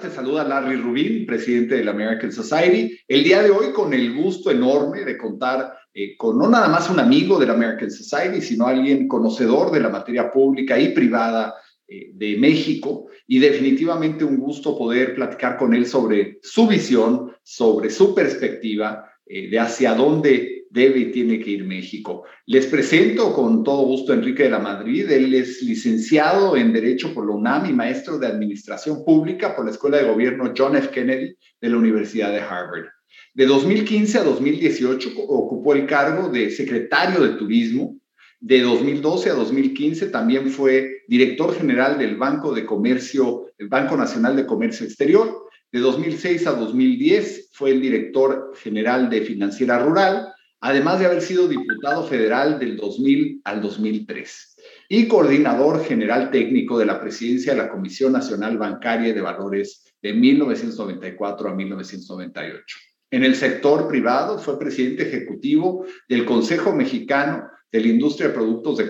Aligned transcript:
te 0.00 0.10
saluda 0.10 0.44
Larry 0.44 0.76
Rubin, 0.76 1.26
presidente 1.26 1.76
de 1.76 1.84
la 1.84 1.90
American 1.90 2.30
Society. 2.30 2.96
El 3.08 3.24
día 3.24 3.42
de 3.42 3.50
hoy 3.50 3.72
con 3.72 3.92
el 3.92 4.14
gusto 4.14 4.50
enorme 4.50 5.04
de 5.04 5.18
contar 5.18 5.74
eh, 5.92 6.16
con 6.16 6.38
no 6.38 6.48
nada 6.48 6.68
más 6.68 6.88
un 6.88 7.00
amigo 7.00 7.38
de 7.38 7.46
la 7.46 7.54
American 7.54 7.90
Society, 7.90 8.40
sino 8.40 8.66
alguien 8.66 9.08
conocedor 9.08 9.72
de 9.72 9.80
la 9.80 9.88
materia 9.88 10.30
pública 10.30 10.78
y 10.78 10.90
privada 10.90 11.54
eh, 11.88 12.10
de 12.12 12.36
México 12.36 13.06
y 13.26 13.40
definitivamente 13.40 14.24
un 14.24 14.36
gusto 14.36 14.78
poder 14.78 15.14
platicar 15.14 15.56
con 15.56 15.74
él 15.74 15.86
sobre 15.86 16.38
su 16.42 16.68
visión, 16.68 17.32
sobre 17.42 17.90
su 17.90 18.14
perspectiva 18.14 19.04
eh, 19.26 19.50
de 19.50 19.58
hacia 19.58 19.94
dónde 19.94 20.57
debe 20.70 21.00
y 21.00 21.10
tiene 21.10 21.40
que 21.40 21.50
ir 21.50 21.64
México. 21.64 22.24
Les 22.46 22.66
presento 22.66 23.32
con 23.32 23.64
todo 23.64 23.82
gusto 23.82 24.12
a 24.12 24.16
Enrique 24.16 24.44
de 24.44 24.50
la 24.50 24.58
Madrid. 24.58 25.10
Él 25.10 25.34
es 25.34 25.62
licenciado 25.62 26.56
en 26.56 26.72
Derecho 26.72 27.14
por 27.14 27.26
la 27.26 27.34
UNAM 27.34 27.66
y 27.66 27.72
maestro 27.72 28.18
de 28.18 28.26
Administración 28.26 29.04
Pública 29.04 29.56
por 29.56 29.64
la 29.64 29.70
Escuela 29.70 29.98
de 29.98 30.08
Gobierno 30.08 30.52
John 30.56 30.76
F. 30.76 30.90
Kennedy 30.90 31.34
de 31.60 31.68
la 31.68 31.76
Universidad 31.76 32.32
de 32.32 32.40
Harvard. 32.40 32.86
De 33.34 33.46
2015 33.46 34.18
a 34.18 34.24
2018 34.24 35.10
ocupó 35.16 35.74
el 35.74 35.86
cargo 35.86 36.28
de 36.28 36.50
secretario 36.50 37.20
de 37.22 37.34
Turismo. 37.34 37.96
De 38.40 38.60
2012 38.62 39.30
a 39.30 39.34
2015 39.34 40.06
también 40.08 40.50
fue 40.50 41.02
director 41.08 41.54
general 41.54 41.98
del 41.98 42.16
Banco 42.16 42.54
de 42.54 42.64
Comercio, 42.64 43.46
el 43.58 43.68
Banco 43.68 43.96
Nacional 43.96 44.36
de 44.36 44.46
Comercio 44.46 44.86
Exterior. 44.86 45.48
De 45.70 45.80
2006 45.80 46.46
a 46.46 46.52
2010 46.52 47.50
fue 47.52 47.70
el 47.72 47.80
director 47.80 48.52
general 48.56 49.10
de 49.10 49.22
Financiera 49.22 49.78
Rural 49.78 50.28
además 50.60 50.98
de 50.98 51.06
haber 51.06 51.22
sido 51.22 51.48
diputado 51.48 52.04
federal 52.04 52.58
del 52.58 52.76
2000 52.76 53.42
al 53.44 53.62
2003 53.62 54.56
y 54.88 55.06
coordinador 55.06 55.84
general 55.84 56.30
técnico 56.30 56.78
de 56.78 56.86
la 56.86 57.00
presidencia 57.00 57.52
de 57.52 57.58
la 57.58 57.70
Comisión 57.70 58.12
Nacional 58.12 58.58
Bancaria 58.58 59.14
de 59.14 59.20
Valores 59.20 59.94
de 60.02 60.12
1994 60.12 61.50
a 61.50 61.54
1998. 61.54 62.78
En 63.10 63.24
el 63.24 63.34
sector 63.36 63.88
privado 63.88 64.38
fue 64.38 64.58
presidente 64.58 65.08
ejecutivo 65.08 65.86
del 66.08 66.24
Consejo 66.24 66.74
Mexicano 66.74 67.48
de 67.70 67.80
la 67.80 67.88
Industria 67.88 68.28
de 68.28 68.34
Productos 68.34 68.78
de, 68.78 68.84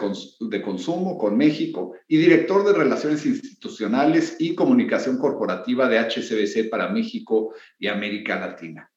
de, 0.49 0.63
Consumo 0.63 1.19
con 1.19 1.37
México 1.37 1.95
y 2.07 2.17
director 2.19 2.65
de 2.65 2.73
Relaciones 2.73 3.27
Institucionales 3.27 4.37
y 4.39 4.55
Comunicación 4.55 5.19
Corporativa 5.19 5.89
de 5.89 5.99
HCBC 5.99 6.71
para 6.71 6.89
México 6.89 7.55
y 7.79 7.89
América 7.89 8.39
Latina. 8.39 8.91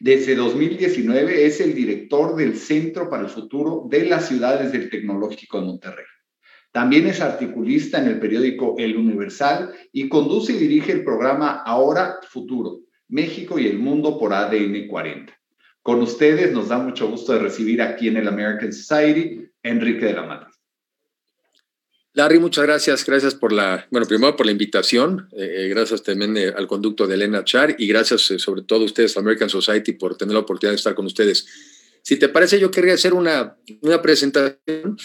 Desde 0.00 0.34
2019 0.34 1.46
es 1.46 1.60
el 1.60 1.74
director 1.74 2.36
del 2.36 2.56
Centro 2.56 3.08
para 3.08 3.22
el 3.22 3.28
Futuro 3.28 3.86
de 3.88 4.06
las 4.06 4.28
Ciudades 4.28 4.72
del 4.72 4.90
Tecnológico 4.90 5.60
de 5.60 5.66
Monterrey. 5.66 6.04
También 6.72 7.06
es 7.06 7.20
articulista 7.20 7.98
en 7.98 8.08
el 8.08 8.18
periódico 8.18 8.74
El 8.78 8.96
Universal 8.96 9.72
y 9.92 10.08
conduce 10.08 10.54
y 10.54 10.56
dirige 10.58 10.90
el 10.90 11.04
programa 11.04 11.62
Ahora 11.64 12.18
Futuro, 12.28 12.80
México 13.08 13.58
y 13.58 13.68
el 13.68 13.78
mundo 13.78 14.18
por 14.18 14.32
ADN 14.32 14.88
40. 14.88 15.32
Con 15.82 16.00
ustedes 16.00 16.50
nos 16.52 16.68
da 16.70 16.78
mucho 16.78 17.08
gusto 17.08 17.32
de 17.32 17.38
recibir 17.38 17.80
aquí 17.80 18.08
en 18.08 18.16
el 18.16 18.26
American 18.26 18.72
Society 18.72 19.46
Enrique 19.62 20.06
de 20.06 20.14
la 20.14 20.24
Mata. 20.24 20.53
Larry, 22.16 22.38
muchas 22.38 22.64
gracias. 22.64 23.04
Gracias 23.04 23.34
por 23.34 23.52
la, 23.52 23.88
bueno, 23.90 24.06
primero 24.06 24.36
por 24.36 24.46
la 24.46 24.52
invitación. 24.52 25.28
Eh, 25.32 25.64
eh, 25.64 25.68
gracias 25.68 26.04
también 26.04 26.36
eh, 26.36 26.52
al 26.56 26.68
conducto 26.68 27.08
de 27.08 27.16
Elena 27.16 27.42
Char 27.42 27.74
y 27.76 27.88
gracias 27.88 28.22
sobre 28.38 28.62
todo 28.62 28.82
a 28.82 28.84
ustedes, 28.84 29.16
American 29.16 29.50
Society, 29.50 29.92
por 29.92 30.16
tener 30.16 30.32
la 30.32 30.40
oportunidad 30.40 30.72
de 30.72 30.76
estar 30.76 30.94
con 30.94 31.06
ustedes. 31.06 31.44
Si 32.02 32.16
te 32.16 32.28
parece, 32.28 32.60
yo 32.60 32.70
querría 32.70 32.94
hacer 32.94 33.14
una, 33.14 33.56
una 33.80 34.00
presentación 34.00 34.96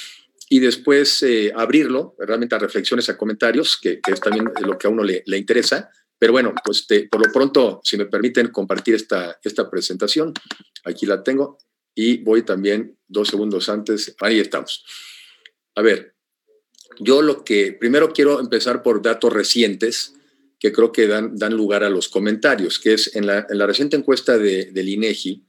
y 0.49 0.59
después 0.59 1.25
abrirlo 1.55 2.15
realmente 2.19 2.53
a 2.53 2.59
reflexiones, 2.59 3.09
a 3.09 3.17
comentarios, 3.17 3.79
que, 3.81 3.99
que, 4.01 4.11
es 4.11 4.19
también 4.19 4.51
lo 4.61 4.77
que 4.77 4.85
a 4.85 4.89
uno 4.91 5.03
le, 5.03 5.23
le 5.25 5.37
interesa. 5.37 5.89
Pero 6.19 6.33
bueno, 6.33 6.53
pues 6.63 6.85
por 7.09 7.25
lo 7.25 7.31
pronto, 7.31 7.81
si 7.83 7.97
me 7.97 8.05
permiten 8.05 8.49
compartir 8.49 8.93
esta, 8.93 9.39
esta 9.43 9.69
presentación, 9.69 10.33
aquí 10.83 11.07
la 11.07 11.23
tengo 11.23 11.57
y 11.95 12.17
voy 12.23 12.43
también 12.43 12.97
dos 13.07 13.29
segundos 13.29 13.67
antes. 13.69 14.15
Ahí 14.19 14.39
estamos. 14.39 14.83
A 15.75 15.81
ver, 15.81 16.13
yo 16.99 17.21
lo 17.21 17.43
que 17.43 17.73
primero 17.73 18.13
quiero 18.13 18.39
empezar 18.39 18.83
por 18.83 19.01
datos 19.01 19.31
recientes 19.31 20.15
que 20.59 20.71
creo 20.71 20.91
que 20.91 21.07
dan, 21.07 21.37
dan 21.37 21.53
lugar 21.53 21.83
a 21.83 21.89
los 21.89 22.09
comentarios, 22.09 22.79
que 22.79 22.93
es 22.93 23.15
en 23.15 23.27
la, 23.27 23.47
en 23.49 23.57
la 23.57 23.65
reciente 23.65 23.95
encuesta 23.95 24.37
de, 24.37 24.65
del 24.65 24.89
INEGI, 24.89 25.45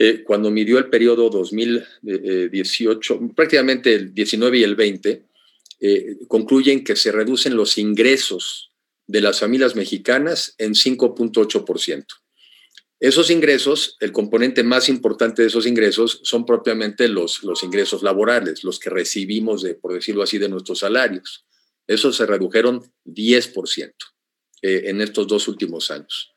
eh, 0.00 0.22
cuando 0.24 0.50
midió 0.50 0.78
el 0.78 0.90
periodo 0.90 1.28
2018, 1.28 3.32
prácticamente 3.34 3.94
el 3.94 4.14
19 4.14 4.58
y 4.58 4.62
el 4.62 4.76
20, 4.76 5.24
eh, 5.80 6.16
concluyen 6.28 6.84
que 6.84 6.96
se 6.96 7.12
reducen 7.12 7.56
los 7.56 7.78
ingresos 7.78 8.72
de 9.06 9.20
las 9.20 9.40
familias 9.40 9.74
mexicanas 9.74 10.54
en 10.58 10.74
5.8%. 10.74 12.04
Esos 13.00 13.30
ingresos, 13.30 13.96
el 14.00 14.10
componente 14.10 14.64
más 14.64 14.88
importante 14.88 15.42
de 15.42 15.48
esos 15.48 15.66
ingresos 15.66 16.20
son 16.24 16.44
propiamente 16.44 17.06
los, 17.06 17.44
los 17.44 17.62
ingresos 17.62 18.02
laborales, 18.02 18.64
los 18.64 18.80
que 18.80 18.90
recibimos, 18.90 19.62
de, 19.62 19.74
por 19.74 19.92
decirlo 19.92 20.24
así, 20.24 20.38
de 20.38 20.48
nuestros 20.48 20.80
salarios. 20.80 21.46
Esos 21.86 22.16
se 22.16 22.26
redujeron 22.26 22.82
10% 23.06 23.92
eh, 24.62 24.82
en 24.86 25.00
estos 25.00 25.28
dos 25.28 25.46
últimos 25.46 25.92
años. 25.92 26.34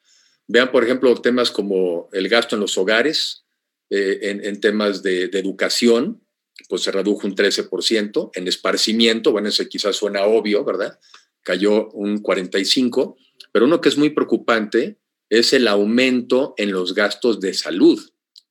Vean, 0.47 0.71
por 0.71 0.83
ejemplo, 0.83 1.15
temas 1.15 1.49
como 1.49 2.09
el 2.13 2.29
gasto 2.29 2.55
en 2.55 2.61
los 2.61 2.77
hogares, 2.77 3.45
eh, 3.89 4.39
en, 4.43 4.61
temas 4.61 5.01
de, 5.01 5.23
educación, 5.25 6.23
pues 6.69 6.83
se 6.83 6.91
redujo 6.91 7.25
un 7.25 7.35
13%, 7.35 8.31
en 8.35 8.47
esparcimiento, 8.47 9.31
bueno, 9.31 9.49
ese 9.49 9.67
quizás 9.67 9.95
suena 9.95 10.23
obvio, 10.25 10.63
¿verdad? 10.63 10.99
Cayó 11.41 11.89
un 11.89 12.21
45%, 12.21 13.15
pero 13.51 13.65
uno 13.65 13.81
que 13.81 13.89
es 13.89 13.97
muy 13.97 14.11
preocupante 14.11 15.00
es 15.31 15.53
el 15.53 15.67
aumento 15.69 16.53
en 16.57 16.73
los 16.73 16.93
gastos 16.93 17.39
de 17.39 17.53
salud, 17.53 17.99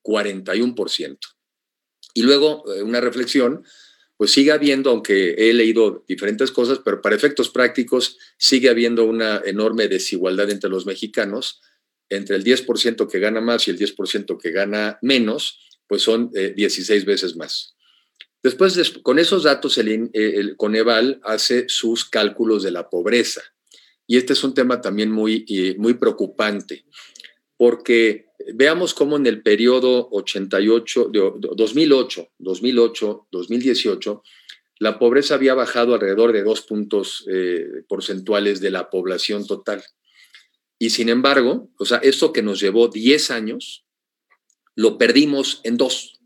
41%. 0.02 1.18
Y 2.14 2.22
luego, 2.22 2.64
eh, 2.72 2.82
una 2.82 3.02
reflexión, 3.02 3.64
pues 4.16 4.32
sigue 4.32 4.50
habiendo, 4.50 4.90
aunque 4.90 5.34
he 5.36 5.52
leído 5.52 6.04
diferentes 6.08 6.50
cosas, 6.50 6.80
pero 6.82 7.02
para 7.02 7.14
efectos 7.14 7.50
prácticos 7.50 8.16
sigue 8.38 8.70
habiendo 8.70 9.04
una 9.04 9.42
enorme 9.44 9.88
desigualdad 9.88 10.50
entre 10.50 10.70
los 10.70 10.86
mexicanos, 10.86 11.60
entre 12.08 12.36
el 12.36 12.44
10% 12.44 13.08
que 13.08 13.18
gana 13.20 13.42
más 13.42 13.68
y 13.68 13.72
el 13.72 13.78
10% 13.78 14.40
que 14.40 14.50
gana 14.50 14.98
menos, 15.02 15.60
pues 15.86 16.00
son 16.00 16.30
16 16.30 16.90
eh, 16.90 17.06
veces 17.06 17.36
más. 17.36 17.76
Después, 18.42 18.94
con 19.02 19.18
esos 19.18 19.42
datos, 19.42 19.76
el, 19.76 20.08
el 20.14 20.56
Coneval 20.56 21.20
hace 21.24 21.68
sus 21.68 22.06
cálculos 22.06 22.62
de 22.62 22.70
la 22.70 22.88
pobreza. 22.88 23.42
Y 24.10 24.16
este 24.16 24.32
es 24.32 24.42
un 24.42 24.54
tema 24.54 24.80
también 24.80 25.12
muy, 25.12 25.46
muy 25.78 25.94
preocupante, 25.94 26.84
porque 27.56 28.26
veamos 28.54 28.92
cómo 28.92 29.16
en 29.16 29.24
el 29.28 29.40
periodo 29.40 30.08
88, 30.10 31.12
2008, 31.54 32.28
2008, 32.38 33.28
2018, 33.30 34.22
la 34.80 34.98
pobreza 34.98 35.36
había 35.36 35.54
bajado 35.54 35.94
alrededor 35.94 36.32
de 36.32 36.42
dos 36.42 36.62
puntos 36.62 37.24
eh, 37.30 37.84
porcentuales 37.86 38.60
de 38.60 38.72
la 38.72 38.90
población 38.90 39.46
total. 39.46 39.80
Y 40.76 40.90
sin 40.90 41.08
embargo, 41.08 41.70
o 41.78 41.84
sea, 41.84 41.98
esto 41.98 42.32
que 42.32 42.42
nos 42.42 42.58
llevó 42.58 42.88
10 42.88 43.30
años, 43.30 43.84
lo 44.74 44.98
perdimos 44.98 45.60
en 45.62 45.76
dos. 45.76 46.18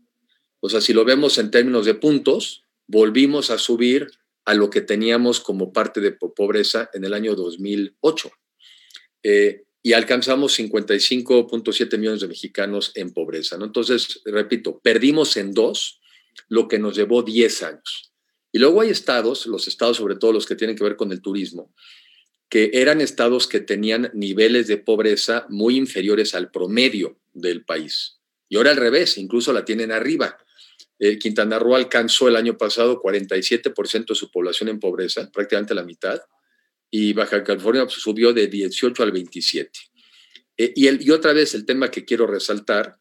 O 0.59 0.69
sea, 0.69 0.81
si 0.81 0.91
lo 0.91 1.05
vemos 1.05 1.37
en 1.37 1.51
términos 1.51 1.85
de 1.85 1.93
puntos, 1.93 2.63
volvimos 2.87 3.51
a 3.51 3.59
subir 3.59 4.07
a 4.45 4.53
lo 4.53 4.69
que 4.69 4.81
teníamos 4.81 5.39
como 5.39 5.73
parte 5.73 5.99
de 6.01 6.11
pobreza 6.11 6.89
en 6.93 7.03
el 7.03 7.13
año 7.13 7.35
2008. 7.35 8.31
Eh, 9.23 9.63
y 9.81 9.93
alcanzamos 9.93 10.57
55.7 10.57 11.97
millones 11.97 12.21
de 12.21 12.27
mexicanos 12.27 12.91
en 12.95 13.13
pobreza. 13.13 13.57
¿no? 13.57 13.65
Entonces, 13.65 14.21
repito, 14.25 14.79
perdimos 14.79 15.37
en 15.37 15.53
dos 15.53 15.99
lo 16.47 16.67
que 16.67 16.79
nos 16.79 16.95
llevó 16.95 17.23
10 17.23 17.63
años. 17.63 18.11
Y 18.51 18.59
luego 18.59 18.81
hay 18.81 18.89
estados, 18.89 19.45
los 19.47 19.67
estados 19.67 19.97
sobre 19.97 20.15
todo 20.15 20.31
los 20.31 20.45
que 20.45 20.55
tienen 20.55 20.75
que 20.75 20.83
ver 20.83 20.95
con 20.95 21.11
el 21.11 21.21
turismo, 21.21 21.73
que 22.49 22.71
eran 22.73 23.01
estados 23.01 23.47
que 23.47 23.59
tenían 23.59 24.11
niveles 24.13 24.67
de 24.67 24.77
pobreza 24.77 25.45
muy 25.49 25.77
inferiores 25.77 26.33
al 26.35 26.51
promedio 26.51 27.19
del 27.33 27.65
país. 27.65 28.19
Y 28.47 28.57
ahora 28.57 28.71
al 28.71 28.77
revés, 28.77 29.17
incluso 29.17 29.51
la 29.53 29.65
tienen 29.65 29.91
arriba. 29.91 30.37
Eh, 30.99 31.17
Quintana 31.19 31.59
Roo 31.59 31.75
alcanzó 31.75 32.27
el 32.27 32.35
año 32.35 32.57
pasado 32.57 33.01
47% 33.01 34.05
de 34.07 34.15
su 34.15 34.31
población 34.31 34.69
en 34.69 34.79
pobreza, 34.79 35.29
prácticamente 35.31 35.75
la 35.75 35.83
mitad, 35.83 36.21
y 36.89 37.13
Baja 37.13 37.43
California 37.43 37.85
subió 37.89 38.31
de 38.31 38.47
18 38.47 39.03
al 39.03 39.11
27. 39.11 39.71
Eh, 40.57 40.73
y, 40.75 40.87
el, 40.87 41.01
y 41.01 41.11
otra 41.11 41.33
vez 41.33 41.53
el 41.53 41.65
tema 41.65 41.91
que 41.91 42.05
quiero 42.05 42.27
resaltar, 42.27 42.97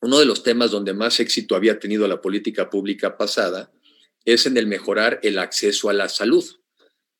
uno 0.00 0.18
de 0.18 0.26
los 0.26 0.42
temas 0.42 0.70
donde 0.70 0.92
más 0.92 1.20
éxito 1.20 1.54
había 1.54 1.78
tenido 1.78 2.06
la 2.08 2.20
política 2.20 2.68
pública 2.68 3.16
pasada 3.16 3.72
es 4.24 4.46
en 4.46 4.56
el 4.56 4.66
mejorar 4.66 5.20
el 5.22 5.38
acceso 5.38 5.88
a 5.88 5.92
la 5.92 6.08
salud. 6.08 6.44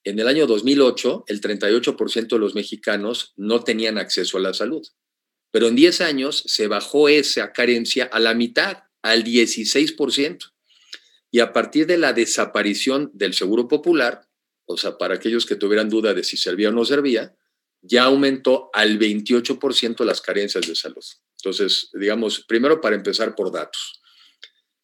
En 0.02 0.18
el 0.18 0.28
año 0.28 0.46
2008, 0.46 1.24
el 1.28 1.40
38% 1.40 2.28
de 2.28 2.38
los 2.38 2.54
mexicanos 2.54 3.32
no 3.36 3.62
tenían 3.62 3.96
acceso 3.96 4.36
a 4.38 4.40
la 4.40 4.52
salud, 4.52 4.86
pero 5.50 5.68
en 5.68 5.76
10 5.76 6.00
años 6.02 6.42
se 6.46 6.66
bajó 6.66 7.08
esa 7.08 7.52
carencia 7.52 8.04
a 8.04 8.18
la 8.20 8.34
mitad 8.34 8.83
al 9.04 9.22
16%. 9.22 10.52
Y 11.30 11.40
a 11.40 11.52
partir 11.52 11.86
de 11.86 11.98
la 11.98 12.12
desaparición 12.12 13.10
del 13.12 13.34
Seguro 13.34 13.68
Popular, 13.68 14.26
o 14.64 14.76
sea, 14.78 14.96
para 14.96 15.16
aquellos 15.16 15.44
que 15.44 15.56
tuvieran 15.56 15.90
duda 15.90 16.14
de 16.14 16.24
si 16.24 16.36
servía 16.36 16.70
o 16.70 16.72
no 16.72 16.84
servía, 16.84 17.36
ya 17.82 18.04
aumentó 18.04 18.70
al 18.72 18.98
28% 18.98 20.04
las 20.04 20.22
carencias 20.22 20.66
de 20.66 20.74
salud. 20.74 21.04
Entonces, 21.38 21.90
digamos, 21.92 22.44
primero 22.46 22.80
para 22.80 22.96
empezar 22.96 23.34
por 23.34 23.52
datos. 23.52 24.00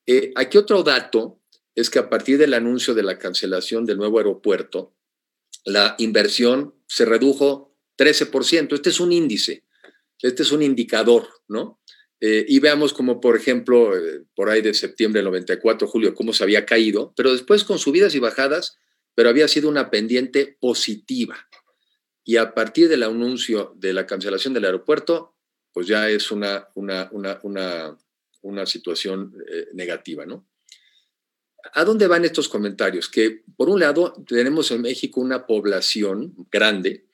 Eh, 0.06 0.32
aquí 0.36 0.58
otro 0.58 0.82
dato 0.82 1.40
es 1.74 1.88
que 1.88 1.98
a 1.98 2.10
partir 2.10 2.36
del 2.36 2.52
anuncio 2.52 2.94
de 2.94 3.04
la 3.04 3.18
cancelación 3.18 3.86
del 3.86 3.96
nuevo 3.96 4.18
aeropuerto, 4.18 4.94
la 5.64 5.94
inversión 5.98 6.74
se 6.86 7.06
redujo 7.06 7.74
13%. 7.96 8.74
Este 8.74 8.90
es 8.90 9.00
un 9.00 9.12
índice, 9.12 9.64
este 10.20 10.42
es 10.42 10.52
un 10.52 10.62
indicador, 10.62 11.26
¿no? 11.48 11.79
Eh, 12.20 12.44
y 12.46 12.60
veamos 12.60 12.92
como, 12.92 13.20
por 13.20 13.36
ejemplo, 13.36 13.96
eh, 13.96 14.24
por 14.34 14.50
ahí 14.50 14.60
de 14.60 14.74
septiembre 14.74 15.20
del 15.20 15.26
94, 15.26 15.88
julio, 15.88 16.14
cómo 16.14 16.32
se 16.32 16.44
había 16.44 16.66
caído, 16.66 17.14
pero 17.16 17.32
después 17.32 17.64
con 17.64 17.78
subidas 17.78 18.14
y 18.14 18.18
bajadas, 18.18 18.78
pero 19.14 19.30
había 19.30 19.48
sido 19.48 19.68
una 19.68 19.90
pendiente 19.90 20.58
positiva. 20.60 21.48
Y 22.24 22.36
a 22.36 22.54
partir 22.54 22.88
del 22.88 23.02
anuncio 23.02 23.72
de 23.76 23.94
la 23.94 24.06
cancelación 24.06 24.52
del 24.52 24.66
aeropuerto, 24.66 25.34
pues 25.72 25.86
ya 25.86 26.10
es 26.10 26.30
una, 26.30 26.68
una, 26.74 27.08
una, 27.12 27.40
una, 27.42 27.98
una 28.42 28.66
situación 28.66 29.34
eh, 29.50 29.68
negativa, 29.72 30.26
¿no? 30.26 30.46
¿A 31.74 31.84
dónde 31.84 32.06
van 32.06 32.24
estos 32.24 32.48
comentarios? 32.48 33.08
Que 33.08 33.42
por 33.56 33.68
un 33.68 33.80
lado 33.80 34.14
tenemos 34.26 34.70
en 34.70 34.82
México 34.82 35.20
una 35.20 35.46
población 35.46 36.34
grande, 36.50 37.06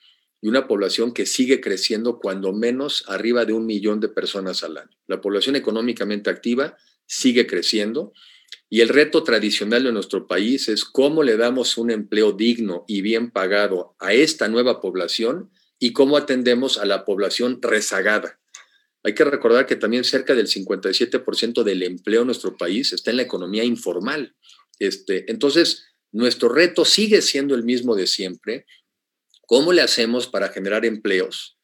y 0.46 0.48
una 0.48 0.68
población 0.68 1.12
que 1.12 1.26
sigue 1.26 1.60
creciendo 1.60 2.20
cuando 2.20 2.52
menos 2.52 3.02
arriba 3.08 3.44
de 3.44 3.52
un 3.52 3.66
millón 3.66 3.98
de 3.98 4.08
personas 4.08 4.62
al 4.62 4.76
año. 4.76 4.96
La 5.08 5.20
población 5.20 5.56
económicamente 5.56 6.30
activa 6.30 6.76
sigue 7.04 7.48
creciendo 7.48 8.12
y 8.70 8.80
el 8.80 8.88
reto 8.88 9.24
tradicional 9.24 9.82
de 9.82 9.90
nuestro 9.90 10.28
país 10.28 10.68
es 10.68 10.84
cómo 10.84 11.24
le 11.24 11.36
damos 11.36 11.76
un 11.78 11.90
empleo 11.90 12.30
digno 12.30 12.84
y 12.86 13.00
bien 13.00 13.32
pagado 13.32 13.96
a 13.98 14.12
esta 14.12 14.46
nueva 14.46 14.80
población 14.80 15.50
y 15.80 15.92
cómo 15.92 16.16
atendemos 16.16 16.78
a 16.78 16.84
la 16.84 17.04
población 17.04 17.58
rezagada. 17.60 18.38
Hay 19.02 19.14
que 19.14 19.24
recordar 19.24 19.66
que 19.66 19.74
también 19.74 20.04
cerca 20.04 20.36
del 20.36 20.46
57% 20.46 21.64
del 21.64 21.82
empleo 21.82 22.20
en 22.20 22.26
nuestro 22.26 22.56
país 22.56 22.92
está 22.92 23.10
en 23.10 23.16
la 23.16 23.24
economía 23.24 23.64
informal. 23.64 24.36
Este, 24.78 25.28
entonces, 25.28 25.86
nuestro 26.12 26.48
reto 26.48 26.84
sigue 26.84 27.20
siendo 27.20 27.56
el 27.56 27.64
mismo 27.64 27.96
de 27.96 28.06
siempre 28.06 28.64
¿Cómo 29.46 29.72
le 29.72 29.80
hacemos 29.80 30.26
para 30.26 30.48
generar 30.48 30.84
empleos? 30.84 31.56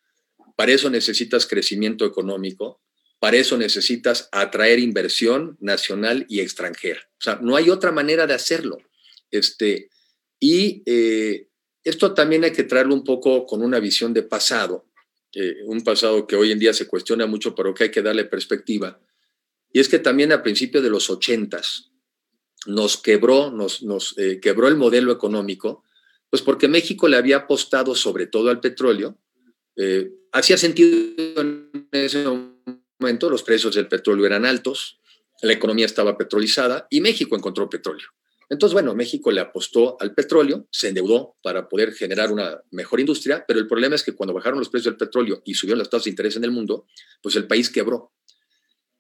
Para 0.57 0.73
eso 0.73 0.89
necesitas 0.89 1.47
crecimiento 1.47 2.07
económico, 2.07 2.81
para 3.19 3.37
eso 3.37 3.57
necesitas 3.57 4.29
atraer 4.33 4.79
inversión 4.79 5.57
nacional 5.61 6.27
y 6.29 6.41
extranjera. 6.41 7.01
O 7.13 7.23
sea, 7.23 7.39
no 7.43 7.57
hay 7.57 7.71
otra 7.71 7.93
manera 7.93 8.27
de 8.27 8.35
hacerlo. 8.35 8.79
Este, 9.31 9.91
y 10.41 10.83
eh, 10.87 11.49
esto 11.85 12.15
también 12.15 12.45
hay 12.45 12.53
que 12.53 12.65
traerlo 12.65 12.95
un 12.95 13.05
poco 13.05 13.47
con 13.47 13.63
una 13.63 13.81
visión 13.81 14.13
de 14.13 14.23
pasado, 14.23 14.87
eh, 15.35 15.57
un 15.67 15.83
pasado 15.83 16.27
que 16.27 16.37
hoy 16.37 16.53
en 16.53 16.59
día 16.59 16.75
se 16.75 16.87
cuestiona 16.87 17.27
mucho, 17.27 17.55
pero 17.55 17.75
que 17.75 17.85
hay 17.85 17.91
que 17.91 18.03
darle 18.03 18.25
perspectiva. 18.25 19.01
Y 19.73 19.81
es 19.81 19.89
que 19.89 19.99
también 19.99 20.33
a 20.33 20.43
principios 20.43 20.85
de 20.85 20.91
los 20.91 21.09
ochentas 21.09 21.91
nos 22.67 22.97
quebró, 22.97 23.51
nos, 23.51 23.83
nos 23.83 24.17
eh, 24.19 24.41
quebró 24.41 24.69
el 24.69 24.77
modelo 24.77 25.13
económico, 25.13 25.85
pues 26.33 26.41
porque 26.41 26.67
México 26.67 27.09
le 27.09 27.19
había 27.19 27.37
apostado 27.37 27.95
sobre 27.95 28.27
todo 28.27 28.49
al 28.49 28.59
petróleo. 28.59 29.19
Eh, 29.77 30.11
hacía 30.33 30.57
sentido 30.57 31.13
en 31.43 31.89
ese 31.93 32.25
momento, 32.99 33.29
los 33.29 33.43
precios 33.43 33.75
del 33.75 33.87
petróleo 33.87 34.25
eran 34.25 34.47
altos, 34.47 34.99
la 35.43 35.53
economía 35.53 35.85
estaba 35.85 36.17
petrolizada 36.17 36.87
y 36.89 37.03
México 37.03 37.37
encontró 37.37 37.69
petróleo. 37.69 38.09
Entonces, 38.49 38.73
bueno, 38.73 38.95
México 38.95 39.31
le 39.31 39.43
apostó 39.43 39.99
al 40.01 40.15
petróleo, 40.15 40.67
se 40.71 40.89
endeudó 40.89 41.37
para 41.43 41.69
poder 41.69 41.93
generar 41.93 42.33
una 42.33 42.63
mejor 42.71 43.01
industria, 43.01 43.45
pero 43.47 43.61
el 43.61 43.69
problema 43.69 43.95
es 43.95 44.03
que 44.03 44.15
cuando 44.15 44.33
bajaron 44.33 44.59
los 44.59 44.71
precios 44.71 44.95
del 44.95 45.07
petróleo 45.07 45.43
y 45.45 45.53
subieron 45.53 45.81
las 45.81 45.91
tasas 45.91 46.05
de 46.05 46.11
interés 46.11 46.37
en 46.37 46.45
el 46.45 46.51
mundo, 46.51 46.87
pues 47.21 47.37
el 47.37 47.47
país 47.47 47.69
quebró. 47.69 48.11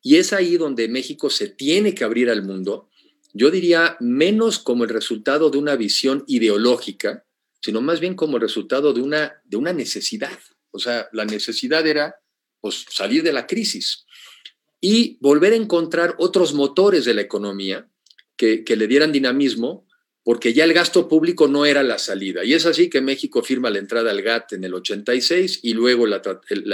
Y 0.02 0.16
es 0.16 0.34
ahí 0.34 0.58
donde 0.58 0.86
México 0.86 1.30
se 1.30 1.48
tiene 1.48 1.94
que 1.94 2.04
abrir 2.04 2.28
al 2.28 2.42
mundo, 2.42 2.90
yo 3.32 3.50
diría 3.50 3.96
menos 4.00 4.58
como 4.58 4.84
el 4.84 4.90
resultado 4.90 5.50
de 5.50 5.58
una 5.58 5.76
visión 5.76 6.24
ideológica, 6.26 7.24
sino 7.60 7.80
más 7.80 8.00
bien 8.00 8.14
como 8.14 8.36
el 8.36 8.42
resultado 8.42 8.92
de 8.92 9.00
una, 9.00 9.40
de 9.44 9.56
una 9.56 9.72
necesidad. 9.72 10.38
O 10.70 10.78
sea, 10.78 11.08
la 11.12 11.24
necesidad 11.24 11.86
era 11.86 12.16
pues, 12.60 12.84
salir 12.90 13.22
de 13.22 13.32
la 13.32 13.46
crisis 13.46 14.04
y 14.80 15.16
volver 15.20 15.52
a 15.52 15.56
encontrar 15.56 16.16
otros 16.18 16.54
motores 16.54 17.04
de 17.04 17.14
la 17.14 17.22
economía 17.22 17.88
que, 18.36 18.64
le 18.76 18.88
dieran 18.88 19.12
dinamismo, 19.12 19.86
porque 20.24 20.52
ya 20.52 20.64
el 20.64 20.72
gasto 20.72 21.08
público 21.08 21.46
no 21.46 21.64
era 21.64 21.84
la 21.84 21.98
salida. 21.98 22.44
Y 22.44 22.54
es 22.54 22.66
así 22.66 22.90
que 22.90 23.00
México 23.00 23.42
firma 23.42 23.70
la 23.70 23.78
entrada 23.78 24.10
al 24.10 24.22
GATT 24.22 24.54
en 24.54 24.64
el 24.64 24.74
86 24.74 25.60
y 25.62 25.74
luego 25.74 26.06
la, 26.06 26.20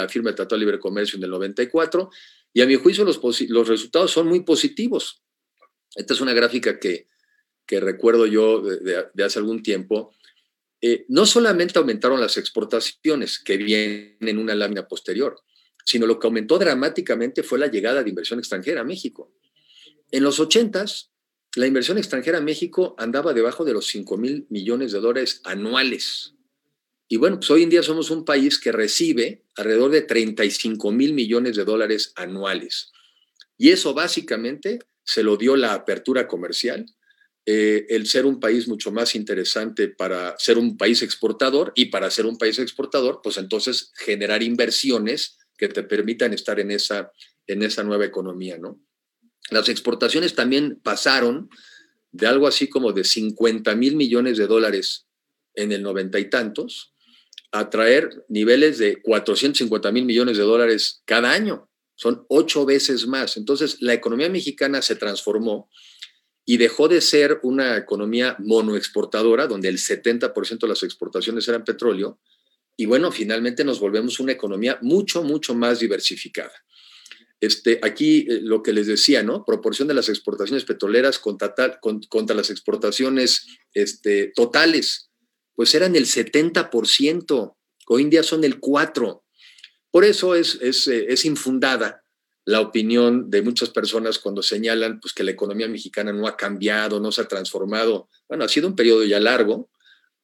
firma 0.08 0.30
del 0.30 0.36
Tratado 0.36 0.56
de 0.56 0.60
Libre 0.60 0.78
Comercio 0.78 1.18
en 1.18 1.24
el 1.24 1.30
94. 1.30 2.10
Y 2.54 2.62
a 2.62 2.66
mi 2.66 2.76
juicio 2.76 3.04
los, 3.04 3.20
los 3.48 3.68
resultados 3.68 4.10
son 4.10 4.28
muy 4.28 4.40
positivos. 4.40 5.22
Esta 5.95 6.14
es 6.14 6.21
una 6.21 6.35
gráfica 6.35 6.78
que, 6.78 7.09
que 7.66 7.80
recuerdo 7.80 8.26
yo 8.26 8.62
de, 8.62 9.25
hace 9.25 9.38
algún 9.38 9.62
tiempo. 9.62 10.14
Eh, 10.80 11.04
no 11.09 11.26
solamente 11.26 11.78
aumentaron 11.78 12.21
las 12.21 12.37
exportaciones, 12.37 13.38
que 13.38 13.57
vienen 13.57 14.16
en 14.21 14.38
una 14.38 14.54
lámina 14.54 14.88
posterior, 14.88 15.40
sino 15.85 16.07
lo 16.07 16.18
que 16.18 16.26
aumentó 16.26 16.59
dramáticamente 16.59 17.42
fue 17.42 17.59
la 17.59 17.66
llegada 17.66 18.02
de 18.02 18.11
inversión 18.11 18.38
extranjera 18.38 18.83
a 18.83 18.85
México. 18.85 19.33
En 20.11 20.23
los 20.23 20.40
80s, 20.40 21.11
la 21.57 21.66
inversión 21.66 21.99
extranjera 21.99 22.38
en 22.38 22.45
México 22.45 22.95
andaba 22.99 23.35
debajo 23.35 23.64
de 23.64 23.73
los 23.73 23.87
5 23.87 24.16
mil 24.16 24.47
millones 24.49 24.92
de 24.92 25.00
dólares 25.00 25.40
anuales. 25.45 26.35
Y 27.09 27.16
bueno, 27.16 27.37
pues 27.37 27.50
hoy 27.50 27.62
en 27.62 27.71
día 27.71 27.83
somos 27.83 28.11
un 28.11 28.25
país 28.25 28.59
que 28.59 28.71
recibe 28.71 29.45
alrededor 29.57 29.90
de 29.90 30.02
35 30.02 30.92
mil 30.92 31.14
millones 31.14 31.57
de 31.57 31.64
dólares 31.64 32.12
anuales. 32.16 32.92
Y 33.57 33.71
eso 33.71 33.95
básicamente 33.95 34.78
se 35.08 35.22
lo 35.22 35.38
dio 35.38 35.56
la 35.56 35.72
apertura 35.72 36.28
comercial, 36.28 36.84
eh, 37.46 37.86
el 37.88 38.06
ser 38.06 38.26
un 38.26 38.40
país 38.40 38.68
mucho 38.68 38.92
más 38.92 39.14
interesante 39.14 39.88
para 39.88 40.38
ser 40.38 40.58
un 40.58 40.76
país 40.76 41.00
exportador 41.00 41.72
y 41.74 41.86
para 41.86 42.10
ser 42.10 42.26
un 42.26 42.36
país 42.36 42.58
exportador, 42.58 43.20
pues 43.22 43.38
entonces 43.38 43.90
generar 43.96 44.42
inversiones 44.42 45.38
que 45.56 45.68
te 45.68 45.82
permitan 45.82 46.34
estar 46.34 46.60
en 46.60 46.70
esa, 46.70 47.10
en 47.46 47.62
esa 47.62 47.82
nueva 47.84 48.04
economía, 48.04 48.58
¿no? 48.58 48.78
Las 49.48 49.70
exportaciones 49.70 50.34
también 50.34 50.78
pasaron 50.82 51.48
de 52.12 52.26
algo 52.26 52.46
así 52.46 52.68
como 52.68 52.92
de 52.92 53.04
50 53.04 53.74
mil 53.76 53.96
millones 53.96 54.36
de 54.36 54.46
dólares 54.46 55.06
en 55.54 55.72
el 55.72 55.82
noventa 55.82 56.18
y 56.18 56.28
tantos 56.28 56.92
a 57.50 57.70
traer 57.70 58.10
niveles 58.28 58.76
de 58.76 59.00
450 59.00 59.90
mil 59.90 60.04
millones 60.04 60.36
de 60.36 60.42
dólares 60.42 61.00
cada 61.06 61.32
año. 61.32 61.67
Son 61.98 62.24
ocho 62.28 62.64
veces 62.64 63.08
más. 63.08 63.36
Entonces, 63.36 63.78
la 63.80 63.92
economía 63.92 64.28
mexicana 64.28 64.82
se 64.82 64.94
transformó 64.94 65.68
y 66.44 66.56
dejó 66.56 66.86
de 66.86 67.00
ser 67.00 67.40
una 67.42 67.76
economía 67.76 68.36
monoexportadora, 68.38 69.48
donde 69.48 69.68
el 69.68 69.78
70% 69.78 70.60
de 70.60 70.68
las 70.68 70.84
exportaciones 70.84 71.48
eran 71.48 71.64
petróleo, 71.64 72.20
y 72.76 72.86
bueno, 72.86 73.10
finalmente 73.10 73.64
nos 73.64 73.80
volvemos 73.80 74.20
una 74.20 74.30
economía 74.30 74.78
mucho, 74.80 75.24
mucho 75.24 75.56
más 75.56 75.80
diversificada. 75.80 76.52
Este, 77.40 77.80
aquí 77.82 78.26
eh, 78.28 78.40
lo 78.42 78.62
que 78.62 78.72
les 78.72 78.86
decía, 78.86 79.24
¿no? 79.24 79.44
Proporción 79.44 79.88
de 79.88 79.94
las 79.94 80.08
exportaciones 80.08 80.64
petroleras 80.64 81.18
contra, 81.18 81.80
contra 81.80 82.36
las 82.36 82.50
exportaciones 82.50 83.46
este, 83.74 84.28
totales, 84.36 85.10
pues 85.56 85.74
eran 85.74 85.96
el 85.96 86.06
70%, 86.06 87.56
hoy 87.88 88.02
en 88.02 88.10
día 88.10 88.22
son 88.22 88.44
el 88.44 88.60
4%. 88.60 89.22
Por 89.90 90.04
eso 90.04 90.35
es, 90.35 90.59
es, 90.61 90.87
eh, 90.88 91.07
es, 91.09 91.25
infundada 91.25 92.02
la 92.45 92.61
opinión 92.61 93.30
de 93.30 93.42
muchas 93.42 93.71
personas 93.71 94.18
cuando 94.18 94.42
señalan 94.42 95.00
pues, 95.00 95.12
que 95.12 95.25
la 95.25 95.30
economía 95.30 95.68
mexicana 95.68 96.12
no 96.12 96.26
ha 96.26 96.37
cambiado, 96.37 97.00
no 97.00 97.12
se 97.12 97.23
ha 97.23 97.28
transformado. 97.28 98.09
Bueno, 98.28 98.45
ha 98.45 98.49
sido 98.49 98.68
un 98.68 98.76
periodo 98.76 99.04
ya 99.04 99.21
largo, 99.21 99.71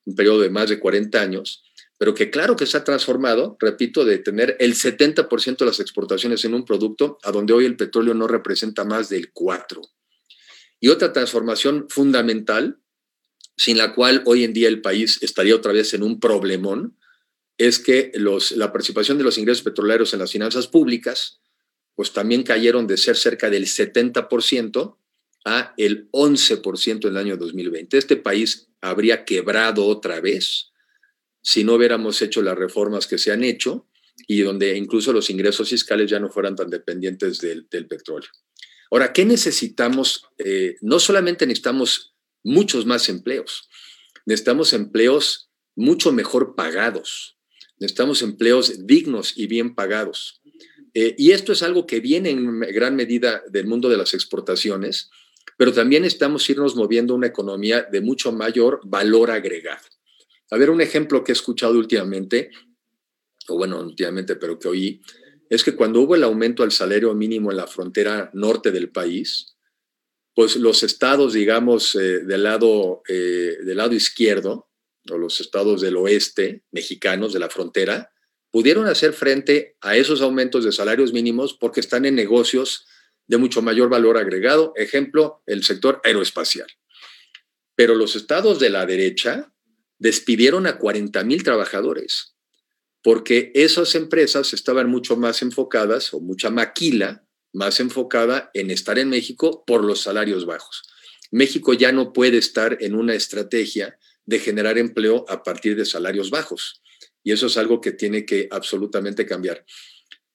un 0.05 0.15
periodo 0.15 0.41
de 0.41 0.51
más 0.51 0.69
de 0.69 0.79
40 0.79 1.21
años, 1.21 1.63
pero 1.99 2.15
que 2.15 2.31
claro 2.31 2.57
que 2.57 2.67
se 2.67 2.77
ha 2.77 2.85
transformado, 2.85 3.57
repito, 3.61 4.05
de 4.05 4.19
tener 4.19 4.57
el 4.59 4.75
70% 4.75 5.59
de 5.59 5.67
las 5.67 5.81
exportaciones 5.81 6.45
en 6.45 6.55
un 6.55 6.65
producto 6.65 7.19
a 7.23 7.31
donde 7.31 7.53
hoy 7.53 7.65
el 7.67 7.77
petróleo 7.77 8.15
no 8.15 8.27
representa 8.27 8.85
más 8.85 9.09
del 9.09 9.33
4%. 9.33 9.81
Y 10.81 10.89
otra 10.89 11.13
transformación 11.13 11.87
fundamental, 11.89 12.79
sin 13.57 13.79
la 13.79 13.95
cual 13.95 14.23
hoy 14.27 14.45
en 14.45 14.53
día 14.53 14.69
el 14.69 14.83
país 14.83 15.23
estaría 15.23 15.55
otra 15.55 15.73
vez 15.73 15.95
en 15.95 16.03
un 16.03 16.21
problemón, 16.21 16.99
es 17.59 17.79
que 17.79 18.13
los, 18.15 18.53
la 18.53 18.73
participación 18.73 19.19
de 19.19 19.25
los 19.25 19.39
ingresos 19.39 19.63
petroleros 19.63 20.13
en 20.13 20.21
las 20.21 20.33
finanzas 20.33 20.67
públicas, 20.67 21.41
pues 21.95 22.13
también 22.13 22.43
cayeron 22.43 22.87
de 22.87 22.97
ser 22.97 23.17
cerca 23.17 23.51
del 23.51 23.67
70% 23.67 24.97
a 25.45 25.75
el 25.77 26.11
11% 26.11 27.05
en 27.05 27.11
el 27.11 27.17
año 27.17 27.37
2020. 27.37 27.97
Este 27.97 28.17
país 28.17 28.69
habría 28.81 29.25
quebrado 29.25 29.87
otra 29.87 30.21
vez 30.21 30.73
si 31.43 31.63
no 31.63 31.75
hubiéramos 31.75 32.21
hecho 32.23 32.43
las 32.43 32.57
reformas 32.57 33.07
que 33.07 33.19
se 33.19 33.31
han 33.31 33.45
hecho 33.45 33.87
y 34.27 34.41
donde 34.41 34.77
incluso 34.77 35.13
los 35.13 35.29
ingresos 35.31 35.69
fiscales 35.69 36.11
ya 36.11 36.19
no 36.19 36.31
fueran 36.31 36.57
tan 36.57 36.71
dependientes 36.71 37.39
del, 37.41 37.67
petróleo. 37.67 38.31
Ahora, 38.91 39.13
¿qué 39.13 39.25
necesitamos? 39.25 40.27
Eh, 40.39 40.77
no 40.81 40.99
solamente 40.99 41.47
necesitamos 41.47 42.15
muchos 42.43 42.87
más 42.87 43.09
empleos, 43.09 43.69
necesitamos 44.25 44.73
empleos 44.73 45.51
mucho 45.75 46.13
mejor 46.13 46.55
pagados, 46.55 47.34
necesitamos 47.85 48.23
empleos 48.23 48.87
dignos 48.87 49.37
y 49.37 49.47
bien 49.47 49.75
pagados. 49.75 50.41
Eh, 50.95 51.15
y 51.19 51.33
esto 51.33 51.53
es 51.53 51.63
algo 51.63 51.87
que 51.87 52.01
viene 52.01 52.31
en 52.31 52.61
gran 52.61 52.97
medida 52.97 53.43
del 53.51 53.67
mundo 53.67 53.89
de 53.89 53.97
las 53.97 54.15
exportaciones, 54.15 55.11
pero 55.57 55.73
también 55.73 56.05
estamos 56.05 56.49
irnos 56.49 56.77
moviendo 56.77 57.15
una 57.15 57.27
economía 57.27 57.83
de 57.83 58.01
mucho 58.01 58.33
mayor 58.33 58.81
valor 58.85 59.31
agregado. 59.31 59.85
A 60.51 60.57
ver, 60.57 60.71
un 60.71 60.81
ejemplo 60.81 61.23
que 61.23 61.33
he 61.33 61.35
escuchado 61.35 61.79
últimamente, 61.79 62.51
o 63.49 63.57
bueno, 63.57 63.81
últimamente, 63.81 64.37
pero 64.37 64.59
que 64.59 64.69
oí, 64.69 65.01
es 65.51 65.63
que 65.63 65.75
cuando 65.75 66.01
hubo 66.01 66.15
el 66.15 66.25
aumento 66.25 66.63
al 66.63 66.73
salario 66.73 67.15
mínimo 67.15 67.51
en 67.51 67.59
la 67.59 67.67
frontera 67.67 68.31
norte 68.33 68.71
del 68.71 68.91
país, 68.91 69.57
pues 70.35 70.57
los 70.57 70.83
estados, 70.83 71.35
digamos, 71.35 71.95
eh, 71.95 72.21
del, 72.21 72.43
lado, 72.43 73.03
eh, 73.09 73.59
del 73.65 73.77
lado 73.77 73.95
izquierdo, 73.95 74.69
o 75.11 75.19
los 75.19 75.41
estados 75.41 75.81
del 75.81 75.97
oeste 75.97 76.63
mexicanos 76.71 77.33
de 77.33 77.39
la 77.39 77.51
frontera, 77.51 78.11
pudieron 78.51 78.87
hacer 78.87 79.13
frente 79.13 79.77
a 79.81 79.97
esos 79.97 80.23
aumentos 80.23 80.65
de 80.65 80.73
salarios 80.73 81.13
mínimos 81.13 81.55
porque 81.55 81.81
están 81.81 82.05
en 82.05 82.15
negocios 82.15 82.87
de 83.27 83.37
mucho 83.37 83.63
mayor 83.63 83.89
valor 83.89 84.17
agregado, 84.17 84.73
ejemplo, 84.77 85.43
el 85.47 85.65
sector 85.65 86.01
aeroespacial. 86.05 86.69
Pero 87.75 87.95
los 87.95 88.17
estados 88.17 88.61
de 88.61 88.71
la 88.71 88.87
derecha, 88.87 89.53
despidieron 89.99 90.67
a 90.67 90.79
40 90.79 91.25
mil 91.25 91.43
trabajadores, 91.43 92.37
porque 93.03 93.53
esas 93.55 93.95
empresas 93.95 94.53
estaban 94.53 94.89
mucho 94.89 95.17
más 95.17 95.43
enfocadas, 95.43 96.13
o 96.15 96.21
mucha 96.21 96.51
maquila 96.51 97.27
más 97.53 97.81
enfocada 97.81 98.51
en 98.55 98.71
estar 98.71 98.99
en 98.99 99.09
México 99.09 99.65
por 99.67 99.85
los 99.85 100.03
salarios 100.03 100.45
bajos. 100.47 100.83
México 101.31 101.73
ya 101.73 101.93
no 101.93 102.13
puede 102.13 102.39
estar 102.39 102.79
en 102.81 102.95
una 102.95 103.15
estrategia 103.15 103.99
de 104.27 104.39
generar 104.39 104.79
empleo 104.79 105.25
a 105.29 105.43
partir 105.43 105.77
de 105.77 105.85
salarios 105.85 106.31
bajos. 106.31 106.83
Y 107.23 107.33
eso 107.33 107.47
es 107.47 107.57
algo 107.57 107.81
que 107.81 107.93
tiene 107.93 108.25
que 108.25 108.49
absolutamente 108.51 109.27
cambiar. 109.27 109.65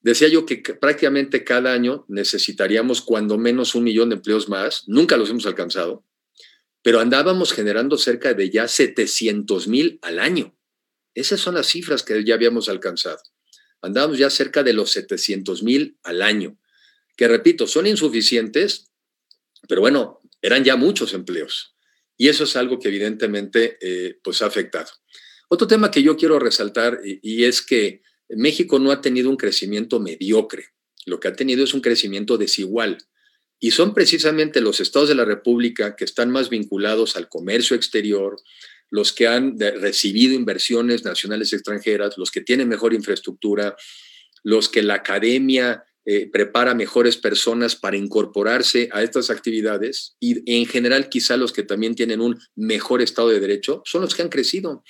Decía 0.01 0.27
yo 0.27 0.45
que 0.45 0.57
prácticamente 0.57 1.43
cada 1.43 1.73
año 1.73 2.05
necesitaríamos 2.07 3.01
cuando 3.01 3.37
menos 3.37 3.75
un 3.75 3.83
millón 3.83 4.09
de 4.09 4.15
empleos 4.15 4.47
más. 4.49 4.83
Nunca 4.87 5.17
los 5.17 5.29
hemos 5.29 5.45
alcanzado 5.45 6.05
pero 6.81 6.99
andábamos 6.99 7.53
generando 7.53 7.97
cerca 7.97 8.33
de 8.33 8.49
ya 8.49 8.67
700 8.67 9.67
mil 9.67 9.99
al 10.01 10.19
año. 10.19 10.57
Esas 11.13 11.39
son 11.39 11.55
las 11.55 11.67
cifras 11.67 12.03
que 12.03 12.23
ya 12.23 12.35
habíamos 12.35 12.69
alcanzado. 12.69 13.21
Andábamos 13.81 14.17
ya 14.17 14.29
cerca 14.29 14.63
de 14.63 14.73
los 14.73 14.91
700 14.91 15.63
mil 15.63 15.97
al 16.03 16.21
año, 16.21 16.57
que 17.17 17.27
repito, 17.27 17.67
son 17.67 17.87
insuficientes, 17.87 18.91
pero 19.67 19.81
bueno, 19.81 20.19
eran 20.41 20.63
ya 20.63 20.75
muchos 20.75 21.13
empleos. 21.13 21.75
Y 22.19 22.27
eso 22.27 22.43
es 22.43 22.57
algo 22.57 22.79
que 22.79 22.89
evidentemente 22.89 23.77
eh, 23.79 24.19
pues 24.21 24.41
ha 24.41 24.47
afectado. 24.47 24.89
Otro 25.47 25.67
tema 25.67 25.89
que 25.89 26.03
yo 26.03 26.17
quiero 26.17 26.37
resaltar 26.37 26.99
y, 27.03 27.45
es 27.45 27.61
que 27.61 28.01
México 28.27 28.77
no 28.77 28.91
ha 28.91 28.99
tenido 28.99 29.29
un 29.29 29.37
crecimiento 29.37 30.01
mediocre, 30.01 30.65
lo 31.05 31.21
que 31.21 31.29
ha 31.29 31.33
tenido 31.33 31.63
es 31.63 31.73
un 31.73 31.79
crecimiento 31.79 32.37
desigual. 32.37 32.97
Y 33.57 33.71
son 33.71 33.93
precisamente 33.93 34.59
los 34.59 34.81
estados 34.81 35.07
de 35.07 35.15
la 35.15 35.23
República 35.23 35.95
que 35.95 36.03
están 36.03 36.29
más 36.29 36.49
vinculados 36.49 37.15
al 37.15 37.29
comercio 37.29 37.77
exterior, 37.77 38.35
los 38.89 39.13
que 39.13 39.27
han 39.27 39.57
recibido 39.57 40.33
inversiones 40.33 41.05
nacionales 41.05 41.53
extranjeras, 41.53 42.17
los 42.17 42.31
que 42.31 42.41
tienen 42.41 42.67
mejor 42.67 42.93
infraestructura, 42.93 43.77
los 44.43 44.67
que 44.67 44.83
la 44.83 44.95
academia 44.95 45.85
eh, 46.11 46.27
prepara 46.27 46.73
mejores 46.73 47.17
personas 47.17 47.75
para 47.75 47.95
incorporarse 47.95 48.89
a 48.93 49.03
estas 49.03 49.29
actividades 49.29 50.15
y 50.19 50.41
en 50.59 50.65
general 50.65 51.07
quizá 51.07 51.37
los 51.37 51.53
que 51.53 51.61
también 51.61 51.93
tienen 51.93 52.19
un 52.19 52.39
mejor 52.55 53.03
estado 53.03 53.29
de 53.29 53.39
derecho 53.39 53.83
son 53.85 54.01
los 54.01 54.15
que 54.15 54.23
han 54.23 54.29
crecido. 54.29 54.83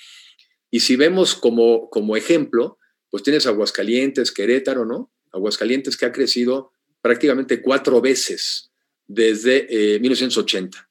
Y 0.70 0.80
si 0.80 0.96
vemos 0.96 1.34
como, 1.34 1.90
como 1.90 2.16
ejemplo, 2.16 2.78
pues 3.10 3.22
tienes 3.22 3.46
Aguascalientes, 3.46 4.32
Querétaro, 4.32 4.86
¿no? 4.86 5.12
Aguascalientes 5.30 5.98
que 5.98 6.06
ha 6.06 6.12
crecido 6.12 6.72
prácticamente 7.02 7.60
cuatro 7.60 8.00
veces 8.00 8.70
desde 9.06 9.98
1980. 10.00 10.78
Eh, 10.78 10.82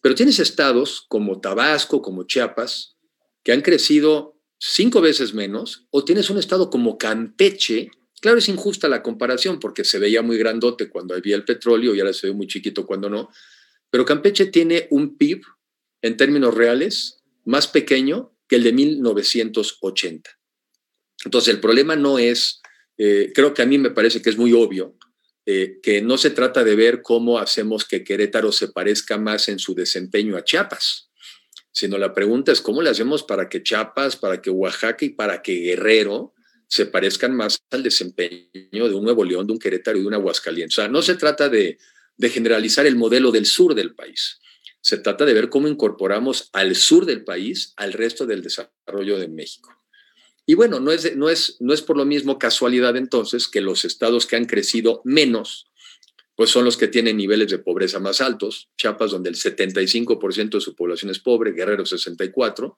Pero 0.00 0.14
tienes 0.14 0.38
estados 0.38 1.04
como 1.06 1.42
Tabasco, 1.42 2.00
como 2.00 2.24
Chiapas, 2.24 2.96
que 3.44 3.52
han 3.52 3.60
crecido 3.60 4.40
cinco 4.58 5.02
veces 5.02 5.34
menos, 5.34 5.86
o 5.90 6.02
tienes 6.02 6.30
un 6.30 6.38
estado 6.38 6.70
como 6.70 6.96
Campeche, 6.96 7.90
claro, 8.20 8.38
es 8.38 8.48
injusta 8.48 8.88
la 8.88 9.02
comparación 9.02 9.60
porque 9.60 9.84
se 9.84 9.98
veía 9.98 10.22
muy 10.22 10.38
grandote 10.38 10.88
cuando 10.88 11.14
había 11.14 11.36
el 11.36 11.44
petróleo 11.44 11.94
y 11.94 12.00
ahora 12.00 12.12
se 12.12 12.28
ve 12.28 12.32
muy 12.32 12.46
chiquito 12.46 12.86
cuando 12.86 13.08
no, 13.10 13.30
pero 13.90 14.04
Campeche 14.04 14.46
tiene 14.46 14.88
un 14.90 15.16
PIB 15.16 15.42
en 16.02 16.16
términos 16.16 16.54
reales 16.54 17.22
más 17.44 17.66
pequeño 17.68 18.36
que 18.48 18.56
el 18.56 18.64
de 18.64 18.72
1980. 18.72 20.30
Entonces, 21.24 21.54
el 21.54 21.60
problema 21.60 21.96
no 21.96 22.18
es, 22.18 22.60
eh, 22.98 23.32
creo 23.34 23.54
que 23.54 23.62
a 23.62 23.66
mí 23.66 23.78
me 23.78 23.90
parece 23.90 24.22
que 24.22 24.30
es 24.30 24.36
muy 24.36 24.52
obvio, 24.52 24.96
eh, 25.46 25.78
que 25.82 26.02
no 26.02 26.18
se 26.18 26.30
trata 26.30 26.64
de 26.64 26.76
ver 26.76 27.02
cómo 27.02 27.38
hacemos 27.38 27.84
que 27.84 28.04
Querétaro 28.04 28.52
se 28.52 28.68
parezca 28.68 29.16
más 29.16 29.48
en 29.48 29.58
su 29.58 29.74
desempeño 29.74 30.36
a 30.36 30.44
Chiapas, 30.44 31.10
sino 31.72 31.98
la 31.98 32.14
pregunta 32.14 32.52
es 32.52 32.60
cómo 32.60 32.82
le 32.82 32.90
hacemos 32.90 33.22
para 33.22 33.48
que 33.48 33.62
Chiapas, 33.62 34.16
para 34.16 34.40
que 34.42 34.50
Oaxaca 34.50 35.04
y 35.04 35.10
para 35.10 35.42
que 35.42 35.54
Guerrero 35.54 36.34
se 36.68 36.86
parezcan 36.86 37.34
más 37.34 37.58
al 37.70 37.82
desempeño 37.82 38.48
de 38.88 38.94
un 38.94 39.04
Nuevo 39.04 39.24
León, 39.24 39.46
de 39.46 39.52
un 39.52 39.58
Querétaro 39.58 39.98
y 39.98 40.02
de 40.02 40.06
un 40.06 40.14
Aguascalientes. 40.14 40.78
O 40.78 40.82
sea, 40.82 40.88
no 40.88 41.02
se 41.02 41.14
trata 41.14 41.48
de, 41.48 41.78
de 42.16 42.30
generalizar 42.30 42.86
el 42.86 42.96
modelo 42.96 43.30
del 43.30 43.46
sur 43.46 43.74
del 43.74 43.94
país. 43.94 44.40
Se 44.80 44.98
trata 44.98 45.24
de 45.24 45.34
ver 45.34 45.48
cómo 45.48 45.68
incorporamos 45.68 46.48
al 46.52 46.76
sur 46.76 47.06
del 47.06 47.24
país 47.24 47.72
al 47.76 47.92
resto 47.92 48.26
del 48.26 48.42
desarrollo 48.42 49.18
de 49.18 49.28
México. 49.28 49.76
Y 50.46 50.54
bueno, 50.54 50.78
no 50.78 50.92
es, 50.92 51.16
no, 51.16 51.28
es, 51.28 51.56
no 51.58 51.74
es 51.74 51.82
por 51.82 51.96
lo 51.96 52.04
mismo 52.04 52.38
casualidad 52.38 52.96
entonces 52.96 53.48
que 53.48 53.60
los 53.60 53.84
estados 53.84 54.26
que 54.26 54.36
han 54.36 54.44
crecido 54.44 55.02
menos, 55.04 55.66
pues 56.36 56.50
son 56.50 56.64
los 56.64 56.76
que 56.76 56.86
tienen 56.86 57.16
niveles 57.16 57.50
de 57.50 57.58
pobreza 57.58 57.98
más 57.98 58.20
altos. 58.20 58.70
Chiapas, 58.76 59.10
donde 59.10 59.28
el 59.28 59.34
75% 59.34 60.50
de 60.50 60.60
su 60.60 60.76
población 60.76 61.10
es 61.10 61.18
pobre, 61.18 61.52
Guerrero 61.52 61.84
64%, 61.84 62.76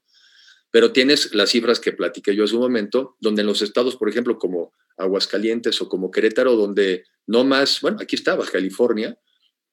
pero 0.70 0.92
tienes 0.92 1.34
las 1.34 1.50
cifras 1.50 1.80
que 1.80 1.92
platiqué 1.92 2.34
yo 2.34 2.44
hace 2.44 2.54
un 2.54 2.62
momento, 2.62 3.16
donde 3.20 3.42
en 3.42 3.46
los 3.46 3.62
estados, 3.62 3.96
por 3.96 4.08
ejemplo, 4.08 4.38
como 4.38 4.72
Aguascalientes 4.96 5.80
o 5.80 5.88
como 5.88 6.10
Querétaro, 6.10 6.56
donde 6.56 7.04
no 7.26 7.44
más, 7.44 7.80
bueno, 7.80 7.98
aquí 8.00 8.16
está 8.16 8.34
Baja 8.34 8.52
California, 8.52 9.18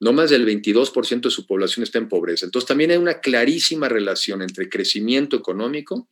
no 0.00 0.12
más 0.12 0.30
del 0.30 0.46
22% 0.46 1.22
de 1.22 1.30
su 1.30 1.46
población 1.46 1.82
está 1.82 1.98
en 1.98 2.08
pobreza. 2.08 2.44
Entonces 2.44 2.68
también 2.68 2.90
hay 2.90 2.98
una 2.98 3.20
clarísima 3.20 3.88
relación 3.88 4.42
entre 4.42 4.68
crecimiento 4.68 5.36
económico 5.36 6.08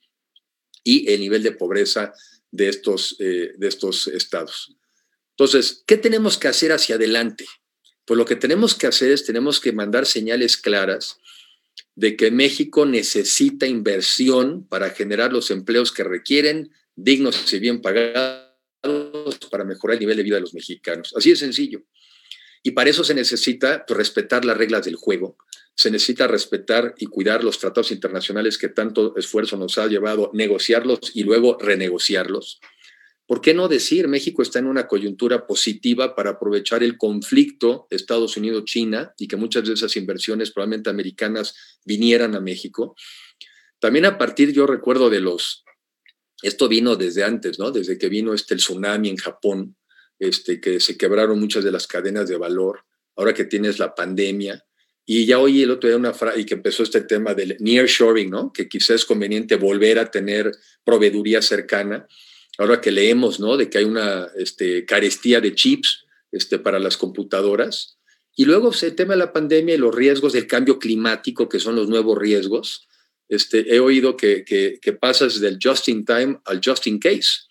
y 0.83 1.11
el 1.11 1.21
nivel 1.21 1.43
de 1.43 1.53
pobreza 1.53 2.13
de 2.51 2.69
estos, 2.69 3.17
eh, 3.19 3.53
de 3.57 3.69
estos 3.69 4.07
estados. 4.07 4.77
Entonces, 5.31 5.83
¿qué 5.87 5.97
tenemos 5.97 6.39
que 6.39 6.49
hacer 6.49 6.73
hacia 6.73 6.95
adelante? 6.95 7.47
Pues 8.05 8.17
lo 8.17 8.25
que 8.25 8.37
tenemos 8.37 8.75
que 8.75 8.87
hacer 8.87 9.11
es, 9.13 9.25
tenemos 9.25 9.61
que 9.61 9.73
mandar 9.73 10.07
señales 10.07 10.57
claras 10.57 11.19
de 11.97 12.17
que 12.17 12.31
México 12.31 12.87
necesita 12.87 13.67
inversión 13.67 14.67
para 14.67 14.91
generar 14.91 15.33
los 15.33 15.51
empleos 15.51 15.93
que 15.93 16.05
requieren, 16.05 16.71
dignos 16.97 17.53
y 17.53 17.59
bien 17.59 17.81
pagados, 17.81 18.51
para 19.51 19.65
mejorar 19.65 19.95
el 19.95 20.01
nivel 20.01 20.17
de 20.17 20.23
vida 20.23 20.35
de 20.37 20.43
los 20.43 20.55
mexicanos. 20.55 21.15
Así 21.17 21.31
de 21.31 21.37
sencillo. 21.37 21.83
Y 22.63 22.73
para 22.73 22.91
eso 22.91 23.05
se 23.05 23.15
necesita 23.15 23.85
respetar 23.89 24.45
las 24.45 24.57
reglas 24.57 24.85
del 24.87 24.97
juego, 24.97 25.37
se 25.77 25.91
necesita 25.91 26.27
respetar 26.27 26.95
y 26.99 27.07
cuidar 27.07 27.45
los 27.45 27.59
tratados 27.59 27.91
internacionales 27.91 28.59
que 28.59 28.69
tanto 28.69 29.15
esfuerzo 29.17 29.57
nos 29.57 29.77
ha 29.79 29.87
llevado 29.87 30.31
negociarlos 30.33 30.99
y 31.15 31.25
luego 31.25 31.59
renegociarlos. 31.61 32.61
¿Por 33.27 33.41
qué 33.41 33.55
no 33.55 33.69
decir 33.69 34.07
México 34.07 34.43
está 34.43 34.59
en 34.59 34.67
una 34.67 34.87
coyuntura 34.87 35.47
positiva 35.47 36.15
para 36.15 36.31
aprovechar 36.31 36.83
el 36.83 36.99
conflicto 36.99 37.87
Estados 37.91 38.37
Unidos-China 38.37 39.15
y 39.19 39.29
que 39.29 39.37
muchas 39.37 39.65
de 39.67 39.75
esas 39.75 39.97
inversiones 39.97 40.51
probablemente 40.51 40.91
americanas 40.91 41.55
vinieran 41.85 42.35
a 42.35 42.41
México? 42.41 42.95
También 43.79 44.05
a 44.05 44.19
partir, 44.19 44.53
yo 44.53 44.67
recuerdo 44.67 45.09
de 45.09 45.21
los, 45.21 45.65
esto 46.43 46.69
vino 46.69 46.97
desde 46.97 47.25
antes, 47.25 47.59
¿no? 47.59 47.71
Desde 47.71 47.97
que 47.97 48.09
vino 48.09 48.35
este 48.35 48.55
el 48.55 48.61
tsunami 48.61 49.09
en 49.09 49.17
Japón, 49.17 49.77
este, 50.19 50.61
que 50.61 50.79
se 50.81 50.99
quebraron 50.99 51.41
muchas 51.41 51.65
de 51.65 51.73
las 51.73 51.87
cadenas 51.87 52.29
de 52.29 52.37
valor, 52.37 52.85
ahora 53.17 53.33
que 53.33 53.45
tienes 53.45 53.79
la 53.79 53.95
pandemia, 53.95 54.65
y 55.07 55.27
ya 55.27 55.39
oí 55.39 55.63
el 55.63 55.71
otro 55.71 55.89
día 55.89 55.99
una 55.99 56.15
frase 56.15 56.41
y 56.41 56.47
que 56.47 56.55
empezó 56.55 56.83
este 56.83 57.03
tema 57.03 57.35
del 57.35 57.57
nearshoring, 57.61 58.31
¿no? 58.31 58.53
Que 58.53 58.69
quizás 58.69 58.97
es 58.97 59.05
conveniente 59.05 59.57
volver 59.57 59.99
a 59.99 60.11
tener 60.11 60.51
proveeduría 60.83 61.43
cercana. 61.43 62.07
Ahora 62.59 62.81
que 62.81 62.93
leemos, 62.93 63.41
¿no? 63.41 63.57
De 63.57 63.69
que 63.69 63.79
hay 63.79 63.85
una 63.85 64.29
este, 64.37 64.85
carestía 64.85 65.41
de 65.41 65.55
chips 65.55 66.05
este, 66.31 66.59
para 66.59 66.79
las 66.79 66.97
computadoras. 66.97 67.99
Y 68.37 68.45
luego 68.45 68.73
el 68.81 68.95
tema 68.95 69.17
la 69.17 69.33
pandemia 69.33 69.75
y 69.75 69.79
los 69.79 69.95
riesgos 69.95 70.33
del 70.33 70.47
cambio 70.47 70.79
climático, 70.79 71.49
que 71.49 71.61
son 71.61 71.77
los 71.77 71.89
nuevos 71.89 72.19
riesgos. 72.19 72.89
Este, 73.29 73.75
he 73.75 73.81
oído 73.81 74.17
que, 74.17 74.45
que, 74.45 74.93
pasas 74.93 75.41
del 75.41 75.59
just 75.63 75.89
in 75.89 76.05
time 76.05 76.41
al 76.45 76.61
just 76.65 76.87
in 76.87 76.99
case. 76.99 77.47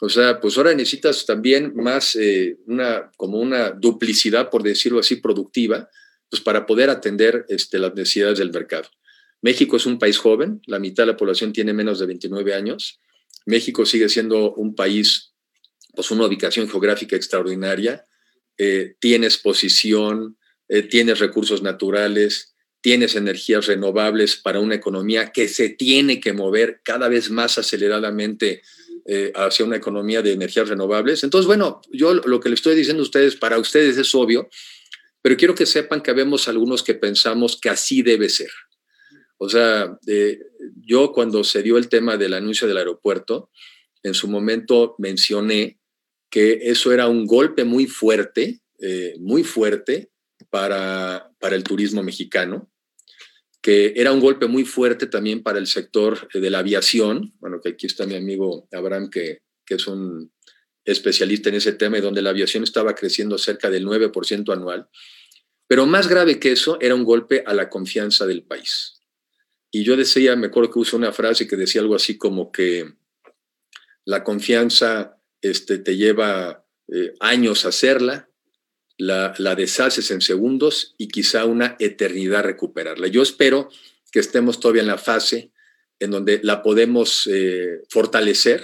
O 0.00 0.08
sea, 0.08 0.40
pues 0.40 0.56
ahora 0.56 0.74
necesitas 0.74 1.26
también 1.26 1.72
más, 1.74 2.14
eh, 2.14 2.56
una, 2.66 3.10
como 3.16 3.40
una 3.40 3.70
duplicidad, 3.70 4.48
por 4.48 4.62
decirlo 4.62 5.00
así, 5.00 5.16
productiva, 5.16 5.88
pues 6.30 6.40
para 6.40 6.66
poder 6.66 6.88
atender 6.88 7.46
las 7.48 7.94
necesidades 7.94 8.38
del 8.38 8.52
mercado. 8.52 8.88
México 9.42 9.76
es 9.76 9.86
un 9.86 9.98
país 9.98 10.18
joven, 10.18 10.60
la 10.66 10.78
mitad 10.78 11.02
de 11.04 11.12
la 11.12 11.16
población 11.16 11.52
tiene 11.52 11.72
menos 11.72 11.98
de 11.98 12.06
29 12.06 12.54
años. 12.54 13.00
México 13.46 13.86
sigue 13.86 14.08
siendo 14.08 14.54
un 14.54 14.74
país, 14.74 15.32
pues 15.94 16.10
una 16.10 16.26
ubicación 16.26 16.68
geográfica 16.68 17.16
extraordinaria. 17.16 18.04
Eh, 18.58 18.94
tienes 19.00 19.38
posición, 19.38 20.36
eh, 20.68 20.82
tienes 20.82 21.18
recursos 21.18 21.62
naturales, 21.62 22.54
tienes 22.80 23.16
energías 23.16 23.66
renovables 23.66 24.36
para 24.36 24.60
una 24.60 24.74
economía 24.74 25.32
que 25.32 25.48
se 25.48 25.70
tiene 25.70 26.20
que 26.20 26.32
mover 26.32 26.80
cada 26.84 27.08
vez 27.08 27.30
más 27.30 27.58
aceleradamente 27.58 28.62
eh, 29.06 29.32
hacia 29.34 29.64
una 29.64 29.76
economía 29.76 30.20
de 30.20 30.32
energías 30.32 30.68
renovables. 30.68 31.24
Entonces, 31.24 31.46
bueno, 31.46 31.80
yo 31.90 32.14
lo 32.14 32.40
que 32.40 32.50
le 32.50 32.54
estoy 32.54 32.76
diciendo 32.76 33.02
a 33.02 33.04
ustedes, 33.04 33.36
para 33.36 33.58
ustedes 33.58 33.96
es 33.96 34.14
obvio, 34.14 34.48
pero 35.22 35.36
quiero 35.36 35.54
que 35.54 35.66
sepan 35.66 36.02
que 36.02 36.12
vemos 36.12 36.48
algunos 36.48 36.82
que 36.82 36.94
pensamos 36.94 37.58
que 37.58 37.70
así 37.70 38.02
debe 38.02 38.28
ser. 38.28 38.50
O 39.38 39.48
sea, 39.48 39.98
yo 40.84 41.12
cuando 41.12 41.44
se 41.44 41.62
dio 41.62 41.78
el 41.78 41.88
tema 41.88 42.16
del 42.16 42.34
anuncio 42.34 42.66
del 42.66 42.76
aeropuerto, 42.76 43.50
en 44.02 44.14
su 44.14 44.28
momento 44.28 44.96
mencioné 44.98 45.78
que 46.30 46.58
eso 46.62 46.92
era 46.92 47.08
un 47.08 47.26
golpe 47.26 47.64
muy 47.64 47.86
fuerte, 47.86 48.60
eh, 48.80 49.14
muy 49.20 49.44
fuerte 49.44 50.10
para, 50.50 51.30
para 51.38 51.56
el 51.56 51.64
turismo 51.64 52.02
mexicano, 52.02 52.70
que 53.62 53.94
era 53.96 54.12
un 54.12 54.20
golpe 54.20 54.46
muy 54.46 54.64
fuerte 54.64 55.06
también 55.06 55.42
para 55.42 55.58
el 55.58 55.66
sector 55.66 56.28
de 56.32 56.50
la 56.50 56.58
aviación. 56.58 57.34
Bueno, 57.38 57.60
que 57.60 57.70
aquí 57.70 57.86
está 57.86 58.06
mi 58.06 58.16
amigo 58.16 58.68
Abraham, 58.72 59.08
que, 59.10 59.42
que 59.64 59.74
es 59.74 59.86
un 59.86 60.32
especialista 60.84 61.48
en 61.48 61.56
ese 61.56 61.72
tema 61.72 61.98
y 61.98 62.00
donde 62.00 62.22
la 62.22 62.30
aviación 62.30 62.64
estaba 62.64 62.94
creciendo 62.94 63.36
cerca 63.36 63.70
del 63.70 63.86
9% 63.86 64.52
anual. 64.52 64.88
Pero 65.66 65.86
más 65.86 66.08
grave 66.08 66.40
que 66.40 66.52
eso 66.52 66.78
era 66.80 66.94
un 66.94 67.04
golpe 67.04 67.44
a 67.46 67.52
la 67.52 67.68
confianza 67.68 68.26
del 68.26 68.42
país. 68.42 68.97
Y 69.70 69.84
yo 69.84 69.96
decía, 69.96 70.36
me 70.36 70.46
acuerdo 70.46 70.70
que 70.70 70.78
usé 70.78 70.96
una 70.96 71.12
frase 71.12 71.46
que 71.46 71.56
decía 71.56 71.80
algo 71.80 71.94
así 71.94 72.16
como 72.16 72.50
que 72.50 72.94
la 74.04 74.24
confianza 74.24 75.18
este, 75.42 75.78
te 75.78 75.96
lleva 75.96 76.66
eh, 76.88 77.14
años 77.20 77.64
hacerla, 77.64 78.30
la, 78.96 79.34
la 79.38 79.54
deshaces 79.54 80.10
en 80.10 80.20
segundos 80.20 80.94
y 80.98 81.08
quizá 81.08 81.44
una 81.44 81.76
eternidad 81.78 82.42
recuperarla. 82.44 83.08
Yo 83.08 83.22
espero 83.22 83.68
que 84.10 84.20
estemos 84.20 84.58
todavía 84.60 84.82
en 84.82 84.88
la 84.88 84.98
fase 84.98 85.52
en 86.00 86.10
donde 86.10 86.40
la 86.42 86.62
podemos 86.62 87.28
eh, 87.30 87.82
fortalecer, 87.88 88.62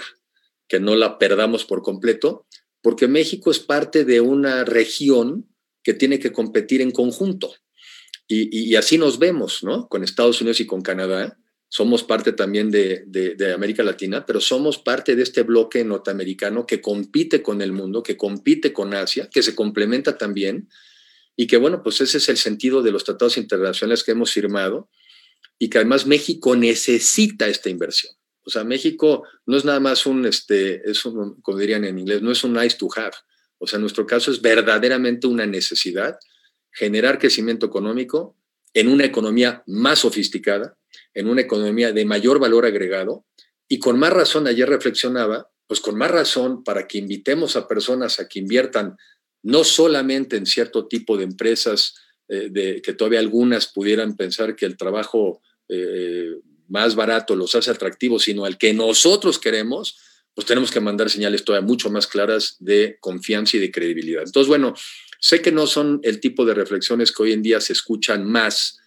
que 0.67 0.79
no 0.79 0.95
la 0.95 1.17
perdamos 1.17 1.65
por 1.65 1.83
completo, 1.83 2.47
porque 2.81 3.07
México 3.07 3.51
es 3.51 3.59
parte 3.59 4.05
de 4.05 4.21
una 4.21 4.63
región 4.63 5.47
que 5.83 5.93
tiene 5.93 6.19
que 6.19 6.31
competir 6.31 6.81
en 6.81 6.91
conjunto. 6.91 7.53
Y, 8.27 8.75
así 8.75 8.97
nos 8.97 9.19
vemos, 9.19 9.63
¿no? 9.63 9.87
Con 9.87 10.03
Estados 10.03 10.41
Unidos 10.41 10.59
y 10.59 10.65
con 10.65 10.81
Canadá. 10.81 11.37
somos 11.69 12.03
parte 12.03 12.31
también 12.31 12.71
de, 12.71 13.03
de, 13.07 13.53
América 13.53 13.83
Latina, 13.83 14.25
pero 14.25 14.39
somos 14.39 14.77
parte 14.77 15.15
de 15.15 15.23
este 15.23 15.43
bloque 15.43 15.83
norteamericano 15.83 16.65
que 16.65 16.81
compite 16.81 17.43
con 17.43 17.61
el 17.61 17.71
mundo, 17.71 18.01
que 18.01 18.17
compite 18.17 18.71
con 18.71 18.93
Asia, 18.93 19.29
que 19.29 19.43
se 19.43 19.55
complementa 19.55 20.17
también, 20.17 20.69
y 21.35 21.47
que 21.47 21.57
bueno, 21.57 21.83
pues 21.83 22.01
ese 22.01 22.17
es 22.17 22.29
el 22.29 22.37
sentido 22.37 22.81
de 22.81 22.91
los 22.91 23.03
tratados 23.03 23.37
internacionales 23.37 24.03
que 24.03 24.11
hemos 24.11 24.31
firmado, 24.31 24.89
y 25.59 25.69
que 25.69 25.77
además 25.77 26.05
México 26.05 26.55
necesita 26.55 27.47
esta 27.47 27.69
inversión. 27.69 28.13
O 28.45 28.49
sea, 28.49 28.63
México 28.63 29.23
no 29.45 29.57
es 29.57 29.65
nada 29.65 29.79
más 29.79 30.05
un, 30.05 30.25
este, 30.25 30.89
es 30.89 31.05
un, 31.05 31.41
como 31.41 31.57
dirían 31.57 31.83
en 31.83 31.99
inglés, 31.99 32.21
no 32.21 32.31
es 32.31 32.43
un 32.43 32.53
nice 32.53 32.77
to 32.77 32.87
have. 32.95 33.15
O 33.57 33.67
sea, 33.67 33.77
en 33.77 33.81
nuestro 33.81 34.05
caso 34.05 34.31
es 34.31 34.41
verdaderamente 34.41 35.27
una 35.27 35.45
necesidad 35.45 36.17
generar 36.75 37.17
crecimiento 37.17 37.65
económico 37.65 38.35
en 38.73 38.89
una 38.89 39.05
economía 39.05 39.63
más 39.65 39.99
sofisticada, 39.99 40.77
en 41.13 41.29
una 41.29 41.41
economía 41.41 41.93
de 41.93 42.05
mayor 42.05 42.39
valor 42.39 42.65
agregado 42.65 43.25
y 43.67 43.79
con 43.79 43.97
más 43.97 44.13
razón, 44.13 44.47
ayer 44.47 44.69
reflexionaba, 44.69 45.49
pues 45.67 45.79
con 45.79 45.97
más 45.97 46.11
razón 46.11 46.63
para 46.63 46.87
que 46.87 46.99
invitemos 46.99 47.55
a 47.55 47.67
personas 47.67 48.19
a 48.19 48.27
que 48.27 48.39
inviertan 48.39 48.97
no 49.41 49.63
solamente 49.63 50.37
en 50.37 50.45
cierto 50.45 50.87
tipo 50.87 51.17
de 51.17 51.23
empresas, 51.23 51.95
eh, 52.27 52.81
que 52.83 52.93
todavía 52.93 53.19
algunas 53.19 53.67
pudieran 53.67 54.15
pensar 54.15 54.55
que 54.55 54.65
el 54.65 54.77
trabajo 54.77 55.41
eh, 55.69 56.35
más 56.67 56.95
barato 56.95 57.35
los 57.35 57.55
hace 57.55 57.71
atractivos, 57.71 58.23
sino 58.23 58.45
al 58.45 58.57
que 58.57 58.73
nosotros 58.73 59.39
queremos, 59.39 59.97
pues 60.33 60.45
tenemos 60.45 60.69
que 60.69 60.79
mandar 60.79 61.09
señales 61.09 61.45
todavía 61.45 61.65
mucho 61.65 61.89
más 61.89 62.07
claras 62.07 62.57
de 62.59 62.97
confianza 62.99 63.57
y 63.57 63.59
de 63.61 63.71
credibilidad. 63.71 64.23
Entonces, 64.25 64.49
bueno, 64.49 64.75
sé 65.25 65.41
que 65.41 65.51
no 65.51 65.65
son 65.65 66.01
el 66.03 66.19
tipo 66.19 66.45
de 66.45 66.53
reflexiones 66.53 67.11
que 67.11 67.23
hoy 67.23 67.33
en 67.33 67.41
día 67.41 67.59
se 67.59 67.73
escuchan 67.73 68.29
más 68.29 68.77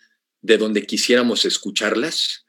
de 0.40 0.57
donde 0.57 0.87
quisiéramos 0.87 1.44
escucharlas, 1.44 2.46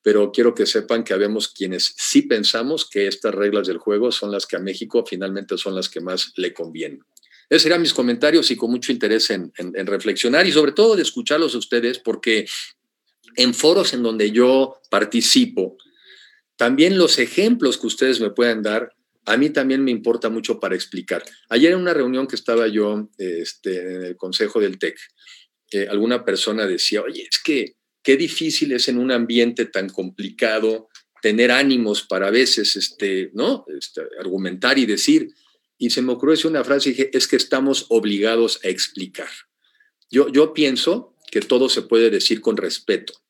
pero 0.00 0.30
quiero 0.30 0.54
que 0.54 0.64
sepan 0.64 1.02
que 1.02 1.12
habemos 1.12 1.48
quienes 1.48 1.92
sí 1.98 2.22
pensamos 2.22 2.88
que 2.88 3.08
estas 3.08 3.34
reglas 3.34 3.66
del 3.66 3.78
juego 3.78 4.12
son 4.12 4.30
las 4.30 4.46
que 4.46 4.54
a 4.54 4.60
México 4.60 5.04
finalmente 5.04 5.58
son 5.58 5.74
las 5.74 5.88
que 5.88 6.00
más 6.00 6.32
le 6.36 6.54
convienen. 6.54 7.00
Esos 7.50 7.62
serían 7.62 7.82
mis 7.82 7.92
comentarios 7.92 8.48
y 8.52 8.56
con 8.56 8.70
mucho 8.70 8.92
interés 8.92 9.28
en, 9.30 9.52
en 9.56 9.86
reflexionar 9.88 10.46
y 10.46 10.52
sobre 10.52 10.70
todo 10.70 10.94
de 10.94 11.02
escucharlos 11.02 11.56
a 11.56 11.58
ustedes 11.58 11.98
porque 11.98 12.46
en 13.34 13.54
foros 13.54 13.92
en 13.92 14.04
donde 14.04 14.30
yo 14.30 14.80
participo, 14.88 15.76
también 16.54 16.96
los 16.96 17.18
ejemplos 17.18 17.76
que 17.76 17.88
ustedes 17.88 18.20
me 18.20 18.30
puedan 18.30 18.62
dar, 18.62 18.94
a 19.24 19.36
mí 19.36 19.50
también 19.50 19.84
me 19.84 19.90
importa 19.90 20.28
mucho 20.28 20.58
para 20.58 20.74
explicar. 20.74 21.22
Ayer 21.48 21.72
en 21.72 21.78
una 21.78 21.94
reunión 21.94 22.26
que 22.26 22.36
estaba 22.36 22.66
yo 22.68 23.08
este, 23.18 23.78
en 23.78 24.04
el 24.04 24.16
Consejo 24.16 24.60
del 24.60 24.78
TEC, 24.78 24.98
eh, 25.72 25.86
alguna 25.88 26.24
persona 26.24 26.66
decía, 26.66 27.02
oye, 27.02 27.28
es 27.30 27.38
que 27.38 27.76
qué 28.02 28.16
difícil 28.16 28.72
es 28.72 28.88
en 28.88 28.98
un 28.98 29.12
ambiente 29.12 29.66
tan 29.66 29.88
complicado 29.88 30.88
tener 31.22 31.52
ánimos 31.52 32.02
para 32.02 32.28
a 32.28 32.30
veces 32.30 32.74
este, 32.74 33.30
¿no? 33.32 33.64
Este, 33.78 34.02
argumentar 34.18 34.78
y 34.78 34.86
decir. 34.86 35.28
Y 35.78 35.90
se 35.90 36.02
me 36.02 36.12
ocurrió 36.12 36.32
decir 36.32 36.50
una 36.50 36.64
frase 36.64 36.88
y 36.88 36.92
dije, 36.92 37.10
es 37.16 37.28
que 37.28 37.36
estamos 37.36 37.86
obligados 37.90 38.60
a 38.64 38.68
explicar. 38.68 39.28
Yo, 40.10 40.28
yo 40.28 40.52
pienso 40.52 41.16
que 41.30 41.40
todo 41.40 41.68
se 41.68 41.82
puede 41.82 42.10
decir 42.10 42.40
con 42.40 42.56
respeto 42.56 43.22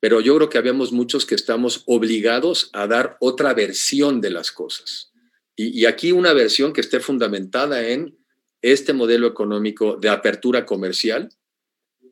pero 0.00 0.20
yo 0.20 0.34
creo 0.36 0.48
que 0.48 0.58
habíamos 0.58 0.92
muchos 0.92 1.26
que 1.26 1.34
estamos 1.34 1.82
obligados 1.86 2.70
a 2.72 2.86
dar 2.86 3.18
otra 3.20 3.52
versión 3.52 4.20
de 4.22 4.30
las 4.30 4.50
cosas. 4.50 5.09
Y, 5.56 5.84
aquí 5.84 6.12
una 6.12 6.32
versión 6.32 6.72
que 6.72 6.80
esté 6.80 7.00
fundamentada 7.00 7.86
en 7.86 8.16
este 8.62 8.92
modelo 8.92 9.26
económico 9.26 9.96
de 9.96 10.08
apertura 10.08 10.64
comercial 10.64 11.28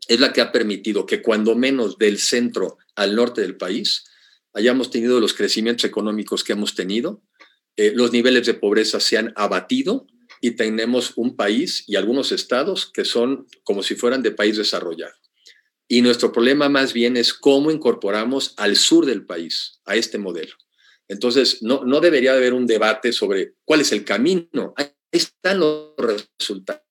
es 0.07 0.21
la 0.21 0.33
que 0.33 0.41
ha 0.41 0.53
permitido 0.53 1.07
que 1.07 1.23
cuando 1.23 1.55
menos 1.55 1.99
del 1.99 2.19
centro 2.19 2.79
al 2.95 3.15
norte 3.15 3.41
del 3.41 3.57
país 3.57 4.05
hayamos 4.55 4.91
tenido 4.91 5.21
los 5.21 5.35
crecimientos 5.35 5.85
económicos 5.85 6.45
que 6.45 6.53
hemos 6.53 6.75
tenido, 6.75 7.23
eh, 7.77 7.93
los 7.95 8.13
niveles 8.13 8.47
de 8.47 8.55
pobreza 8.55 9.01
se 9.01 9.19
han 9.19 9.33
abatido 9.37 10.07
y 10.41 10.53
tenemos 10.53 11.13
un 11.17 11.37
país 11.37 11.85
y 11.87 11.97
algunos 11.97 12.33
estados 12.33 12.91
que 12.93 13.05
son 13.05 13.47
como 13.65 13.83
si 13.83 13.95
fueran 13.95 14.23
de 14.23 14.31
país 14.31 14.57
desarrollado. 14.57 15.15
Y 15.89 16.03
nuestro 16.03 16.33
problema 16.33 16.69
más 16.69 16.93
bien 16.93 17.17
es 17.17 17.33
cómo 17.33 17.71
incorporamos 17.71 18.55
al 18.57 18.77
sur 18.77 19.07
del 19.07 19.25
país 19.25 19.81
a 19.87 19.97
este 19.97 20.19
modelo. 20.19 20.55
Entonces, 21.09 21.63
no, 21.63 21.85
no 21.85 22.01
debería 22.01 22.35
haber 22.35 22.53
un 22.53 22.67
debate 22.67 23.13
sobre 23.13 23.55
cuál 23.65 23.81
es 23.81 23.93
el 23.93 24.05
camino. 24.05 24.75
Ahí 24.77 24.87
están 25.11 25.61
los 25.61 25.95
resultados. 25.97 26.83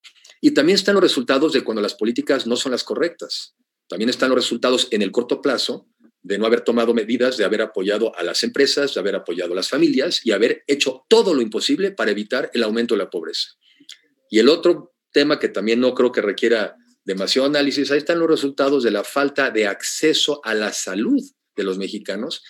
Y 0.42 0.52
también 0.52 0.76
están 0.76 0.96
los 0.96 1.04
resultados 1.04 1.54
de 1.54 1.64
cuando 1.64 1.82
las 1.82 1.96
políticas 1.96 2.46
no 2.48 2.56
son 2.56 2.72
las 2.72 2.84
correctas. 2.84 3.56
También 3.88 4.10
están 4.10 4.30
los 4.30 4.38
resultados 4.38 4.88
en 4.92 5.02
el 5.02 5.12
corto 5.12 5.42
plazo 5.42 5.88
de 6.22 6.38
no 6.38 6.46
haber 6.46 6.62
tomado 6.62 6.94
medidas, 6.94 7.38
de 7.38 7.46
haber 7.46 7.62
apoyado 7.62 8.16
a 8.18 8.24
las 8.24 8.44
empresas, 8.44 8.94
de 8.94 9.00
haber 9.00 9.16
apoyado 9.16 9.54
a 9.54 9.56
las 9.56 9.70
familias 9.70 10.26
y 10.26 10.32
haber 10.32 10.64
hecho 10.68 11.06
todo 11.08 11.34
lo 11.34 11.42
imposible 11.42 11.92
para 11.92 12.12
evitar 12.12 12.52
el 12.54 12.64
aumento 12.64 12.96
de 12.96 13.00
la 13.00 13.10
pobreza. 13.10 13.52
Y 14.30 14.40
el 14.40 14.50
otro 14.50 14.94
tema 15.12 15.40
que 15.40 15.48
también 15.48 15.80
no 15.80 15.94
creo 15.94 16.12
que 16.12 16.22
requiera 16.22 16.76
demasiado 17.06 17.48
análisis, 17.48 17.90
ahí 17.90 18.00
están 18.00 18.20
los 18.20 18.30
resultados 18.30 18.84
de 18.84 18.92
la 18.92 19.06
falta 19.06 19.50
de 19.52 19.68
acceso 19.68 20.42
a 20.44 20.54
la 20.54 20.74
salud 20.74 21.22
de 21.56 21.64
los 21.64 21.78
mexicanos. 21.78 22.44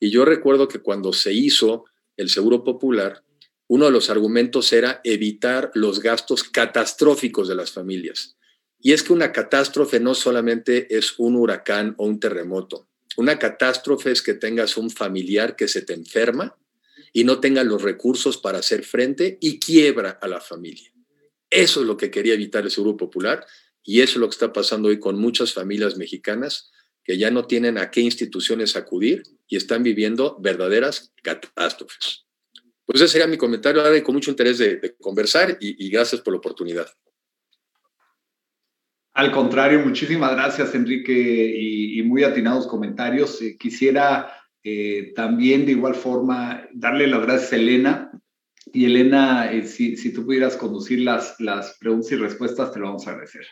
Y 0.00 0.10
yo 0.10 0.24
recuerdo 0.24 0.68
que 0.68 0.80
cuando 0.80 1.12
se 1.12 1.32
hizo 1.32 1.84
el 2.16 2.28
Seguro 2.28 2.64
Popular, 2.64 3.22
uno 3.66 3.86
de 3.86 3.90
los 3.90 4.10
argumentos 4.10 4.72
era 4.72 5.00
evitar 5.04 5.70
los 5.74 6.00
gastos 6.00 6.44
catastróficos 6.44 7.48
de 7.48 7.54
las 7.54 7.70
familias. 7.70 8.36
Y 8.80 8.92
es 8.92 9.02
que 9.02 9.12
una 9.12 9.32
catástrofe 9.32 10.00
no 10.00 10.14
solamente 10.14 10.96
es 10.96 11.18
un 11.18 11.36
huracán 11.36 11.94
o 11.98 12.06
un 12.06 12.20
terremoto. 12.20 12.88
Una 13.16 13.38
catástrofe 13.38 14.12
es 14.12 14.22
que 14.22 14.34
tengas 14.34 14.76
un 14.76 14.90
familiar 14.90 15.56
que 15.56 15.68
se 15.68 15.82
te 15.82 15.92
enferma 15.92 16.56
y 17.12 17.24
no 17.24 17.40
tenga 17.40 17.64
los 17.64 17.82
recursos 17.82 18.38
para 18.38 18.58
hacer 18.58 18.84
frente 18.84 19.38
y 19.40 19.58
quiebra 19.58 20.18
a 20.22 20.28
la 20.28 20.40
familia. 20.40 20.92
Eso 21.50 21.80
es 21.80 21.86
lo 21.86 21.96
que 21.96 22.10
quería 22.10 22.34
evitar 22.34 22.64
el 22.64 22.70
Seguro 22.70 22.96
Popular 22.96 23.44
y 23.82 24.00
eso 24.00 24.12
es 24.12 24.18
lo 24.18 24.28
que 24.28 24.34
está 24.34 24.52
pasando 24.52 24.88
hoy 24.88 25.00
con 25.00 25.18
muchas 25.18 25.52
familias 25.52 25.96
mexicanas 25.96 26.70
que 27.08 27.16
ya 27.16 27.30
no 27.30 27.46
tienen 27.46 27.78
a 27.78 27.90
qué 27.90 28.02
instituciones 28.02 28.76
acudir 28.76 29.22
y 29.46 29.56
están 29.56 29.82
viviendo 29.82 30.36
verdaderas 30.40 31.10
catástrofes. 31.22 32.26
Pues 32.84 33.00
ese 33.00 33.08
sería 33.08 33.26
mi 33.26 33.38
comentario, 33.38 33.80
ahora 33.80 34.02
con 34.02 34.14
mucho 34.14 34.30
interés 34.30 34.58
de, 34.58 34.94
conversar 35.00 35.56
y, 35.58 35.88
gracias 35.88 36.20
por 36.20 36.34
la 36.34 36.38
oportunidad. 36.38 36.86
Al 39.14 39.32
contrario, 39.32 39.80
muchísimas 39.80 40.32
gracias, 40.32 40.74
Enrique, 40.74 41.14
y, 41.58 42.02
muy 42.02 42.24
atinados 42.24 42.66
comentarios. 42.66 43.40
Eh, 43.40 43.56
quisiera 43.58 44.30
eh, 44.62 45.14
también, 45.16 45.64
de 45.64 45.72
igual 45.72 45.94
forma, 45.94 46.68
darle 46.74 47.06
las 47.06 47.22
gracias 47.22 47.54
a 47.54 47.56
Elena. 47.56 48.10
Y 48.70 48.84
Elena, 48.84 49.50
eh, 49.50 49.66
si, 49.66 49.96
si, 49.96 50.12
tú 50.12 50.26
pudieras 50.26 50.58
conducir 50.58 51.00
las, 51.00 51.40
las 51.40 51.78
preguntas 51.78 52.12
y 52.12 52.16
respuestas, 52.16 52.70
te 52.70 52.78
lo 52.78 52.84
vamos 52.84 53.06
a 53.06 53.12
agradecer. 53.12 53.46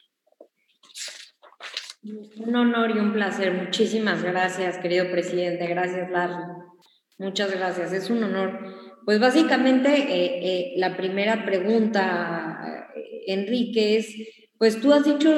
Un 2.39 2.55
honor 2.55 2.91
y 2.91 2.99
un 2.99 3.13
placer. 3.13 3.53
Muchísimas 3.53 4.23
gracias, 4.23 4.79
querido 4.79 5.11
presidente. 5.11 5.67
Gracias, 5.67 6.11
Larry. 6.11 6.45
Muchas 7.19 7.51
gracias. 7.53 7.93
Es 7.93 8.11
un 8.11 8.23
honor. 8.23 8.61
Pues 9.05 9.19
básicamente 9.19 9.89
eh, 9.89 10.41
eh, 10.43 10.75
la 10.77 10.97
primera 10.97 11.45
pregunta, 11.45 12.91
eh, 12.95 13.25
Enrique, 13.29 13.97
es, 13.97 14.15
pues 14.59 14.81
tú 14.81 14.93
has 14.93 15.05
dicho 15.05 15.31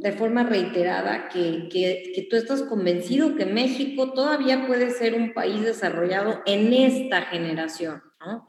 de 0.00 0.12
forma 0.12 0.44
reiterada 0.44 1.28
que, 1.28 1.68
que, 1.70 2.12
que, 2.14 2.22
tú 2.28 2.36
estás 2.36 2.62
convencido 2.62 3.36
que 3.36 3.46
México 3.46 4.12
todavía 4.12 4.66
puede 4.66 4.90
ser 4.90 5.14
un 5.14 5.32
país 5.32 5.62
desarrollado 5.62 6.42
en 6.46 6.72
esta 6.72 7.22
generación, 7.22 8.02
¿no? 8.20 8.46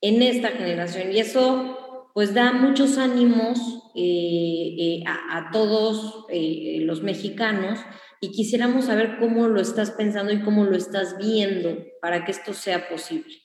En 0.00 0.22
esta 0.22 0.48
generación. 0.50 1.12
Y 1.12 1.18
eso 1.18 1.87
pues 2.18 2.34
da 2.34 2.52
muchos 2.52 2.98
ánimos 2.98 3.60
eh, 3.94 4.74
eh, 4.76 5.04
a, 5.06 5.50
todos 5.52 6.26
eh, 6.30 6.80
los 6.80 7.00
mexicanos 7.00 7.78
y 8.20 8.32
quisiéramos 8.32 8.86
saber 8.86 9.18
cómo 9.20 9.46
lo 9.46 9.60
estás 9.60 9.92
pensando 9.92 10.32
y 10.32 10.42
cómo 10.42 10.64
lo 10.64 10.76
estás 10.76 11.16
viendo 11.16 11.86
para 12.02 12.24
que 12.24 12.32
esto 12.32 12.54
sea 12.54 12.88
posible. 12.88 13.36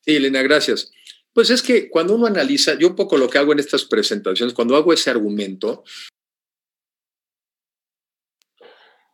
Sí, 0.00 0.16
Elena, 0.16 0.42
gracias. 0.42 0.90
Pues 1.32 1.50
es 1.50 1.62
que 1.62 1.88
cuando 1.88 2.16
uno 2.16 2.26
analiza, 2.26 2.76
yo 2.76 2.88
un 2.88 2.96
poco 2.96 3.16
lo 3.16 3.30
que 3.30 3.38
hago 3.38 3.52
en 3.52 3.60
estas 3.60 3.84
presentaciones, 3.84 4.54
cuando 4.54 4.74
hago 4.74 4.92
ese 4.92 5.08
argumento, 5.08 5.84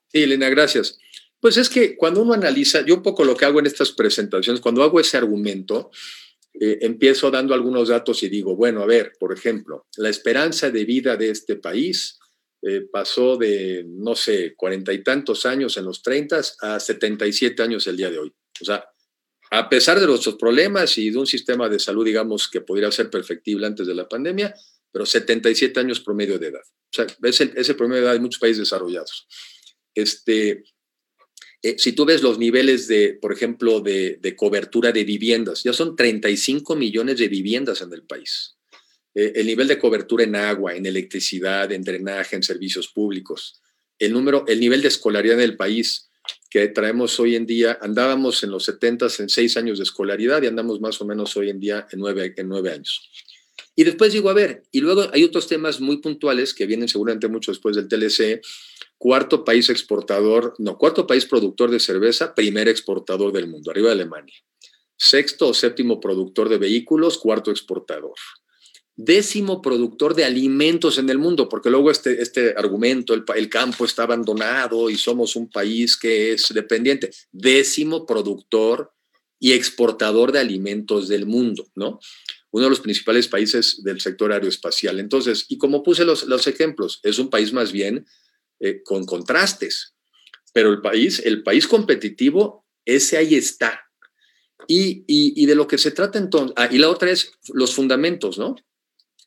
sí, 0.09 0.23
Elena, 0.23 0.49
gracias. 0.49 0.99
Pues 1.45 1.59
es 1.59 1.69
que 1.69 1.95
cuando 1.95 2.23
uno 2.23 2.33
analiza, 2.33 2.87
yo 2.87 2.95
un 2.95 3.03
poco 3.03 3.23
lo 3.23 3.37
que 3.37 3.45
hago 3.45 3.59
en 3.59 3.67
estas 3.67 3.93
presentaciones, 3.93 4.63
cuando 4.63 4.83
hago 4.83 4.99
ese 4.99 5.19
argumento, 5.19 5.91
eh, 6.55 6.79
empiezo 6.81 7.31
dando 7.31 7.53
algunos 7.53 7.91
datos 7.91 8.23
y 8.23 8.31
digo, 8.31 8.57
bueno, 8.57 8.81
a 8.81 8.87
ver, 8.87 9.13
por 9.21 9.31
ejemplo, 9.31 9.87
la 9.99 10.09
esperanza 10.09 10.71
de 10.71 10.87
vida 10.87 11.19
de 11.19 11.29
este 11.29 11.57
país 11.57 12.19
eh, 12.63 12.87
pasó 12.91 13.37
de, 13.37 13.85
no 13.87 14.15
sé, 14.15 14.55
cuarenta 14.57 14.91
y 14.95 15.03
tantos 15.03 15.45
años 15.45 15.77
en 15.77 15.85
los 15.85 16.01
30 16.01 16.41
a 16.63 16.81
77 16.81 17.63
años 17.63 17.87
el 17.89 17.99
día 17.99 18.11
de 18.11 18.21
hoy. 18.21 18.33
O 18.63 18.65
sea, 18.65 18.83
a 19.51 19.69
pesar 19.69 20.01
de 20.01 20.07
nuestros 20.07 20.37
problemas 20.37 20.97
y 20.97 21.11
de 21.11 21.19
un 21.19 21.27
sistema 21.27 21.69
de 21.69 21.79
salud, 21.79 22.07
digamos, 22.07 22.49
que 22.49 22.63
pudiera 22.63 22.91
ser 22.91 23.11
perfectible 23.11 23.67
antes 23.67 23.87
de 23.87 23.95
la 23.95 24.09
pandemia, 24.09 24.55
pero 24.91 25.05
77 25.05 25.79
años 25.79 26.01
promedio 26.01 26.39
de 26.39 26.47
edad. 26.47 26.65
O 26.65 26.91
sea, 26.91 27.07
es 27.23 27.41
el, 27.69 27.77
promedio 27.77 28.01
de 28.01 28.07
edad 28.07 28.15
de 28.15 28.21
muchos 28.21 28.41
países 28.41 28.61
desarrollados. 28.61 29.29
Este, 29.95 30.65
eh, 31.65 31.77
si 31.79 31.93
tú 31.93 32.05
ves 32.05 32.23
los 32.23 32.39
niveles 32.39 32.89
de, 32.89 33.15
por 33.15 33.33
ejemplo, 33.33 33.81
de, 33.81 34.35
cobertura 34.37 34.93
de 34.93 35.03
viviendas, 35.03 35.63
ya 35.63 35.73
son 35.73 35.97
35 35.97 36.77
millones 36.77 37.17
de 37.17 37.27
viviendas 37.29 37.81
en 37.81 37.91
el 37.91 38.03
país. 38.03 38.57
Eh, 39.15 39.33
el 39.37 39.47
nivel 39.47 39.67
de 39.67 39.79
cobertura 39.79 40.25
en 40.25 40.37
agua, 40.37 40.75
en 40.75 40.85
electricidad, 40.85 41.73
en 41.73 41.83
drenaje, 41.83 42.37
en 42.37 42.43
servicios 42.43 42.89
públicos. 42.89 43.63
El, 43.99 44.13
número, 44.13 44.45
el 44.47 44.61
nivel 44.61 44.83
de 44.83 44.89
escolaridad 44.89 45.37
en 45.37 45.45
el 45.45 45.57
país 45.57 46.11
que 46.51 46.69
traemos 46.69 47.19
hoy 47.19 47.35
en 47.35 47.47
día, 47.47 47.79
andábamos 47.81 48.43
en 48.45 48.51
los 48.51 48.65
70 48.67 49.07
en 49.21 49.31
seis 49.31 49.57
años 49.57 49.79
de 49.79 49.85
escolaridad 49.85 50.43
y 50.43 50.47
andamos 50.47 50.83
más 50.83 51.01
o 51.01 51.07
menos 51.07 51.35
hoy 51.39 51.49
en 51.49 51.61
día 51.61 51.87
en 51.91 51.99
nueve, 51.99 52.35
en 52.37 52.47
nueve 52.47 52.73
años. 52.73 53.11
Y 53.75 53.85
después 53.85 54.13
digo, 54.13 54.29
a 54.29 54.35
ver, 54.35 54.65
y 54.71 54.81
luego 54.81 55.09
hay 55.15 55.25
otros 55.25 55.49
temas 55.49 55.81
muy 55.81 55.97
puntuales 55.97 56.53
que 56.53 56.67
vienen 56.67 56.89
seguramente 56.89 57.27
mucho 57.29 57.53
después 57.53 57.75
del 57.75 57.89
TLC, 57.89 58.43
cuarto 59.05 59.45
país 59.45 59.69
exportador, 59.69 60.55
no, 60.57 60.79
cuarto 60.79 61.07
país 61.07 61.27
productor 61.27 61.71
de 61.71 61.79
cerveza, 61.79 62.35
primer 62.35 62.69
exportador 62.69 63.35
del 63.35 63.49
mundo, 63.49 63.71
arriba 63.71 63.89
de 63.89 63.97
Alemania. 63.97 64.35
Sexto 64.97 65.49
o 65.49 65.53
séptimo 65.53 66.01
productor 66.01 66.49
de 66.49 66.57
vehículos, 66.57 67.19
cuarto 67.19 67.51
exportador. 67.51 68.15
Décimo 68.97 69.61
productor 69.61 70.15
de 70.15 70.25
alimentos 70.25 70.97
en 70.97 71.11
el 71.11 71.19
mundo, 71.19 71.51
porque 71.51 71.69
luego 71.69 71.91
este, 71.91 72.23
este 72.23 72.55
argumento, 72.57 73.13
el, 73.13 73.25
el 73.37 73.51
campo 73.51 73.85
está 73.85 74.05
abandonado 74.05 74.89
y 74.89 74.97
somos 74.97 75.37
un 75.37 75.51
país 75.51 75.99
que 75.99 76.33
es 76.33 76.49
dependiente. 76.55 77.11
Décimo 77.31 78.07
productor 78.07 78.91
y 79.39 79.53
exportador 79.53 80.33
de 80.33 80.39
alimentos 80.39 81.09
del 81.09 81.27
mundo, 81.27 81.67
¿no? 81.75 82.01
Uno 82.53 82.65
de 82.65 82.71
los 82.71 82.81
principales 82.81 83.29
países 83.29 83.83
del 83.85 84.01
sector 84.01 84.33
aeroespacial. 84.33 84.99
Entonces, 84.99 85.45
y 85.51 85.59
como 85.59 85.83
puse 85.83 86.07
los, 86.07 86.25
los 86.25 86.47
ejemplos, 86.47 87.01
es 87.03 87.19
un 87.19 87.29
país 87.29 87.53
más 87.53 87.71
bien 87.71 88.07
eh, 88.65 88.83
con 88.83 89.05
contrastes. 89.05 89.95
Pero 90.55 90.71
el 90.71 90.81
país, 90.81 91.21
el 91.25 91.43
país 91.43 91.67
competitivo, 91.67 92.65
ese 92.85 93.19
ahí 93.19 93.35
está. 93.35 93.81
Y, 94.67 95.45
de 95.45 95.55
lo 95.55 95.67
que 95.67 95.77
se 95.77 95.91
trata 95.91 96.19
entonces, 96.19 96.55
ah, 96.57 96.69
y 96.71 96.79
la 96.79 96.89
otra 96.89 97.11
es 97.11 97.33
los 97.53 97.75
fundamentos, 97.75 98.39
¿no? 98.39 98.57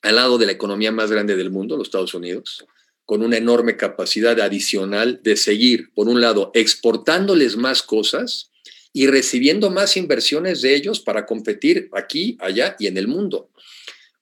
Al 0.02 0.16
lado 0.16 0.40
de 0.40 0.48
la 0.48 0.54
economía 0.54 0.92
más 0.92 1.12
grande 1.12 1.36
del 1.36 1.52
mundo, 1.52 1.78
los 1.78 1.88
Estados 1.88 2.16
Unidos, 2.16 2.66
con 3.06 3.22
una 3.22 3.38
enorme 3.38 3.78
capacidad 3.78 4.40
adicional 4.40 5.22
de 5.22 5.38
seguir, 5.38 5.94
por 5.94 6.08
un 6.08 6.20
lado, 6.20 6.50
exportándoles 6.56 7.58
más 7.58 7.84
cosas 7.84 8.50
y 8.92 9.06
recibiendo 9.06 9.70
más 9.70 9.98
inversiones 9.98 10.64
de 10.64 10.76
ellos 10.76 11.00
para 11.00 11.28
competir 11.28 11.90
aquí, 11.94 12.38
allá 12.40 12.76
y 12.80 12.88
en 12.88 12.98
el 12.98 13.08
mundo. 13.08 13.52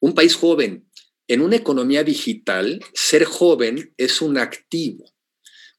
Un 0.02 0.14
país 0.14 0.36
joven, 0.36 0.86
en 1.28 1.42
una 1.42 1.56
economía 1.56 2.04
digital, 2.04 2.84
ser 2.94 3.26
joven 3.26 3.94
es 3.98 4.22
un 4.22 4.38
activo, 4.38 5.06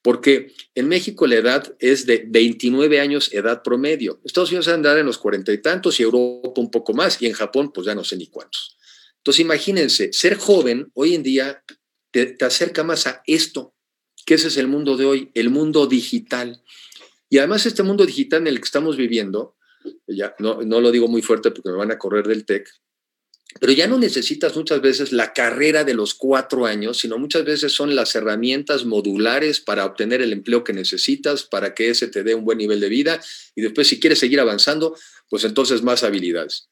porque 0.03 0.53
en 0.75 0.89
México 0.89 1.27
la 1.27 1.37
edad 1.37 1.77
es 1.79 2.07
de 2.07 2.25
29 2.27 3.01
años 3.01 3.33
edad 3.33 3.63
promedio. 3.63 4.21
Estados 4.25 4.51
Unidos 4.51 4.69
andar 4.69 4.99
en 4.99 5.07
los 5.07 5.19
cuarenta 5.19 5.53
y 5.53 5.63
tantos 5.63 6.01
y 6.01 6.03
Europa 6.03 6.61
un 6.61 6.71
poco 6.71 6.93
más, 6.95 7.21
y 7.21 7.27
en 7.27 7.33
Japón 7.33 7.73
pues 7.73 7.87
ya 7.87 7.95
no 7.95 8.05
sé 8.05 8.17
ni 8.17 8.27
cuántos. 8.27 8.77
Entonces 9.19 9.41
imagínense, 9.41 10.13
ser 10.13 10.37
joven 10.37 10.91
hoy 10.95 11.15
en 11.15 11.23
día 11.23 11.63
te, 12.13 12.27
te 12.27 12.45
acerca 12.45 12.85
más 12.85 13.07
a 13.07 13.23
esto, 13.27 13.75
que 14.25 14.35
ese 14.35 14.49
es 14.49 14.57
el 14.57 14.67
mundo 14.67 14.97
de 14.97 15.05
hoy, 15.05 15.31
el 15.35 15.51
mundo 15.51 15.87
digital. 15.87 16.63
Y 17.29 17.39
además 17.39 17.67
este 17.67 17.83
mundo 17.83 18.07
digital 18.07 18.43
en 18.43 18.49
el 18.49 18.59
que 18.59 18.65
estamos 18.65 18.97
viviendo, 18.97 19.57
ya 20.07 20.35
no, 20.39 20.63
no 20.63 20.81
lo 20.81 20.91
digo 20.91 21.09
muy 21.09 21.23
fuerte 21.23 21.51
porque 21.51 21.71
me 21.71 21.77
van 21.77 21.91
a 21.91 21.99
correr 21.99 22.27
del 22.27 22.45
TEC, 22.45 22.69
pero 23.61 23.73
ya 23.73 23.87
no 23.87 23.99
necesitas 23.99 24.57
muchas 24.57 24.81
veces 24.81 25.13
la 25.13 25.33
carrera 25.33 25.85
de 25.85 25.95
los 25.95 26.15
cuatro 26.15 26.67
años, 26.67 26.99
sino 26.99 27.19
muchas 27.19 27.45
veces 27.45 27.73
son 27.73 27.95
las 27.95 28.15
herramientas 28.15 28.85
modulares 28.85 29.61
para 29.61 29.85
obtener 29.85 30.23
el 30.23 30.33
empleo 30.33 30.65
que 30.65 30.73
necesitas, 30.73 31.43
para 31.45 31.75
que 31.75 31.91
ese 31.91 32.09
te 32.09 32.23
dé 32.23 32.35
un 32.35 32.45
buen 32.45 32.59
nivel 32.59 32.81
de 32.81 32.89
vida 32.89 33.21
y 33.55 33.63
después 33.63 33.89
si 33.89 34.01
quieres 34.01 34.19
seguir 34.19 34.41
avanzando, 34.41 34.97
pues 35.29 35.45
entonces 35.45 35.83
más 35.83 36.03
habilidades. 36.03 36.69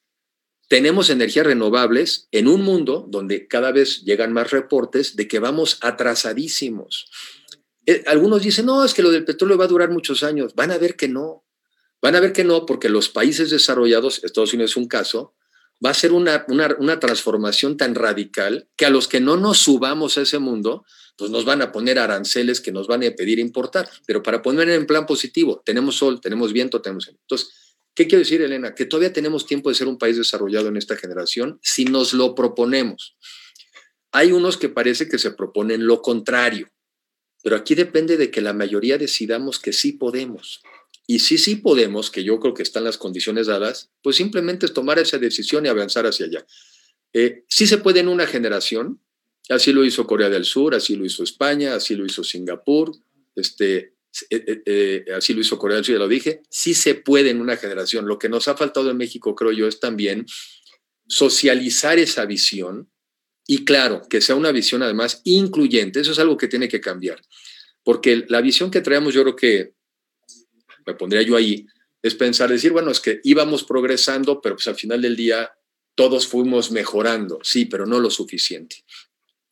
Tenemos 0.68 1.11
energías 1.11 1.47
renovables 1.47 2.29
en 2.33 2.49
un 2.49 2.62
mundo 2.62 3.07
donde 3.09 3.47
cada 3.47 3.70
vez 3.70 4.03
llegan 4.03 4.33
más 4.33 4.51
reportes 4.51 5.14
de 5.14 5.29
que 5.29 5.38
vamos 5.38 5.79
atrasadísimos. 5.83 7.11
Eh, 7.87 8.03
algunos 8.07 8.42
dicen, 8.42 8.66
no, 8.66 8.85
es 8.85 8.94
que 8.94 9.03
lo 9.03 9.11
del 9.11 9.25
petróleo 9.25 9.59
va 9.59 9.66
a 9.66 9.68
durar 9.68 9.90
muchos 9.90 10.23
años. 10.23 10.55
Van 10.55 10.70
a 10.70 10.79
ver 10.79 10.97
que 10.97 11.09
no. 11.09 11.44
Van 12.01 12.16
a 12.16 12.20
ver 12.20 12.33
que 12.33 12.44
no, 12.44 12.64
porque 12.66 12.88
los 12.88 13.09
países 13.09 13.51
desarrollados, 13.51 14.25
Estados 14.25 14.53
Unidos 14.55 14.73
es 14.73 14.77
un 14.77 14.88
caso, 14.88 15.35
va 15.85 15.90
a 15.90 15.94
ser 15.94 16.12
una, 16.12 16.47
una, 16.49 17.01
transformación 17.01 17.77
tan 17.77 17.94
radical 17.94 18.68
que 18.77 18.87
a 18.87 18.90
los 18.90 19.09
que 19.09 19.20
no 19.20 19.37
nos 19.37 19.59
subamos 19.59 20.16
a 20.16 20.23
ese 20.23 20.38
mundo, 20.38 20.85
pues 21.16 21.31
nos 21.31 21.44
van 21.44 21.62
a 21.62 21.73
poner 21.73 21.99
aranceles 21.99 22.61
que 22.61 22.73
nos 22.73 22.87
van 22.87 23.05
a 23.05 23.11
pedir 23.11 23.38
importar. 23.38 23.88
Pero 24.07 24.23
para 24.23 24.40
poner 24.40 24.68
en 24.70 24.87
plan 24.87 25.07
positivo, 25.07 25.62
tenemos 25.64 25.97
sol, 25.97 26.20
tenemos 26.20 26.53
viento, 26.53 26.81
tenemos... 26.81 27.09
Entonces, 27.09 27.77
¿qué 27.94 28.07
quiero 28.07 28.20
decir, 28.20 28.40
Elena? 28.40 28.75
Que 28.75 28.87
todavía 28.87 29.12
tenemos 29.12 29.47
tiempo 29.47 29.68
de 29.68 29.75
ser 29.75 29.88
un 29.88 29.99
país 29.99 30.16
desarrollado 30.16 30.68
en 30.68 30.77
esta 30.77 30.97
generación 30.97 31.59
si 31.62 31.85
nos 31.85 32.14
lo 32.14 32.35
proponemos. 32.35 33.16
Hay 34.12 34.33
unos 34.33 34.57
que 34.57 34.68
parece 34.68 35.09
que 35.09 35.18
se 35.18 35.33
proponen 35.33 35.87
lo 35.87 36.01
contrario, 36.01 36.70
pero 37.42 37.57
aquí 37.57 37.75
depende 37.75 38.16
de 38.16 38.31
que 38.31 38.40
la 38.40 38.55
mayoría 38.55 38.97
decidamos 38.97 39.59
que 39.59 39.73
sí 39.73 39.92
podemos. 39.92 40.62
Y 41.07 41.19
si 41.19 41.38
sí 41.38 41.57
podemos, 41.57 42.11
que 42.11 42.25
yo 42.25 42.40
creo 42.40 42.55
que 42.55 42.62
están 42.62 42.85
las 42.85 42.97
condiciones 42.97 43.47
dadas, 43.47 43.90
pues 44.03 44.17
simplemente 44.17 44.67
es 44.67 44.73
tomar 44.73 44.99
esa 44.99 45.19
decisión 45.19 45.67
y 45.67 45.69
avanzar 45.69 46.07
hacia 46.07 46.27
allá. 46.27 46.47
Eh, 47.12 47.45
sí 47.49 47.67
se 47.67 47.79
puede 47.79 48.01
en 48.01 48.09
una 48.09 48.27
generación, 48.27 49.01
así 49.49 49.73
lo 49.73 49.85
hizo 49.85 50.07
Corea 50.07 50.31
del 50.31 50.45
Sur, 50.45 50.75
así 50.75 50.97
lo 50.97 51.05
hizo 51.05 51.23
España, 51.23 51.75
así 51.75 51.95
lo 51.95 52.07
hizo 52.07 52.25
Singapur, 52.25 52.93
este, 53.37 53.95
eh, 54.31 54.62
eh, 54.64 55.05
así 55.14 55.35
lo 55.35 55.40
hizo 55.43 55.59
Corea 55.59 55.77
del 55.77 55.85
Sur, 55.85 55.95
ya 55.95 55.99
lo 55.99 56.09
dije, 56.09 56.43
sí 56.49 56.73
se 56.75 56.95
puede 56.95 57.31
en 57.31 57.40
una 57.40 57.57
generación. 57.57 58.07
Lo 58.07 58.19
que 58.19 58.31
nos 58.31 58.49
ha 58.49 58.57
faltado 58.57 58.90
en 58.90 58.97
México, 58.97 59.35
creo 59.35 59.53
yo, 59.53 59.69
es 59.69 59.81
también 59.81 60.27
socializar 61.07 61.99
esa 61.99 62.25
visión 62.25 62.90
y 63.47 63.64
claro, 63.64 64.03
que 64.09 64.21
sea 64.21 64.37
una 64.37 64.53
visión 64.53 64.83
además 64.83 65.21
incluyente. 65.25 66.01
Eso 66.01 66.12
es 66.12 66.19
algo 66.19 66.37
que 66.37 66.49
tiene 66.49 66.69
que 66.69 66.81
cambiar. 66.81 67.21
Porque 67.83 68.25
la 68.29 68.40
visión 68.40 68.71
que 68.71 68.81
traemos, 68.81 69.12
yo 69.12 69.23
creo 69.23 69.37
que 69.37 69.75
me 70.87 70.94
pondría 70.94 71.23
yo 71.23 71.37
ahí, 71.37 71.66
es 72.03 72.14
pensar, 72.14 72.51
decir, 72.51 72.73
bueno, 72.73 72.90
es 72.90 73.01
que 73.01 73.20
íbamos 73.25 73.64
progresando, 73.64 74.40
pero 74.42 74.57
pues 74.57 74.68
al 74.68 74.75
final 74.75 75.01
del 75.01 75.16
día 75.16 75.51
todos 75.94 76.27
fuimos 76.27 76.70
mejorando, 76.70 77.38
sí, 77.42 77.64
pero 77.64 77.87
no 77.87 77.99
lo 77.99 78.11
suficiente. 78.11 78.85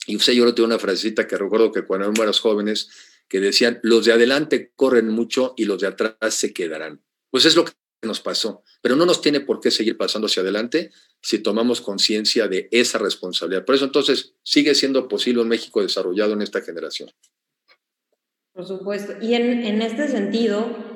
Y 0.06 0.16
usted 0.16 0.34
yo 0.34 0.54
tengo 0.54 0.66
una 0.66 0.78
frasecita 0.78 1.26
que 1.26 1.38
recuerdo 1.38 1.72
que 1.72 1.86
cuando 1.86 2.10
éramos 2.10 2.40
jóvenes, 2.40 2.90
que 3.26 3.40
decían, 3.40 3.80
los 3.82 4.04
de 4.04 4.12
adelante 4.12 4.72
corren 4.76 5.08
mucho 5.08 5.54
y 5.56 5.64
los 5.64 5.80
de 5.80 5.86
atrás 5.86 6.34
se 6.34 6.52
quedarán. 6.52 7.02
Pues 7.30 7.46
es 7.46 7.56
lo 7.56 7.64
que 7.64 7.72
nos 8.02 8.20
pasó, 8.20 8.62
pero 8.82 8.96
no 8.96 9.06
nos 9.06 9.22
tiene 9.22 9.40
por 9.40 9.60
qué 9.60 9.70
seguir 9.70 9.96
pasando 9.96 10.26
hacia 10.26 10.42
adelante 10.42 10.90
si 11.22 11.38
tomamos 11.38 11.80
conciencia 11.80 12.48
de 12.48 12.68
esa 12.70 12.98
responsabilidad. 12.98 13.64
Por 13.64 13.76
eso 13.76 13.86
entonces 13.86 14.34
sigue 14.42 14.74
siendo 14.74 15.08
posible 15.08 15.40
un 15.40 15.48
México 15.48 15.80
desarrollado 15.80 16.34
en 16.34 16.42
esta 16.42 16.60
generación. 16.60 17.10
Por 18.52 18.66
supuesto. 18.66 19.14
Y 19.22 19.34
en, 19.34 19.64
en 19.64 19.80
este 19.80 20.08
sentido, 20.08 20.91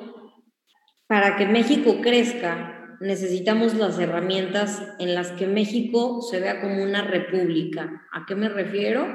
para 1.07 1.37
que 1.37 1.45
México 1.45 2.01
crezca, 2.01 2.97
necesitamos 2.99 3.75
las 3.75 3.97
herramientas 3.99 4.81
en 4.99 5.15
las 5.15 5.31
que 5.31 5.47
México 5.47 6.21
se 6.21 6.39
vea 6.39 6.61
como 6.61 6.83
una 6.83 7.03
república. 7.03 8.07
¿A 8.11 8.25
qué 8.27 8.35
me 8.35 8.49
refiero? 8.49 9.05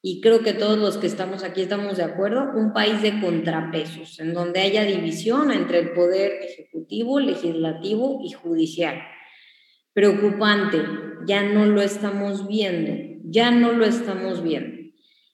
Y 0.00 0.20
creo 0.20 0.42
que 0.42 0.52
todos 0.52 0.78
los 0.78 0.98
que 0.98 1.06
estamos 1.06 1.44
aquí 1.44 1.62
estamos 1.62 1.96
de 1.96 2.02
acuerdo, 2.02 2.50
un 2.56 2.72
país 2.72 3.02
de 3.02 3.20
contrapesos, 3.20 4.18
en 4.18 4.34
donde 4.34 4.60
haya 4.60 4.84
división 4.84 5.52
entre 5.52 5.78
el 5.78 5.92
poder 5.92 6.32
ejecutivo, 6.42 7.20
legislativo 7.20 8.20
y 8.24 8.32
judicial. 8.32 9.00
Preocupante, 9.92 10.78
ya 11.26 11.42
no 11.42 11.66
lo 11.66 11.82
estamos 11.82 12.48
viendo, 12.48 12.92
ya 13.24 13.50
no 13.52 13.72
lo 13.72 13.84
estamos 13.84 14.42
viendo. 14.42 14.82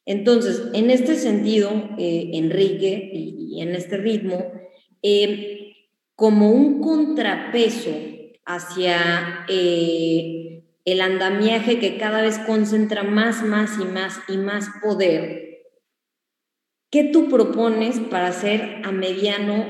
Entonces, 0.04 0.70
en 0.74 0.90
este 0.90 1.14
sentido, 1.14 1.70
eh, 1.98 2.30
Enrique, 2.34 3.10
y, 3.12 3.62
en 3.62 3.74
este 3.74 3.96
ritmo, 3.96 4.52
eh, 5.02 5.67
como 6.18 6.50
un 6.50 6.80
contrapeso 6.80 7.92
hacia 8.44 9.44
eh, 9.48 10.64
el 10.84 11.00
andamiaje 11.00 11.78
que 11.78 11.96
cada 11.96 12.22
vez 12.22 12.40
concentra 12.40 13.04
más, 13.04 13.44
más 13.44 13.78
y 13.78 13.84
más 13.84 14.18
y 14.26 14.36
más 14.36 14.68
poder, 14.82 15.60
¿qué 16.90 17.04
tú 17.04 17.28
propones 17.28 18.00
para 18.00 18.26
hacer 18.26 18.82
a 18.84 18.90
mediano, 18.90 19.64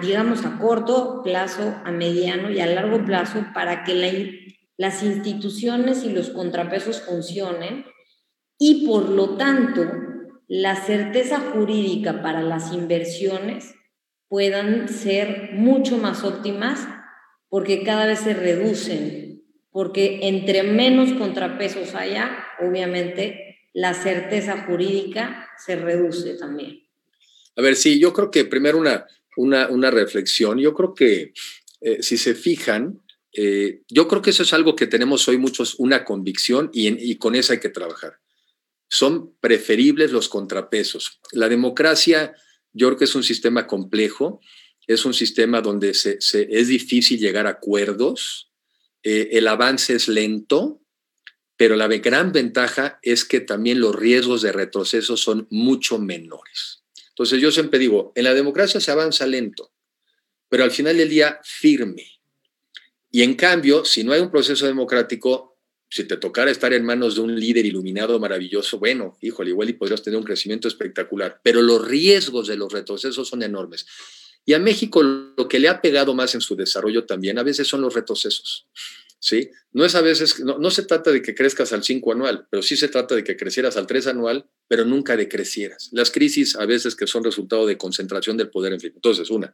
digamos 0.00 0.46
a 0.46 0.56
corto 0.58 1.20
plazo, 1.22 1.74
a 1.84 1.92
mediano 1.92 2.50
y 2.50 2.60
a 2.60 2.66
largo 2.66 3.04
plazo 3.04 3.44
para 3.52 3.84
que 3.84 4.56
las 4.78 5.02
instituciones 5.02 6.04
y 6.04 6.10
los 6.10 6.30
contrapesos 6.30 7.02
funcionen 7.02 7.84
y 8.58 8.86
por 8.86 9.10
lo 9.10 9.36
tanto 9.36 9.84
la 10.48 10.74
certeza 10.74 11.38
jurídica 11.38 12.22
para 12.22 12.40
las 12.40 12.72
inversiones 12.72 13.75
puedan 14.28 14.88
ser 14.88 15.50
mucho 15.52 15.98
más 15.98 16.24
óptimas 16.24 16.86
porque 17.48 17.84
cada 17.84 18.06
vez 18.06 18.20
se 18.20 18.34
reducen 18.34 19.26
porque 19.76 20.20
entre 20.22 20.62
menos 20.62 21.12
contrapesos 21.18 21.94
haya, 21.94 22.34
obviamente 22.60 23.58
la 23.74 23.92
certeza 23.92 24.64
jurídica 24.64 25.50
se 25.58 25.76
reduce 25.76 26.32
también. 26.32 26.88
A 27.56 27.60
ver, 27.60 27.76
sí, 27.76 28.00
yo 28.00 28.14
creo 28.14 28.30
que 28.30 28.46
primero 28.46 28.78
una, 28.78 29.04
una, 29.68 29.90
reflexión. 29.90 30.58
Yo 30.58 30.72
creo 30.72 30.94
que 30.94 31.34
eh, 31.82 32.02
si 32.02 32.16
se 32.16 32.34
fijan, 32.34 33.02
eh, 33.34 33.82
yo 33.90 34.08
creo 34.08 34.22
que 34.22 34.30
eso 34.30 34.44
es 34.44 34.54
algo 34.54 34.74
que 34.76 34.86
tenemos 34.86 35.28
hoy 35.28 35.36
muchos, 35.36 35.74
una 35.74 36.06
convicción 36.06 36.70
y, 36.72 36.88
y 36.88 37.18
con 37.18 37.34
eso 37.34 37.52
hay 37.52 37.60
que 37.60 37.68
trabajar. 37.68 38.14
Son 38.88 39.36
preferibles 39.40 40.10
los 40.10 40.30
contrapesos. 40.30 41.20
La 41.32 41.50
democracia, 41.50 42.34
yo 42.76 42.88
creo 42.88 42.98
que 42.98 43.04
es 43.06 43.14
un 43.14 43.22
sistema 43.22 43.66
complejo, 43.66 44.40
es 44.86 45.04
un 45.04 45.14
sistema 45.14 45.62
donde 45.62 45.90
es 45.90 46.68
difícil 46.68 47.18
llegar 47.18 47.46
a 47.46 47.50
acuerdos, 47.50 48.50
eh, 49.02 49.30
el 49.32 49.48
avance 49.48 49.94
es 49.94 50.08
lento, 50.08 50.82
pero 51.56 51.74
la 51.74 51.88
gran 51.88 52.32
ventaja 52.32 52.98
es 53.02 53.24
que 53.24 53.40
también 53.40 53.80
los 53.80 53.96
riesgos 53.96 54.42
de 54.42 54.52
retroceso 54.52 55.16
son 55.16 55.46
mucho 55.50 55.98
menores. 55.98 56.84
Entonces 57.08 57.40
yo 57.40 57.50
siempre 57.50 57.78
digo, 57.78 58.12
en 58.14 58.24
la 58.24 58.34
democracia 58.34 58.78
se 58.78 58.90
avanza 58.90 59.26
lento, 59.26 59.72
pero 60.50 60.62
al 60.62 60.70
final 60.70 60.98
del 60.98 61.08
día 61.08 61.40
firme. 61.42 62.20
Y 63.10 63.22
en 63.22 63.34
cambio, 63.34 63.86
si 63.86 64.04
no 64.04 64.12
hay 64.12 64.20
un 64.20 64.30
proceso 64.30 64.66
democrático, 64.66 65.55
si 65.88 66.04
te 66.04 66.16
tocara 66.16 66.50
estar 66.50 66.72
en 66.72 66.84
manos 66.84 67.14
de 67.14 67.20
un 67.20 67.38
líder 67.38 67.66
iluminado 67.66 68.18
maravilloso, 68.18 68.78
bueno, 68.78 69.16
híjole, 69.20 69.50
igual 69.50 69.70
y 69.70 69.74
podrías 69.74 70.02
tener 70.02 70.18
un 70.18 70.24
crecimiento 70.24 70.68
espectacular, 70.68 71.40
pero 71.42 71.62
los 71.62 71.86
riesgos 71.86 72.48
de 72.48 72.56
los 72.56 72.72
retrocesos 72.72 73.28
son 73.28 73.42
enormes. 73.42 73.86
Y 74.44 74.54
a 74.54 74.58
México 74.58 75.02
lo 75.02 75.48
que 75.48 75.58
le 75.58 75.68
ha 75.68 75.80
pegado 75.80 76.14
más 76.14 76.34
en 76.34 76.40
su 76.40 76.54
desarrollo 76.54 77.04
también 77.04 77.38
a 77.38 77.42
veces 77.42 77.66
son 77.66 77.80
los 77.82 77.94
retrocesos. 77.94 78.66
¿sí? 79.18 79.50
No 79.72 79.84
es 79.84 79.94
a 79.94 80.00
veces, 80.00 80.40
no, 80.40 80.70
se 80.70 80.84
trata 80.84 81.10
de 81.10 81.20
que 81.20 81.34
crezcas 81.34 81.72
al 81.72 81.82
5 81.82 82.12
anual, 82.12 82.46
pero 82.50 82.62
sí 82.62 82.76
se 82.76 82.88
trata 82.88 83.14
de 83.14 83.24
que 83.24 83.36
crecieras 83.36 83.76
al 83.76 83.86
3 83.86 84.06
anual, 84.08 84.46
pero 84.68 84.84
nunca 84.84 85.16
de 85.16 85.28
crecieras. 85.28 85.90
Las 85.92 86.10
crisis 86.10 86.56
a 86.56 86.64
veces 86.64 86.94
que 86.94 87.06
son 87.06 87.24
resultado 87.24 87.66
de 87.66 87.76
concentración 87.76 88.36
del 88.36 88.50
poder, 88.50 88.72
en 88.72 88.80
fin. 88.80 88.92
Entonces, 88.94 89.30
una. 89.30 89.52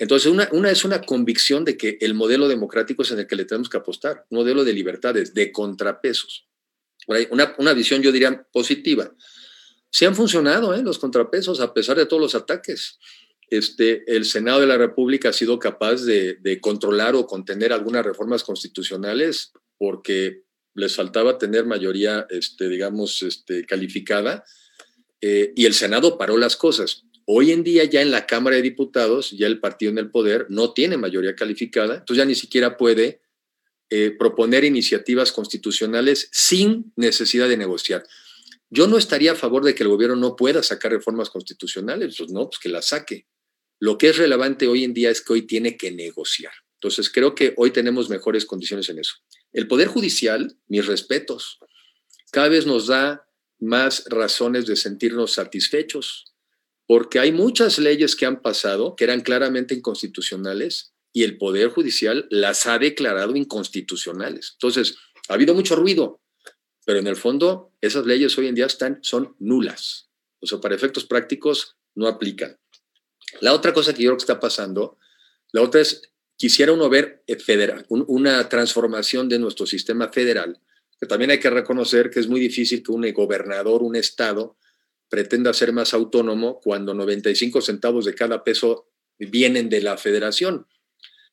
Entonces, 0.00 0.32
una, 0.32 0.70
es 0.70 0.84
una 0.84 1.02
convicción 1.02 1.64
de 1.64 1.76
que 1.76 1.98
el 2.00 2.14
modelo 2.14 2.48
democrático 2.48 3.02
es 3.02 3.12
en 3.12 3.20
el 3.20 3.28
que 3.28 3.36
le 3.36 3.44
tenemos 3.44 3.68
que 3.68 3.76
apostar, 3.76 4.26
un 4.30 4.38
modelo 4.38 4.64
de 4.64 4.72
libertades, 4.72 5.32
de 5.32 5.52
contrapesos. 5.52 6.48
Una, 7.30 7.54
una 7.58 7.72
visión, 7.72 8.02
yo 8.02 8.10
diría, 8.10 8.44
positiva. 8.52 9.14
Sí 9.90 10.04
han 10.04 10.16
funcionado 10.16 10.74
¿eh? 10.74 10.82
los 10.82 10.98
contrapesos 10.98 11.60
a 11.60 11.72
pesar 11.72 11.96
de 11.96 12.06
todos 12.06 12.22
los 12.22 12.34
ataques 12.34 12.98
este, 13.50 14.04
el 14.06 14.24
Senado 14.24 14.60
de 14.60 14.68
la 14.68 14.78
República 14.78 15.30
ha 15.30 15.32
sido 15.32 15.58
capaz 15.58 16.04
de, 16.04 16.58
controlar 16.62 17.16
o 17.16 17.26
contener 17.26 17.72
algunas 17.72 18.06
reformas 18.06 18.44
constitucionales 18.44 19.52
porque 19.76 20.44
les 20.74 20.94
faltaba 20.94 21.36
tener 21.36 21.66
mayoría, 21.66 22.26
este, 22.30 22.68
digamos, 22.68 23.22
este, 23.22 23.66
calificada, 23.66 24.44
eh, 25.20 25.52
y 25.56 25.66
el 25.66 25.74
Senado 25.74 26.16
paró 26.16 26.38
las 26.38 26.56
cosas. 26.56 27.04
Hoy 27.32 27.52
en 27.52 27.62
día 27.62 27.84
ya 27.84 28.02
en 28.02 28.10
la 28.10 28.26
Cámara 28.26 28.56
de 28.56 28.62
Diputados, 28.62 29.30
ya 29.30 29.46
el 29.46 29.60
partido 29.60 29.92
en 29.92 29.98
el 29.98 30.10
poder 30.10 30.46
no 30.48 30.72
tiene 30.72 30.96
mayoría 30.96 31.36
calificada, 31.36 31.98
entonces 31.98 32.16
ya 32.16 32.24
ni 32.24 32.34
siquiera 32.34 32.76
puede 32.76 33.22
eh, 33.88 34.10
proponer 34.18 34.64
iniciativas 34.64 35.30
constitucionales 35.30 36.28
sin 36.32 36.92
necesidad 36.96 37.48
de 37.48 37.56
negociar. 37.56 38.02
Yo 38.68 38.88
no 38.88 38.98
estaría 38.98 39.30
a 39.30 39.36
favor 39.36 39.62
de 39.62 39.76
que 39.76 39.84
el 39.84 39.90
gobierno 39.90 40.16
no 40.16 40.34
pueda 40.34 40.64
sacar 40.64 40.90
reformas 40.90 41.30
constitucionales, 41.30 42.16
pues 42.18 42.32
no, 42.32 42.48
pues 42.48 42.58
que 42.58 42.68
las 42.68 42.86
saque. 42.88 43.28
Lo 43.78 43.96
que 43.96 44.08
es 44.08 44.16
relevante 44.16 44.66
hoy 44.66 44.82
en 44.82 44.92
día 44.92 45.10
es 45.10 45.20
que 45.20 45.34
hoy 45.34 45.42
tiene 45.42 45.76
que 45.76 45.92
negociar. 45.92 46.52
Entonces, 46.80 47.10
creo 47.10 47.36
que 47.36 47.54
hoy 47.56 47.70
tenemos 47.70 48.10
mejores 48.10 48.44
condiciones 48.44 48.88
en 48.88 48.98
eso. 48.98 49.14
El 49.52 49.68
Poder 49.68 49.86
Judicial, 49.86 50.56
mis 50.66 50.84
respetos, 50.84 51.60
cada 52.32 52.48
vez 52.48 52.66
nos 52.66 52.88
da 52.88 53.24
más 53.60 54.02
razones 54.08 54.66
de 54.66 54.74
sentirnos 54.74 55.34
satisfechos, 55.34 56.29
porque 56.90 57.20
hay 57.20 57.30
muchas 57.30 57.78
leyes 57.78 58.16
que 58.16 58.26
han 58.26 58.42
pasado 58.42 58.96
que 58.96 59.04
eran 59.04 59.20
claramente 59.20 59.76
inconstitucionales 59.76 60.92
y 61.12 61.22
el 61.22 61.38
Poder 61.38 61.68
Judicial 61.68 62.26
las 62.30 62.66
ha 62.66 62.80
declarado 62.80 63.36
inconstitucionales. 63.36 64.54
Entonces, 64.54 64.96
ha 65.28 65.34
habido 65.34 65.54
mucho 65.54 65.76
ruido, 65.76 66.20
pero 66.84 66.98
en 66.98 67.06
el 67.06 67.14
fondo 67.14 67.72
esas 67.80 68.06
leyes 68.06 68.36
hoy 68.38 68.48
en 68.48 68.56
día 68.56 68.66
están, 68.66 68.98
son 69.02 69.36
nulas. 69.38 70.10
O 70.40 70.48
sea, 70.48 70.60
para 70.60 70.74
efectos 70.74 71.04
prácticos 71.04 71.76
no 71.94 72.08
aplican. 72.08 72.58
La 73.40 73.54
otra 73.54 73.72
cosa 73.72 73.94
que 73.94 74.02
yo 74.02 74.08
creo 74.08 74.16
que 74.16 74.24
está 74.24 74.40
pasando, 74.40 74.98
la 75.52 75.62
otra 75.62 75.82
es, 75.82 76.10
quisiera 76.36 76.72
uno 76.72 76.88
ver 76.88 77.22
federal, 77.38 77.86
una 77.88 78.48
transformación 78.48 79.28
de 79.28 79.38
nuestro 79.38 79.64
sistema 79.64 80.08
federal, 80.08 80.60
que 81.00 81.06
también 81.06 81.30
hay 81.30 81.38
que 81.38 81.50
reconocer 81.50 82.10
que 82.10 82.18
es 82.18 82.26
muy 82.26 82.40
difícil 82.40 82.82
que 82.82 82.90
un 82.90 83.08
gobernador, 83.12 83.84
un 83.84 83.94
estado, 83.94 84.56
pretenda 85.10 85.52
ser 85.52 85.72
más 85.72 85.92
autónomo 85.92 86.60
cuando 86.62 86.94
95 86.94 87.60
centavos 87.60 88.06
de 88.06 88.14
cada 88.14 88.42
peso 88.44 88.86
vienen 89.18 89.68
de 89.68 89.82
la 89.82 89.98
federación. 89.98 90.66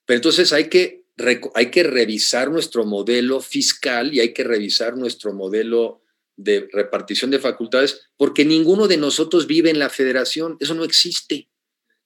Pero 0.05 0.17
entonces 0.17 0.51
hay 0.51 0.67
que, 0.67 1.05
hay 1.53 1.71
que 1.71 1.83
revisar 1.83 2.51
nuestro 2.51 2.85
modelo 2.85 3.39
fiscal 3.39 4.13
y 4.13 4.19
hay 4.19 4.33
que 4.33 4.43
revisar 4.43 4.97
nuestro 4.97 5.31
modelo 5.33 6.01
de 6.35 6.67
repartición 6.71 7.31
de 7.31 7.39
facultades, 7.39 8.09
porque 8.15 8.45
ninguno 8.45 8.87
de 8.87 8.97
nosotros 8.97 9.47
vive 9.47 9.69
en 9.69 9.79
la 9.79 9.89
federación, 9.89 10.57
eso 10.59 10.75
no 10.75 10.83
existe. 10.83 11.49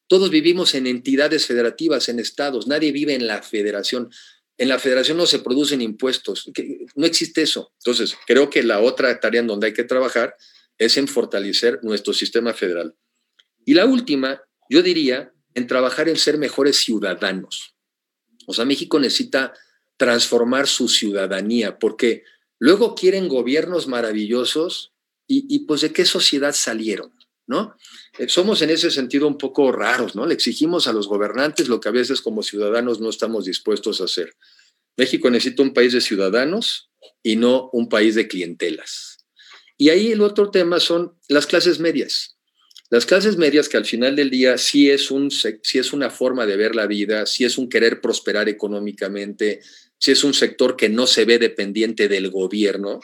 Todos 0.08 0.30
vivimos 0.30 0.76
en 0.76 0.88
entidades 0.88 1.46
federativas, 1.46 2.10
en 2.10 2.20
estados, 2.20 2.68
nadie 2.68 2.92
vive 2.92 3.14
en 3.14 3.28
la 3.28 3.42
federación. 3.42 4.10
En 4.58 4.70
la 4.70 4.80
federación 4.80 5.18
no 5.18 5.26
se 5.26 5.40
producen 5.40 5.82
impuestos, 5.82 6.50
no 6.96 7.06
existe 7.06 7.42
eso. 7.42 7.74
Entonces, 7.80 8.16
creo 8.28 8.50
que 8.50 8.64
la 8.64 8.80
otra 8.80 9.20
tarea 9.20 9.42
en 9.42 9.48
donde 9.48 9.68
hay 9.68 9.74
que 9.74 9.84
trabajar 9.84 10.36
es 10.82 10.98
en 10.98 11.08
fortalecer 11.08 11.80
nuestro 11.84 12.12
sistema 12.12 12.56
federal. 12.56 12.96
Y 13.66 13.76
la 13.76 13.86
última, 13.86 14.42
yo 14.68 14.82
diría, 14.82 15.32
en 15.54 15.68
trabajar 15.68 16.10
en 16.10 16.18
ser 16.18 16.40
mejores 16.40 16.78
ciudadanos. 16.78 17.76
O 18.48 18.54
sea, 18.56 18.66
México 18.66 19.00
necesita 19.00 19.54
transformar 19.96 20.68
su 20.68 20.88
ciudadanía, 20.88 21.78
porque 21.78 22.24
luego 22.58 22.96
quieren 22.96 23.28
gobiernos 23.28 23.88
maravillosos 23.88 24.94
y, 25.28 25.46
y 25.54 25.68
pues 25.68 25.82
de 25.82 25.94
qué 25.94 26.04
sociedad 26.04 26.54
salieron, 26.54 27.14
¿no? 27.46 27.76
Eh, 28.18 28.28
somos 28.28 28.64
en 28.64 28.72
ese 28.72 28.90
sentido 28.90 29.28
un 29.28 29.38
poco 29.38 29.72
raros, 29.72 30.16
¿no? 30.16 30.26
Le 30.26 30.34
exigimos 30.34 30.88
a 30.88 30.94
los 30.94 31.08
gobernantes 31.08 31.68
lo 31.68 31.80
que 31.80 31.90
a 31.90 31.92
veces 31.92 32.22
como 32.22 32.42
ciudadanos 32.42 33.00
no 33.00 33.10
estamos 33.12 33.46
dispuestos 33.46 34.02
a 34.02 34.06
hacer. 34.06 34.34
México 34.98 35.30
necesita 35.30 35.62
un 35.62 35.76
país 35.76 35.94
de 35.94 36.02
ciudadanos 36.02 36.90
y 37.22 37.36
no 37.36 37.70
un 37.72 37.88
país 37.88 38.16
de 38.16 38.28
clientelas. 38.28 39.11
Y 39.82 39.90
ahí 39.90 40.12
el 40.12 40.22
otro 40.22 40.52
tema 40.52 40.80
son 40.80 41.16
las 41.28 41.48
clases 41.48 41.80
medias. 41.80 42.38
Las 42.92 43.08
clases 43.08 43.38
medias 43.38 43.68
que 43.68 43.78
al 43.78 43.86
final 43.86 44.16
del 44.16 44.30
día 44.30 44.60
sí 44.60 44.92
es, 44.92 45.10
un, 45.10 45.32
sí 45.32 45.80
es 45.80 45.92
una 45.92 46.12
forma 46.12 46.46
de 46.46 46.56
ver 46.56 46.76
la 46.76 46.86
vida, 46.86 47.26
sí 47.26 47.46
es 47.46 47.58
un 47.58 47.68
querer 47.68 48.00
prosperar 48.00 48.48
económicamente, 48.48 49.60
sí 49.98 50.12
es 50.12 50.24
un 50.24 50.36
sector 50.36 50.76
que 50.76 50.88
no 50.88 51.08
se 51.08 51.26
ve 51.26 51.40
dependiente 51.40 52.08
del 52.08 52.30
gobierno, 52.30 53.00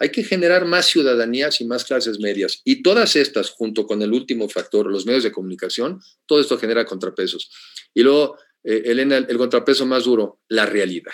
hay 0.00 0.08
que 0.10 0.24
generar 0.24 0.64
más 0.64 0.86
ciudadanías 0.86 1.60
y 1.60 1.64
más 1.64 1.84
clases 1.84 2.18
medias. 2.18 2.60
Y 2.64 2.82
todas 2.82 3.14
estas, 3.14 3.50
junto 3.50 3.86
con 3.86 4.02
el 4.02 4.12
último 4.12 4.48
factor, 4.48 4.90
los 4.90 5.06
medios 5.06 5.22
de 5.22 5.30
comunicación, 5.30 6.00
todo 6.26 6.40
esto 6.40 6.58
genera 6.58 6.86
contrapesos. 6.86 7.52
Y 7.94 8.02
luego, 8.02 8.36
eh, 8.64 8.82
Elena, 8.86 9.18
el 9.18 9.38
contrapeso 9.38 9.86
más 9.86 10.02
duro, 10.02 10.40
la 10.48 10.66
realidad. 10.66 11.12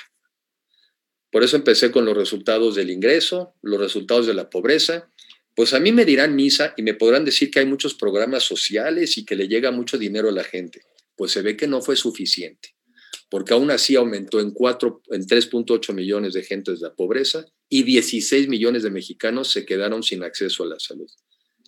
Por 1.32 1.42
eso 1.42 1.56
empecé 1.56 1.90
con 1.90 2.04
los 2.04 2.16
resultados 2.16 2.76
del 2.76 2.90
ingreso, 2.90 3.54
los 3.62 3.80
resultados 3.80 4.28
de 4.28 4.34
la 4.34 4.48
pobreza. 4.48 5.10
Pues 5.56 5.74
a 5.74 5.80
mí 5.80 5.90
me 5.90 6.04
dirán 6.04 6.36
misa 6.36 6.74
y 6.76 6.82
me 6.82 6.94
podrán 6.94 7.24
decir 7.24 7.50
que 7.50 7.58
hay 7.58 7.66
muchos 7.66 7.94
programas 7.94 8.44
sociales 8.44 9.18
y 9.18 9.24
que 9.24 9.34
le 9.34 9.48
llega 9.48 9.72
mucho 9.72 9.98
dinero 9.98 10.28
a 10.28 10.32
la 10.32 10.44
gente. 10.44 10.82
Pues 11.16 11.32
se 11.32 11.42
ve 11.42 11.56
que 11.56 11.66
no 11.66 11.82
fue 11.82 11.96
suficiente 11.96 12.76
porque 13.32 13.54
aún 13.54 13.70
así 13.70 13.96
aumentó 13.96 14.40
en, 14.40 14.48
en 14.48 14.52
3.8 14.52 15.94
millones 15.94 16.34
de 16.34 16.42
gentes 16.42 16.82
la 16.82 16.94
pobreza 16.94 17.46
y 17.70 17.82
16 17.82 18.46
millones 18.46 18.82
de 18.82 18.90
mexicanos 18.90 19.50
se 19.50 19.64
quedaron 19.64 20.02
sin 20.02 20.22
acceso 20.22 20.64
a 20.64 20.66
la 20.66 20.78
salud. 20.78 21.10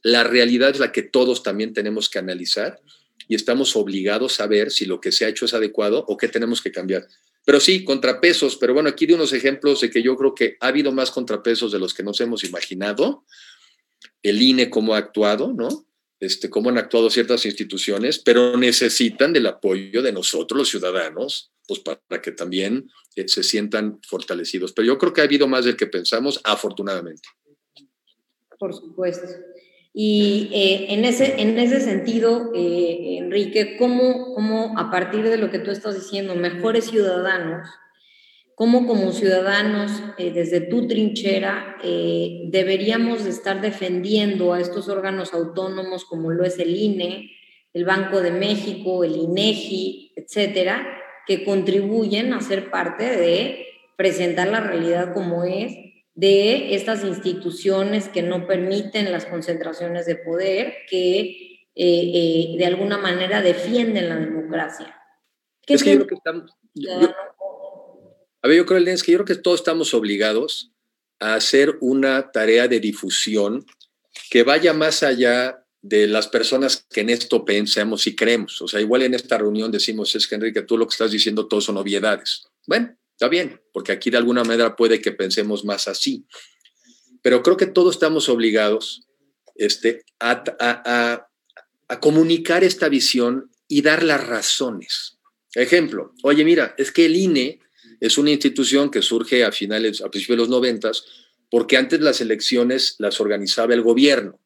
La 0.03 0.25
realidad 0.25 0.73
es 0.73 0.79
la 0.79 0.93
que 0.93 1.01
todos 1.01 1.43
también 1.43 1.73
tenemos 1.73 2.11
que 2.11 2.19
analizar 2.19 2.79
y 3.29 3.35
estamos 3.35 3.77
obligados 3.77 4.41
a 4.41 4.47
ver 4.47 4.71
si 4.71 4.85
lo 4.85 5.01
que 5.01 5.11
se 5.11 5.25
ha 5.25 5.31
hecho 5.31 5.47
es 5.47 5.55
adecuado 5.55 6.05
o 6.07 6.19
qué 6.19 6.29
tenemos 6.29 6.61
que 6.61 6.71
cambiar. 6.71 7.09
Pero 7.45 7.61
sí, 7.61 7.85
contrapesos, 7.85 8.57
pero 8.57 8.73
bueno, 8.73 8.89
aquí 8.89 9.07
de 9.07 9.15
unos 9.15 9.33
ejemplos 9.33 9.81
de 9.81 9.91
que 9.91 10.03
yo 10.03 10.17
creo 10.17 10.35
que 10.35 10.57
ha 10.61 10.69
habido 10.69 10.93
más 10.93 11.11
contrapesos 11.11 11.73
de 11.73 11.79
los 11.79 11.93
que 11.93 12.03
nos 12.03 12.21
hemos 12.21 12.43
imaginado. 12.45 13.25
El 14.23 14.41
INE, 14.41 14.71
cómo 14.71 14.95
ha 14.95 14.99
actuado, 14.99 15.53
¿no? 15.53 15.87
Este, 16.21 16.49
cómo 16.49 16.71
han 16.71 16.79
actuado 16.79 17.11
ciertas 17.11 17.45
instituciones, 17.45 18.19
pero 18.19 18.57
necesitan 18.57 19.33
del 19.33 19.47
apoyo 19.47 20.01
de 20.01 20.13
nosotros, 20.13 20.57
los 20.57 20.69
ciudadanos, 20.71 21.53
pues 21.69 21.81
para 21.81 22.23
que 22.23 22.33
también 22.33 22.91
eh, 23.17 23.29
se 23.29 23.43
sientan 23.43 24.01
fortalecidos. 24.09 24.73
Pero 24.73 24.87
yo 24.87 24.99
creo 24.99 25.13
que 25.13 25.21
ha 25.21 25.25
habido 25.25 25.47
más 25.47 25.67
del 25.67 25.77
que 25.77 25.87
pensamos, 25.87 26.41
afortunadamente. 26.45 27.29
Por 28.59 28.73
supuesto. 28.73 29.27
Y 29.97 30.51
eh, 30.53 30.93
en, 30.93 31.05
ese, 31.05 31.41
en 31.41 31.57
ese 31.57 31.81
sentido, 31.81 32.51
eh, 32.53 33.19
Enrique, 33.19 33.77
¿cómo, 33.79 34.35
¿cómo 34.35 34.77
a 34.77 34.91
partir 34.91 35.23
de 35.23 35.39
lo 35.39 35.51
que 35.51 35.61
tú 35.61 35.71
estás 35.71 35.95
diciendo, 35.95 36.35
mejores 36.35 36.87
ciudadanos, 36.87 37.69
cómo 38.57 38.89
como 38.89 39.13
ciudadanos, 39.13 40.03
eh, 40.19 40.33
desde 40.33 40.61
tu 40.61 40.89
trinchera, 40.89 41.77
eh, 41.85 42.49
deberíamos 42.49 43.25
estar 43.25 43.61
defendiendo 43.61 44.53
a 44.53 44.61
estos 44.61 44.89
órganos 44.89 45.33
autónomos 45.33 46.05
como 46.05 46.33
lo 46.33 46.45
es 46.45 46.59
el 46.59 46.77
INE, 46.77 47.31
el 47.73 47.85
Banco 47.85 48.21
de 48.21 48.33
México, 48.33 49.05
el 49.05 49.17
INEGI, 49.17 50.13
etcétera, 50.17 50.87
que 51.27 51.45
contribuyen 51.45 52.33
a 52.33 52.41
ser 52.41 52.71
parte 52.71 53.05
de 53.05 53.67
presentar 53.97 54.49
la 54.49 54.61
realidad 54.61 55.15
como 55.15 55.45
es 55.45 55.73
de 56.15 56.75
estas 56.75 57.05
instituciones 57.05 58.09
que 58.09 58.23
no 58.23 58.47
permiten 58.47 59.11
las 59.11 59.27
concentraciones 59.27 60.07
de 60.07 60.17
poder, 60.17 60.75
que 60.89 61.67
eh, 61.75 62.55
de 62.57 62.67
alguna 62.67 62.99
manera 62.99 63.43
defienden 63.43 64.09
la 64.09 64.17
democracia. 64.17 64.97
Es 65.67 65.83
que 65.83 65.93
yo 65.93 65.97
creo 65.97 66.07
que 66.07 66.15
estamos, 66.15 66.51
a 68.43 68.49
ver, 68.49 68.59
yo 68.59 68.67
creo, 68.67 68.79
es 68.79 69.03
que 69.03 69.13
yo 69.13 69.19
creo 69.19 69.37
que 69.37 69.43
todos 69.43 69.61
estamos 69.61 69.95
obligados 69.95 70.71
a 71.19 71.35
hacer 71.35 71.79
una 71.81 72.31
tarea 72.31 72.69
de 72.69 72.79
difusión 72.79 73.65
que 74.31 74.43
vaya 74.43 74.73
más 74.73 75.03
allá 75.03 75.65
de 75.81 76.07
las 76.07 76.29
personas 76.29 76.87
que 76.91 77.01
en 77.01 77.11
esto 77.11 77.45
pensamos 77.45 78.07
y 78.07 78.15
creemos. 78.15 78.61
O 78.63 78.69
sea, 78.69 78.81
igual 78.81 79.03
en 79.03 79.15
esta 79.15 79.39
reunión 79.39 79.71
decimos, 79.71 80.15
es 80.15 80.27
que 80.27 80.35
Enrique, 80.35 80.63
tú 80.63 80.79
lo 80.79 80.87
que 80.87 80.93
estás 80.93 81.11
diciendo 81.11 81.47
todo 81.47 81.61
son 81.61 81.77
obviedades. 81.77 82.47
Bueno, 82.67 82.97
está 83.15 83.29
bien, 83.29 83.61
porque 83.73 83.93
aquí 83.93 84.11
de 84.11 84.19
alguna 84.19 84.45
manera 84.45 84.77
puede 84.77 85.01
que 85.01 85.13
pensemos 85.13 85.65
más 85.65 85.89
así. 85.89 86.27
Pero 87.23 87.43
creo 87.43 87.57
que 87.57 87.67
todos 87.67 87.95
estamos 87.95 88.29
obligados 88.29 89.07
este, 89.55 90.05
a, 90.21 90.45
a 91.89 92.01
comunicar 92.01 92.65
esta 92.65 92.89
visión 92.89 93.51
y 93.69 93.83
dar 93.83 94.03
las 94.03 94.27
razones. 94.27 95.19
Ejemplo, 95.55 96.13
oye, 96.23 96.45
mira, 96.45 96.75
es 96.79 96.91
que 96.91 97.07
el 97.07 97.17
INE 97.17 97.61
es 98.01 98.19
una 98.19 98.31
institución 98.31 98.91
que 98.91 99.03
surge 99.03 99.45
a 99.45 99.53
finales, 99.53 100.01
a 100.01 100.11
principios 100.11 100.37
de 100.37 100.43
los 100.43 100.49
noventas, 100.49 101.05
porque 101.51 101.77
antes 101.77 102.01
las 102.01 102.21
elecciones 102.21 102.97
las 102.99 103.21
organizaba 103.21 103.75
el 103.75 103.83
gobierno. 103.83 104.41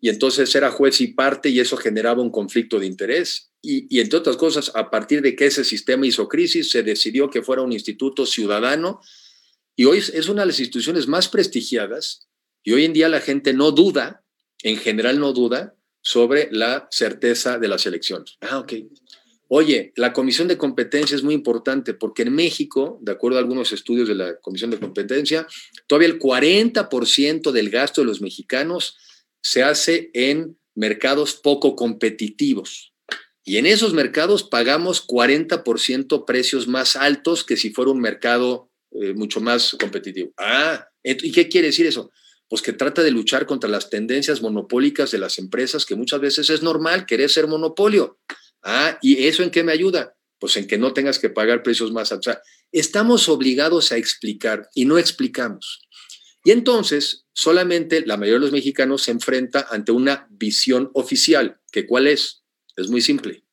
Y 0.00 0.08
entonces 0.08 0.54
era 0.54 0.70
juez 0.70 1.00
y 1.00 1.08
parte 1.08 1.50
y 1.50 1.60
eso 1.60 1.76
generaba 1.76 2.22
un 2.22 2.30
conflicto 2.30 2.78
de 2.78 2.86
interés. 2.86 3.50
Y, 3.62 4.00
entre 4.00 4.18
otras 4.18 4.36
cosas, 4.36 4.72
a 4.74 4.90
partir 4.90 5.20
de 5.20 5.36
que 5.36 5.46
ese 5.46 5.64
sistema 5.64 6.06
hizo 6.06 6.28
crisis, 6.28 6.70
se 6.70 6.82
decidió 6.82 7.28
que 7.28 7.42
fuera 7.42 7.62
un 7.62 7.72
instituto 7.72 8.24
ciudadano 8.24 9.00
y 9.76 9.84
hoy 9.84 9.98
es 9.98 10.28
una 10.28 10.42
de 10.42 10.48
las 10.48 10.60
instituciones 10.60 11.06
más 11.06 11.28
prestigiadas 11.28 12.28
y 12.62 12.72
hoy 12.72 12.84
en 12.84 12.92
día 12.92 13.08
la 13.08 13.20
gente 13.20 13.52
no 13.52 13.70
duda, 13.72 14.24
en 14.62 14.76
general 14.78 15.18
no 15.20 15.32
duda, 15.32 15.76
sobre 16.02 16.48
la 16.50 16.88
certeza 16.90 17.58
de 17.58 17.68
las 17.68 17.84
elecciones. 17.84 18.38
Ah, 18.40 18.58
ok. 18.58 18.72
Oye, 19.48 19.92
la 19.96 20.12
comisión 20.12 20.48
de 20.48 20.56
competencia 20.56 21.16
es 21.16 21.22
muy 21.22 21.34
importante 21.34 21.92
porque 21.92 22.22
en 22.22 22.32
México, 22.32 22.98
de 23.02 23.12
acuerdo 23.12 23.36
a 23.36 23.40
algunos 23.40 23.72
estudios 23.72 24.08
de 24.08 24.14
la 24.14 24.36
comisión 24.36 24.70
de 24.70 24.78
competencia, 24.78 25.46
todavía 25.86 26.08
el 26.08 26.20
40% 26.20 27.50
del 27.50 27.68
gasto 27.68 28.00
de 28.00 28.06
los 28.06 28.20
mexicanos 28.20 28.96
se 29.42 29.62
hace 29.62 30.10
en 30.14 30.58
mercados 30.74 31.34
poco 31.34 31.76
competitivos. 31.76 32.92
Y 33.44 33.56
en 33.56 33.66
esos 33.66 33.94
mercados 33.94 34.44
pagamos 34.44 35.06
40% 35.06 36.24
precios 36.24 36.68
más 36.68 36.96
altos 36.96 37.44
que 37.44 37.56
si 37.56 37.70
fuera 37.70 37.90
un 37.90 38.00
mercado 38.00 38.70
eh, 38.92 39.14
mucho 39.14 39.40
más 39.40 39.76
competitivo. 39.80 40.32
Ah, 40.36 40.88
¿y 41.02 41.32
qué 41.32 41.48
quiere 41.48 41.68
decir 41.68 41.86
eso? 41.86 42.10
Pues 42.48 42.62
que 42.62 42.72
trata 42.72 43.02
de 43.02 43.10
luchar 43.10 43.46
contra 43.46 43.70
las 43.70 43.88
tendencias 43.88 44.42
monopólicas 44.42 45.10
de 45.10 45.18
las 45.18 45.38
empresas, 45.38 45.86
que 45.86 45.94
muchas 45.94 46.20
veces 46.20 46.50
es 46.50 46.62
normal 46.62 47.06
querer 47.06 47.30
ser 47.30 47.46
monopolio. 47.46 48.18
Ah, 48.62 48.98
¿y 49.00 49.26
eso 49.26 49.42
en 49.42 49.50
qué 49.50 49.62
me 49.62 49.72
ayuda? 49.72 50.16
Pues 50.38 50.56
en 50.56 50.66
que 50.66 50.78
no 50.78 50.92
tengas 50.92 51.18
que 51.18 51.30
pagar 51.30 51.62
precios 51.62 51.92
más 51.92 52.12
altos. 52.12 52.26
O 52.26 52.30
sea, 52.32 52.42
estamos 52.72 53.28
obligados 53.28 53.92
a 53.92 53.96
explicar 53.96 54.68
y 54.74 54.84
no 54.84 54.98
explicamos. 54.98 55.88
Y 56.44 56.52
entonces, 56.52 57.26
solamente 57.32 58.04
la 58.06 58.16
mayoría 58.16 58.38
de 58.38 58.46
los 58.46 58.52
mexicanos 58.52 59.02
se 59.02 59.10
enfrenta 59.10 59.66
ante 59.70 59.92
una 59.92 60.26
visión 60.30 60.90
oficial, 60.94 61.60
que 61.70 61.86
cuál 61.86 62.06
es? 62.06 62.42
Es 62.76 62.88
muy 62.88 63.02
simple. 63.02 63.44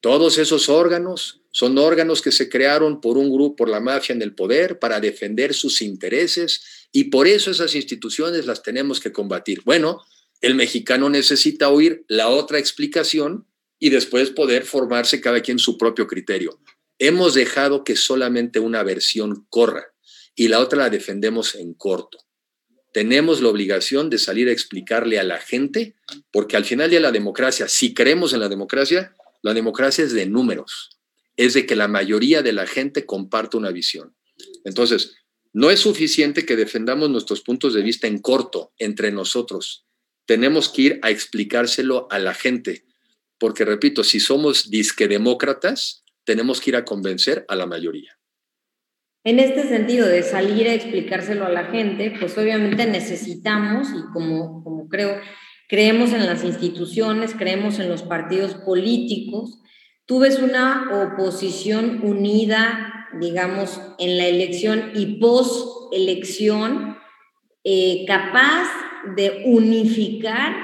Todos 0.00 0.38
esos 0.38 0.68
órganos 0.68 1.42
son 1.50 1.78
órganos 1.78 2.20
que 2.20 2.32
se 2.32 2.50
crearon 2.50 3.00
por 3.00 3.16
un 3.16 3.32
grupo, 3.32 3.56
por 3.56 3.68
la 3.70 3.80
mafia 3.80 4.14
en 4.14 4.20
el 4.20 4.34
poder, 4.34 4.78
para 4.78 5.00
defender 5.00 5.54
sus 5.54 5.80
intereses, 5.80 6.88
y 6.92 7.04
por 7.04 7.26
eso 7.26 7.50
esas 7.50 7.74
instituciones 7.74 8.44
las 8.44 8.62
tenemos 8.62 9.00
que 9.00 9.12
combatir. 9.12 9.62
Bueno, 9.64 10.02
el 10.42 10.54
mexicano 10.54 11.08
necesita 11.08 11.70
oír 11.70 12.04
la 12.08 12.28
otra 12.28 12.58
explicación 12.58 13.46
y 13.78 13.90
después 13.90 14.30
poder 14.30 14.64
formarse 14.64 15.20
cada 15.20 15.40
quien 15.40 15.58
su 15.58 15.78
propio 15.78 16.06
criterio. 16.06 16.60
Hemos 16.98 17.34
dejado 17.34 17.84
que 17.84 17.96
solamente 17.96 18.60
una 18.60 18.82
versión 18.82 19.46
corra 19.48 19.86
y 20.34 20.48
la 20.48 20.60
otra 20.60 20.78
la 20.78 20.90
defendemos 20.90 21.54
en 21.54 21.74
corto. 21.74 22.18
Tenemos 22.96 23.42
la 23.42 23.50
obligación 23.50 24.08
de 24.08 24.16
salir 24.16 24.48
a 24.48 24.52
explicarle 24.52 25.18
a 25.18 25.22
la 25.22 25.38
gente, 25.38 25.96
porque 26.32 26.56
al 26.56 26.64
final 26.64 26.88
de 26.88 26.98
la 26.98 27.12
democracia, 27.12 27.68
si 27.68 27.92
creemos 27.92 28.32
en 28.32 28.40
la 28.40 28.48
democracia, 28.48 29.14
la 29.42 29.52
democracia 29.52 30.02
es 30.02 30.14
de 30.14 30.24
números, 30.24 30.96
es 31.36 31.52
de 31.52 31.66
que 31.66 31.76
la 31.76 31.88
mayoría 31.88 32.40
de 32.40 32.54
la 32.54 32.66
gente 32.66 33.04
comparte 33.04 33.58
una 33.58 33.70
visión. 33.70 34.16
Entonces, 34.64 35.14
no 35.52 35.68
es 35.68 35.80
suficiente 35.80 36.46
que 36.46 36.56
defendamos 36.56 37.10
nuestros 37.10 37.42
puntos 37.42 37.74
de 37.74 37.82
vista 37.82 38.06
en 38.06 38.18
corto 38.18 38.72
entre 38.78 39.12
nosotros. 39.12 39.84
Tenemos 40.24 40.70
que 40.70 40.80
ir 40.80 40.98
a 41.02 41.10
explicárselo 41.10 42.08
a 42.10 42.18
la 42.18 42.32
gente 42.32 42.86
porque 43.38 43.66
repito, 43.66 44.04
si 44.04 44.20
somos 44.20 44.70
disquedemócratas, 44.70 46.02
tenemos 46.24 46.62
que 46.62 46.70
ir 46.70 46.76
a 46.76 46.86
convencer 46.86 47.44
a 47.48 47.56
la 47.56 47.66
mayoría. 47.66 48.15
En 49.26 49.40
este 49.40 49.64
sentido 49.64 50.06
de 50.06 50.22
salir 50.22 50.68
a 50.68 50.74
explicárselo 50.74 51.46
a 51.46 51.50
la 51.50 51.64
gente, 51.64 52.14
pues 52.16 52.38
obviamente 52.38 52.86
necesitamos, 52.86 53.88
y 53.88 54.12
como, 54.12 54.62
como 54.62 54.88
creo, 54.88 55.18
creemos 55.68 56.12
en 56.12 56.26
las 56.26 56.44
instituciones, 56.44 57.34
creemos 57.34 57.80
en 57.80 57.88
los 57.88 58.04
partidos 58.04 58.54
políticos, 58.54 59.58
tú 60.04 60.20
ves 60.20 60.38
una 60.38 60.90
oposición 60.92 62.02
unida, 62.04 63.08
digamos, 63.20 63.80
en 63.98 64.16
la 64.16 64.26
elección 64.26 64.92
y 64.94 65.18
post-elección, 65.18 66.96
eh, 67.64 68.04
capaz 68.06 68.68
de 69.16 69.42
unificar 69.46 70.54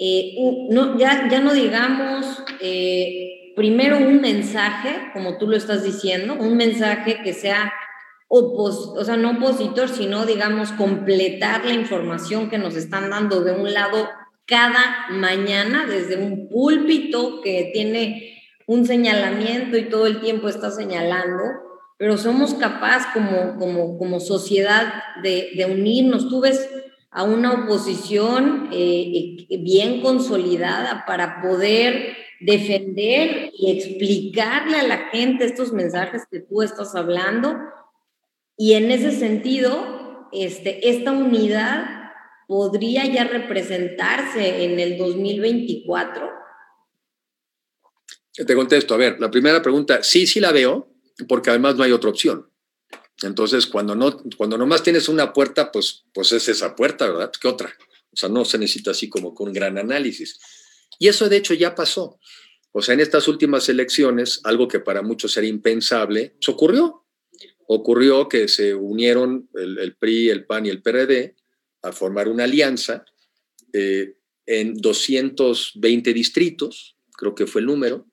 eh, 0.00 0.34
ya, 0.98 1.28
ya 1.30 1.40
no 1.40 1.54
digamos 1.54 2.42
eh, 2.60 3.35
primero 3.56 3.96
un 3.96 4.20
mensaje, 4.20 5.10
como 5.14 5.38
tú 5.38 5.48
lo 5.48 5.56
estás 5.56 5.82
diciendo, 5.82 6.34
un 6.34 6.56
mensaje 6.56 7.22
que 7.24 7.32
sea 7.32 7.72
opos, 8.28 8.92
o 8.96 9.04
sea, 9.04 9.16
no 9.16 9.32
opositor, 9.32 9.88
sino 9.88 10.26
digamos 10.26 10.72
completar 10.72 11.64
la 11.64 11.72
información 11.72 12.50
que 12.50 12.58
nos 12.58 12.76
están 12.76 13.10
dando 13.10 13.42
de 13.42 13.52
un 13.52 13.72
lado 13.72 14.08
cada 14.46 15.06
mañana 15.10 15.86
desde 15.86 16.18
un 16.18 16.48
púlpito 16.48 17.40
que 17.42 17.70
tiene 17.72 18.34
un 18.66 18.84
señalamiento 18.84 19.76
y 19.76 19.88
todo 19.88 20.06
el 20.06 20.20
tiempo 20.20 20.48
está 20.48 20.70
señalando, 20.70 21.42
pero 21.98 22.18
somos 22.18 22.54
capaces 22.54 23.06
como, 23.14 23.56
como, 23.58 23.96
como 23.96 24.20
sociedad 24.20 24.92
de, 25.22 25.66
unirnos. 25.70 26.28
Tú 26.28 26.40
ves 26.40 26.68
a 27.10 27.22
una 27.22 27.52
oposición 27.52 28.68
eh, 28.70 29.46
eh, 29.48 29.58
bien 29.62 30.02
consolidada 30.02 31.04
para 31.06 31.40
poder 31.40 32.25
defender 32.40 33.50
y 33.56 33.70
explicarle 33.70 34.78
a 34.78 34.86
la 34.86 34.98
gente 35.10 35.44
estos 35.44 35.72
mensajes 35.72 36.22
que 36.30 36.40
tú 36.40 36.62
estás 36.62 36.94
hablando. 36.94 37.56
Y 38.56 38.74
en 38.74 38.90
ese 38.90 39.12
sentido, 39.12 40.28
este, 40.32 40.88
esta 40.88 41.12
unidad 41.12 41.86
podría 42.46 43.06
ya 43.06 43.24
representarse 43.24 44.64
en 44.64 44.78
el 44.78 44.98
2024. 44.98 46.30
Te 48.34 48.54
contesto, 48.54 48.94
a 48.94 48.98
ver, 48.98 49.18
la 49.18 49.30
primera 49.30 49.62
pregunta, 49.62 50.02
sí, 50.02 50.26
sí 50.26 50.40
la 50.40 50.52
veo, 50.52 50.92
porque 51.26 51.50
además 51.50 51.76
no 51.76 51.84
hay 51.84 51.92
otra 51.92 52.10
opción. 52.10 52.50
Entonces, 53.22 53.66
cuando 53.66 53.94
no, 53.94 54.20
cuando 54.36 54.58
nomás 54.58 54.82
tienes 54.82 55.08
una 55.08 55.32
puerta, 55.32 55.72
pues, 55.72 56.04
pues 56.12 56.32
es 56.32 56.48
esa 56.48 56.76
puerta, 56.76 57.06
¿verdad? 57.08 57.32
¿Qué 57.40 57.48
otra? 57.48 57.72
O 58.12 58.16
sea, 58.16 58.28
no 58.28 58.44
se 58.44 58.58
necesita 58.58 58.90
así 58.90 59.08
como 59.08 59.34
con 59.34 59.52
gran 59.52 59.78
análisis. 59.78 60.38
Y 60.98 61.08
eso 61.08 61.28
de 61.28 61.36
hecho 61.36 61.54
ya 61.54 61.74
pasó. 61.74 62.18
O 62.72 62.82
sea, 62.82 62.94
en 62.94 63.00
estas 63.00 63.26
últimas 63.28 63.68
elecciones, 63.68 64.40
algo 64.44 64.68
que 64.68 64.80
para 64.80 65.02
muchos 65.02 65.36
era 65.36 65.46
impensable, 65.46 66.34
pues 66.38 66.48
ocurrió. 66.48 67.06
Ocurrió 67.68 68.28
que 68.28 68.48
se 68.48 68.74
unieron 68.74 69.48
el, 69.54 69.96
PRI, 69.96 70.30
el 70.30 70.44
PAN 70.44 70.66
y 70.66 70.68
el 70.68 70.82
PRD 70.82 71.34
a 71.82 71.92
formar 71.92 72.28
una 72.28 72.44
alianza 72.44 73.04
eh, 73.72 74.16
en 74.46 74.74
220 74.74 76.12
distritos, 76.12 76.96
creo 77.16 77.34
que 77.34 77.46
fue 77.46 77.60
el 77.60 77.66
número, 77.66 78.06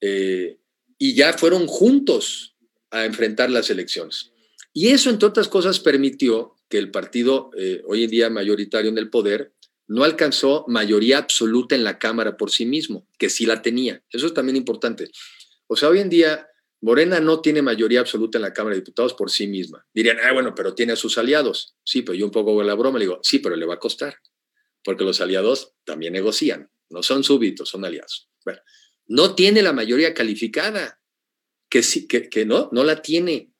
eh, 0.00 0.58
y 0.98 1.14
ya 1.14 1.32
fueron 1.32 1.66
juntos 1.66 2.56
a 2.90 3.04
enfrentar 3.04 3.50
las 3.50 3.70
elecciones. 3.70 4.32
Y 4.72 4.88
eso, 4.88 5.10
entre 5.10 5.28
otras 5.28 5.48
cosas, 5.48 5.80
permitió 5.80 6.56
que 6.68 6.78
el 6.78 6.90
partido 6.90 7.50
eh, 7.56 7.82
hoy 7.86 8.04
en 8.04 8.10
día 8.10 8.30
mayoritario 8.30 8.90
en 8.90 8.98
el 8.98 9.10
poder 9.10 9.52
no 9.90 10.04
alcanzó 10.04 10.64
mayoría 10.68 11.18
absoluta 11.18 11.74
en 11.74 11.82
la 11.82 11.98
Cámara 11.98 12.36
por 12.36 12.52
sí 12.52 12.64
mismo, 12.64 13.08
que 13.18 13.28
sí 13.28 13.44
la 13.44 13.60
tenía. 13.60 14.00
Eso 14.08 14.26
es 14.26 14.32
también 14.32 14.54
importante. 14.54 15.10
O 15.66 15.74
sea, 15.74 15.88
hoy 15.88 15.98
en 15.98 16.08
día 16.08 16.46
Morena 16.80 17.18
no 17.18 17.40
tiene 17.40 17.60
mayoría 17.60 17.98
absoluta 17.98 18.38
en 18.38 18.42
la 18.42 18.52
Cámara 18.52 18.74
de 18.74 18.82
Diputados 18.82 19.14
por 19.14 19.32
sí 19.32 19.48
misma. 19.48 19.84
Dirían, 19.92 20.18
ah, 20.22 20.32
bueno, 20.32 20.54
pero 20.54 20.76
tiene 20.76 20.92
a 20.92 20.96
sus 20.96 21.18
aliados. 21.18 21.74
Sí, 21.82 22.02
pero 22.02 22.14
yo 22.16 22.24
un 22.24 22.30
poco 22.30 22.54
con 22.54 22.68
la 22.68 22.74
broma 22.74 23.00
le 23.00 23.06
digo, 23.06 23.18
sí, 23.24 23.40
pero 23.40 23.56
le 23.56 23.66
va 23.66 23.74
a 23.74 23.80
costar, 23.80 24.14
porque 24.84 25.02
los 25.02 25.20
aliados 25.20 25.72
también 25.82 26.12
negocian, 26.12 26.70
no 26.88 27.02
son 27.02 27.24
súbitos, 27.24 27.68
son 27.68 27.84
aliados. 27.84 28.30
Bueno, 28.44 28.60
no 29.08 29.34
tiene 29.34 29.60
la 29.60 29.72
mayoría 29.72 30.14
calificada, 30.14 31.00
que 31.68 31.82
sí, 31.82 32.06
que, 32.06 32.46
no, 32.46 32.68
no 32.70 32.84
la 32.84 33.02
tiene, 33.02 33.50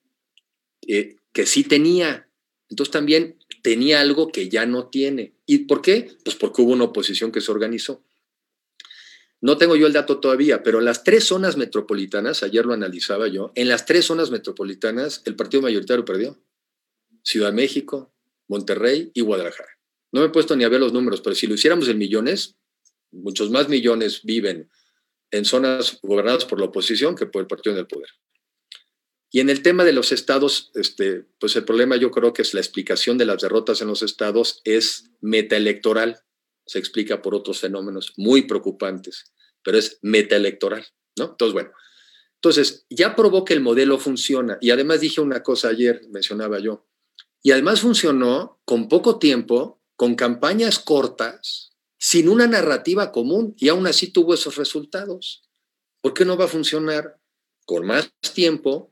eh, 0.87 1.17
que 1.33 1.45
sí 1.45 1.65
tenía. 1.65 2.29
Entonces 2.69 2.93
también 2.93 3.37
tenía 3.63 4.01
algo 4.01 4.29
que 4.29 4.49
ya 4.49 4.65
no 4.65 4.89
tiene. 4.91 5.35
¿Y 5.51 5.65
por 5.65 5.83
qué? 5.83 6.17
Pues 6.25 6.37
porque 6.37 6.63
hubo 6.63 6.71
una 6.71 6.85
oposición 6.85 7.33
que 7.33 7.41
se 7.41 7.51
organizó. 7.51 8.05
No 9.41 9.59
tengo 9.59 9.75
yo 9.75 9.89
el 9.89 9.93
dato 9.93 10.21
todavía, 10.21 10.63
pero 10.63 10.81
las 10.81 11.03
tres 11.03 11.25
zonas 11.25 11.57
metropolitanas, 11.57 12.45
ayer 12.45 12.65
lo 12.65 12.73
analizaba 12.73 13.27
yo, 13.27 13.51
en 13.57 13.67
las 13.67 13.85
tres 13.85 14.05
zonas 14.05 14.31
metropolitanas 14.31 15.23
el 15.25 15.35
partido 15.35 15.61
mayoritario 15.61 16.05
perdió. 16.05 16.41
Ciudad 17.25 17.49
de 17.49 17.57
México, 17.57 18.15
Monterrey 18.47 19.11
y 19.13 19.23
Guadalajara. 19.23 19.71
No 20.13 20.21
me 20.21 20.29
he 20.29 20.31
puesto 20.31 20.55
ni 20.55 20.63
a 20.63 20.69
ver 20.69 20.79
los 20.79 20.93
números, 20.93 21.21
pero 21.21 21.35
si 21.35 21.49
lo 21.49 21.55
hiciéramos 21.55 21.89
en 21.89 21.99
millones, 21.99 22.55
muchos 23.11 23.51
más 23.51 23.69
millones 23.69 24.21
viven 24.23 24.71
en 25.33 25.45
zonas 25.45 25.99
gobernadas 26.01 26.45
por 26.45 26.61
la 26.61 26.67
oposición 26.67 27.17
que 27.17 27.27
por 27.27 27.43
el 27.43 27.49
partido 27.49 27.75
del 27.75 27.89
poder. 27.89 28.11
Y 29.31 29.41
en 29.41 29.49
el 29.49 29.63
tema 29.63 29.85
de 29.85 29.93
los 29.93 30.13
estados, 30.13 30.71
este, 30.75 31.25
pues 31.39 31.55
el 31.57 31.65
problema 31.65 31.97
yo 31.97 32.11
creo 32.11 32.33
que 32.33 32.43
es 32.43 32.53
la 32.53 32.61
explicación 32.61 33.17
de 33.17 33.27
las 33.27 33.43
derrotas 33.43 33.81
en 33.81 33.89
los 33.89 34.03
estados 34.03 34.61
es 34.65 35.11
metaelectoral 35.21 36.23
se 36.71 36.79
explica 36.79 37.21
por 37.21 37.35
otros 37.35 37.59
fenómenos 37.59 38.13
muy 38.17 38.43
preocupantes, 38.43 39.33
pero 39.65 39.77
es 39.77 39.99
metaelectoral, 40.03 40.87
¿no? 41.19 41.31
Entonces, 41.31 41.53
bueno, 41.53 41.73
entonces 42.37 42.87
ya 42.89 43.17
probó 43.17 43.45
que 43.45 43.55
el 43.55 43.61
modelo 43.61 43.99
funciona 43.99 44.57
y 44.61 44.71
además 44.71 45.01
dije 45.01 45.21
una 45.21 45.43
cosa 45.43 45.71
ayer, 45.71 46.03
mencionaba 46.11 46.61
yo, 46.61 46.87
y 47.43 47.51
además 47.51 47.81
funcionó 47.81 48.61
con 48.65 48.89
poco 48.89 49.19
tiempo, 49.19 49.83
con 49.97 50.15
campañas 50.15 50.79
cortas, 50.79 51.73
sin 51.99 52.29
una 52.29 52.47
narrativa 52.47 53.11
común 53.11 53.55
y 53.59 53.69
aún 53.69 53.89
así 53.89 54.13
tuvo 54.13 54.35
esos 54.35 54.55
resultados. 54.55 55.43
¿Por 56.01 56.15
qué 56.15 56.25
no 56.25 56.37
va 56.37 56.45
a 56.45 56.49
funcionar 56.49 57.19
con 57.67 57.85
más 57.85 58.13
tiempo? 58.33 58.90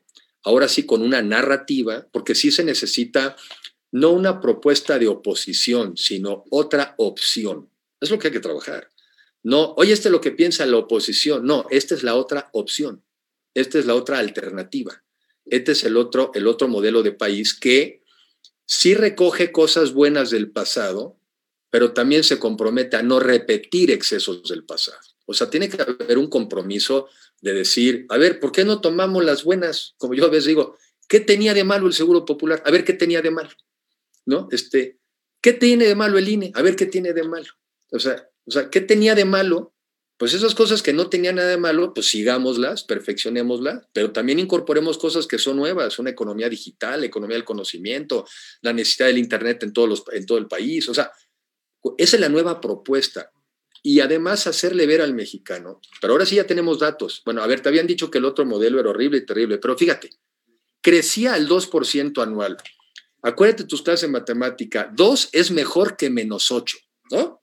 Ahora 0.49 0.67
sí 0.67 0.87
con 0.87 1.03
una 1.03 1.21
narrativa, 1.21 2.09
porque 2.11 2.35
sí 2.35 2.51
se 2.51 2.65
necesita 2.65 3.37
no 3.93 4.13
una 4.13 4.41
propuesta 4.41 4.99
de 4.99 5.07
oposición, 5.07 5.99
sino 5.99 6.47
otra 6.49 6.95
opción. 6.97 7.69
Es 8.01 8.11
lo 8.11 8.19
que 8.19 8.29
hay 8.29 8.33
que 8.33 8.41
trabajar. 8.41 8.89
No, 9.43 9.75
oye, 9.77 9.93
este 9.93 10.09
es 10.09 10.13
lo 10.13 10.23
que 10.23 10.31
piensa 10.31 10.65
la 10.65 10.79
oposición. 10.79 11.45
No, 11.45 11.67
esta 11.69 11.95
es 11.95 12.03
la 12.03 12.15
otra 12.15 12.49
opción. 12.55 13.05
Esta 13.53 13.79
es 13.79 13.85
la 13.85 13.95
otra 13.95 14.21
alternativa. 14.21 15.05
Este 15.45 15.73
es 15.73 15.85
el 15.85 15.99
otro, 15.99 16.31
el 16.33 16.47
otro 16.47 16.67
modelo 16.67 17.03
de 17.03 17.13
país 17.13 17.53
que 17.53 18.03
sí 18.65 18.95
recoge 18.95 19.53
cosas 19.53 19.93
buenas 19.93 20.31
del 20.31 20.51
pasado, 20.51 21.21
pero 21.69 21.93
también 21.93 22.25
se 22.25 22.39
compromete 22.39 22.97
a 22.97 23.03
no 23.03 23.21
repetir 23.21 23.91
excesos 23.91 24.45
del 24.45 24.65
pasado. 24.65 24.99
O 25.31 25.35
sea, 25.35 25.51
tiene 25.51 25.69
que 25.69 25.81
haber 25.81 26.17
un 26.17 26.29
compromiso 26.29 27.07
de 27.43 27.53
decir, 27.53 28.07
a 28.09 28.17
ver, 28.17 28.41
¿por 28.41 28.51
qué 28.51 28.65
no 28.65 28.81
tomamos 28.81 29.23
las 29.25 29.45
buenas? 29.45 29.95
Como 29.99 30.15
yo 30.15 30.25
a 30.25 30.31
veces 30.31 30.47
digo, 30.47 30.77
¿qué 31.07 31.21
tenía 31.21 31.53
de 31.53 31.65
malo 31.65 31.87
el 31.87 31.93
Seguro 31.93 32.25
Popular? 32.25 32.63
A 32.65 32.71
ver, 32.71 32.83
¿qué 32.85 32.95
tenía 32.95 33.21
de 33.21 33.31
malo? 33.31 33.51
¿no? 34.29 34.47
Este, 34.53 34.99
¿Qué 35.41 35.55
tiene 35.55 35.87
de 35.87 35.95
malo 35.95 36.19
el 36.19 36.29
INE? 36.29 36.53
A 36.55 36.63
ver 36.63 36.77
qué 36.77 36.87
tiene 36.87 37.13
de 37.15 37.25
malo. 37.25 37.49
O 37.91 37.99
sea, 37.99 38.29
o 38.45 38.51
sea, 38.51 38.69
¿qué 38.69 38.83
tenía 38.83 39.15
de 39.15 39.25
malo? 39.25 39.75
Pues 40.19 40.35
esas 40.35 40.55
cosas 40.55 40.83
que 40.83 40.93
no 40.93 41.09
tenían 41.09 41.37
nada 41.37 41.49
de 41.49 41.57
malo, 41.57 41.95
pues 41.95 42.11
sigámoslas, 42.11 42.85
perfeccionémoslas, 42.85 43.87
pero 43.93 44.13
también 44.13 44.39
incorporemos 44.39 44.99
cosas 44.99 45.27
que 45.27 45.39
son 45.39 45.57
nuevas, 45.57 45.99
una 45.99 46.11
economía 46.11 46.49
digital, 46.49 47.05
economía 47.05 47.37
del 47.37 47.45
conocimiento, 47.45 48.27
la 48.61 48.73
necesidad 48.73 49.07
del 49.07 49.19
Internet 49.19 49.63
en, 49.63 49.73
todos 49.73 49.89
los, 49.89 50.05
en 50.13 50.27
todo 50.27 50.39
el 50.39 50.49
país. 50.49 50.89
O 50.89 50.95
sea, 50.95 51.13
esa 51.97 52.17
es 52.17 52.21
la 52.21 52.29
nueva 52.29 52.61
propuesta. 52.61 53.31
Y 53.83 54.01
además 54.01 54.47
hacerle 54.47 54.87
ver 54.87 55.01
al 55.01 55.15
mexicano, 55.15 55.81
pero 56.01 56.15
ahora 56.15 56.27
sí 56.27 56.37
ya 56.37 56.47
tenemos 56.47 56.79
datos. 56.79 57.23
Bueno, 57.25 57.43
a 57.43 57.47
ver, 57.47 57.61
te 57.61 57.69
habían 57.69 57.87
dicho 57.87 58.11
que 58.11 58.19
el 58.19 58.25
otro 58.25 58.45
modelo 58.45 58.81
era 58.81 58.91
horrible 58.91 59.19
y 59.19 59.27
terrible, 59.27 59.59
pero 59.59 59.77
fíjate, 59.77 60.11
crecía 60.81 61.35
al 61.35 61.49
2% 61.49 62.23
anual 62.23 62.57
acuérdate 63.23 63.65
tus 63.65 63.83
clases 63.83 64.03
de 64.03 64.09
matemática, 64.09 64.91
2 64.95 65.31
es 65.33 65.51
mejor 65.51 65.97
que 65.97 66.11
menos 66.11 66.51
8, 66.51 66.77
¿no? 67.11 67.43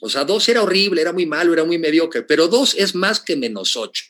O 0.00 0.08
sea, 0.08 0.24
2 0.24 0.48
era 0.48 0.62
horrible, 0.62 1.00
era 1.00 1.12
muy 1.12 1.26
malo, 1.26 1.52
era 1.52 1.64
muy 1.64 1.78
mediocre, 1.78 2.22
pero 2.22 2.48
2 2.48 2.74
es 2.76 2.94
más 2.94 3.20
que 3.20 3.36
menos 3.36 3.76
8. 3.76 4.04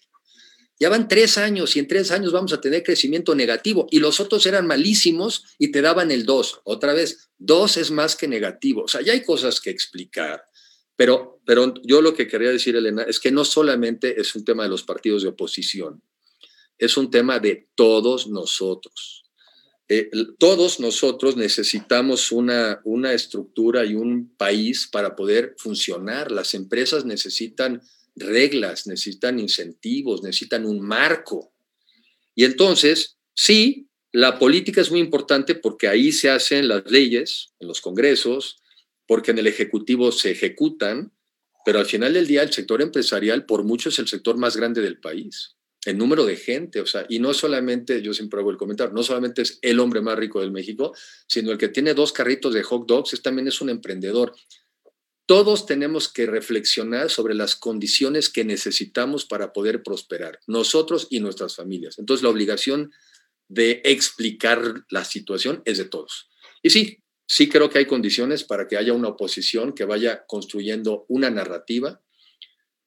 Ya 0.81 0.89
van 0.89 1.09
tres 1.09 1.39
años 1.39 1.75
y 1.75 1.81
en 1.81 1.89
tres 1.89 2.13
años 2.13 2.31
vamos 2.31 2.53
a 2.53 2.61
tener 2.61 2.85
crecimiento 2.85 3.35
negativo 3.35 3.89
y 3.91 3.99
los 3.99 4.21
otros 4.21 4.47
eran 4.47 4.67
malísimos 4.67 5.45
y 5.59 5.73
te 5.73 5.83
daban 5.83 6.13
el 6.13 6.25
2. 6.25 6.61
Otra 6.63 6.93
vez, 6.93 7.31
2 7.39 7.79
es 7.79 7.91
más 7.91 8.15
que 8.15 8.29
negativo. 8.29 8.85
O 8.85 8.89
sea, 8.89 9.01
ya 9.01 9.13
hay 9.13 9.25
cosas 9.25 9.61
que 9.61 9.71
explicar. 9.71 10.45
Pero, 10.99 11.41
pero 11.47 11.75
yo 11.85 12.03
lo 12.03 12.13
que 12.13 12.27
quería 12.27 12.51
decir, 12.51 12.75
Elena, 12.75 13.05
es 13.05 13.21
que 13.21 13.31
no 13.31 13.45
solamente 13.45 14.21
es 14.21 14.35
un 14.35 14.45
tema 14.45 14.65
de 14.65 14.69
los 14.69 14.83
partidos 14.83 15.23
de 15.23 15.29
oposición, 15.29 16.03
es 16.77 16.97
un 16.97 17.09
tema 17.09 17.39
de 17.39 17.69
todos 17.77 18.27
nosotros. 18.27 19.25
Eh, 19.89 20.11
todos 20.41 20.81
nosotros 20.81 21.37
necesitamos 21.37 22.33
una, 22.33 22.81
una 22.83 23.13
estructura 23.13 23.85
y 23.85 23.95
un 23.95 24.35
país 24.37 24.89
para 24.91 25.15
poder 25.15 25.55
funcionar. 25.59 26.33
Las 26.33 26.55
empresas 26.55 27.05
necesitan 27.05 27.81
reglas, 28.17 28.89
necesitan 28.89 29.39
incentivos, 29.39 30.25
necesitan 30.25 30.67
un 30.67 30.81
marco. 30.81 31.53
Y 32.35 32.45
entonces, 32.45 33.19
sí, 33.37 33.87
la 34.11 34.41
política 34.41 34.81
es 34.81 34.91
muy 34.91 34.99
importante 34.99 35.55
porque 35.55 35.87
ahí 35.87 36.11
se 36.11 36.29
hacen 36.29 36.67
las 36.67 36.91
leyes, 36.91 37.53
en 37.61 37.69
los 37.69 37.81
congresos, 37.81 38.59
porque 39.09 39.33
en 39.33 39.39
el 39.39 39.49
Ejecutivo 39.49 40.13
se 40.13 40.31
ejecutan, 40.31 41.11
pero 41.65 41.81
al 41.81 41.87
final 41.87 42.15
del 42.15 42.29
día 42.29 42.45
el 42.45 42.53
sector 42.53 42.81
empresarial 42.81 43.45
por 43.47 43.65
mucho 43.65 43.89
es 43.89 43.99
el 43.99 44.07
sector 44.07 44.37
más 44.37 44.57
grande 44.57 44.81
del 44.81 45.01
país 45.01 45.59
el 45.85 45.97
número 45.97 46.27
de 46.27 46.37
gente, 46.37 46.81
o 46.81 46.87
sea, 46.87 47.07
y 47.09 47.19
no 47.19 47.33
solamente, 47.33 48.03
yo 48.03 48.13
siempre 48.13 48.41
hago 48.41 48.51
el 48.51 48.57
comentario, 48.57 48.93
no 48.93 49.03
solamente 49.03 49.43
es 49.43 49.59
el 49.63 49.79
hombre 49.81 50.01
más 50.01 50.19
rico 50.19 50.41
del 50.41 50.51
México, 50.51 50.95
sino 51.27 51.53
el 51.53 51.59
que 51.59 51.69
tiene 51.69 51.95
dos 51.95 52.13
carritos 52.13 52.53
de 52.53 52.63
hot 52.63 52.87
dogs, 52.87 53.13
es, 53.13 53.23
también 53.23 53.49
es 53.49 53.61
un 53.61 53.71
emprendedor. 53.71 54.35
Todos 55.25 55.67
tenemos 55.67 56.09
que 56.09 56.27
reflexionar 56.27 57.11
sobre 57.11 57.35
las 57.35 57.55
condiciones 57.55 58.29
que 58.29 58.45
necesitamos 58.45 59.25
para 59.25 59.53
poder 59.53 59.83
prosperar, 59.83 60.41
nosotros 60.47 61.07
y 61.11 61.21
nuestras 61.21 61.55
familias. 61.55 61.99
Entonces, 61.99 62.23
la 62.23 62.31
obligación 62.31 62.93
de 63.49 63.81
explicar 63.85 64.85
la 64.91 65.05
situación 65.05 65.63
es 65.65 65.79
de 65.79 65.85
todos. 65.85 66.29
Y 66.63 66.71
sí, 66.71 67.03
sí 67.29 67.49
creo 67.49 67.69
que 67.69 67.79
hay 67.79 67.87
condiciones 67.87 68.43
para 68.43 68.67
que 68.67 68.77
haya 68.77 68.93
una 68.93 69.09
oposición 69.09 69.75
que 69.75 69.85
vaya 69.85 70.25
construyendo 70.27 71.05
una 71.09 71.31
narrativa, 71.31 72.01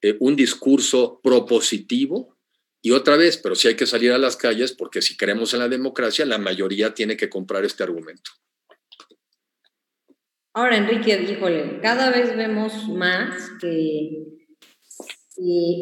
eh, 0.02 0.18
un 0.20 0.36
discurso 0.36 1.22
propositivo, 1.24 2.38
y 2.84 2.92
otra 2.92 3.16
vez, 3.16 3.38
pero 3.38 3.54
sí 3.54 3.68
hay 3.68 3.76
que 3.76 3.86
salir 3.86 4.12
a 4.12 4.18
las 4.18 4.36
calles 4.36 4.74
porque 4.74 5.04
si 5.04 5.16
queremos 5.16 5.54
en 5.54 5.60
la 5.60 5.70
democracia, 5.70 6.26
la 6.26 6.40
mayoría 6.40 6.96
tiene 6.96 7.16
que 7.16 7.30
comprar 7.30 7.64
este 7.64 7.84
argumento. 7.84 8.32
Ahora, 10.54 10.78
Enrique, 10.78 11.28
híjole, 11.30 11.80
cada 11.80 12.10
vez 12.10 12.36
vemos 12.36 12.90
más 12.90 13.52
que 13.62 14.26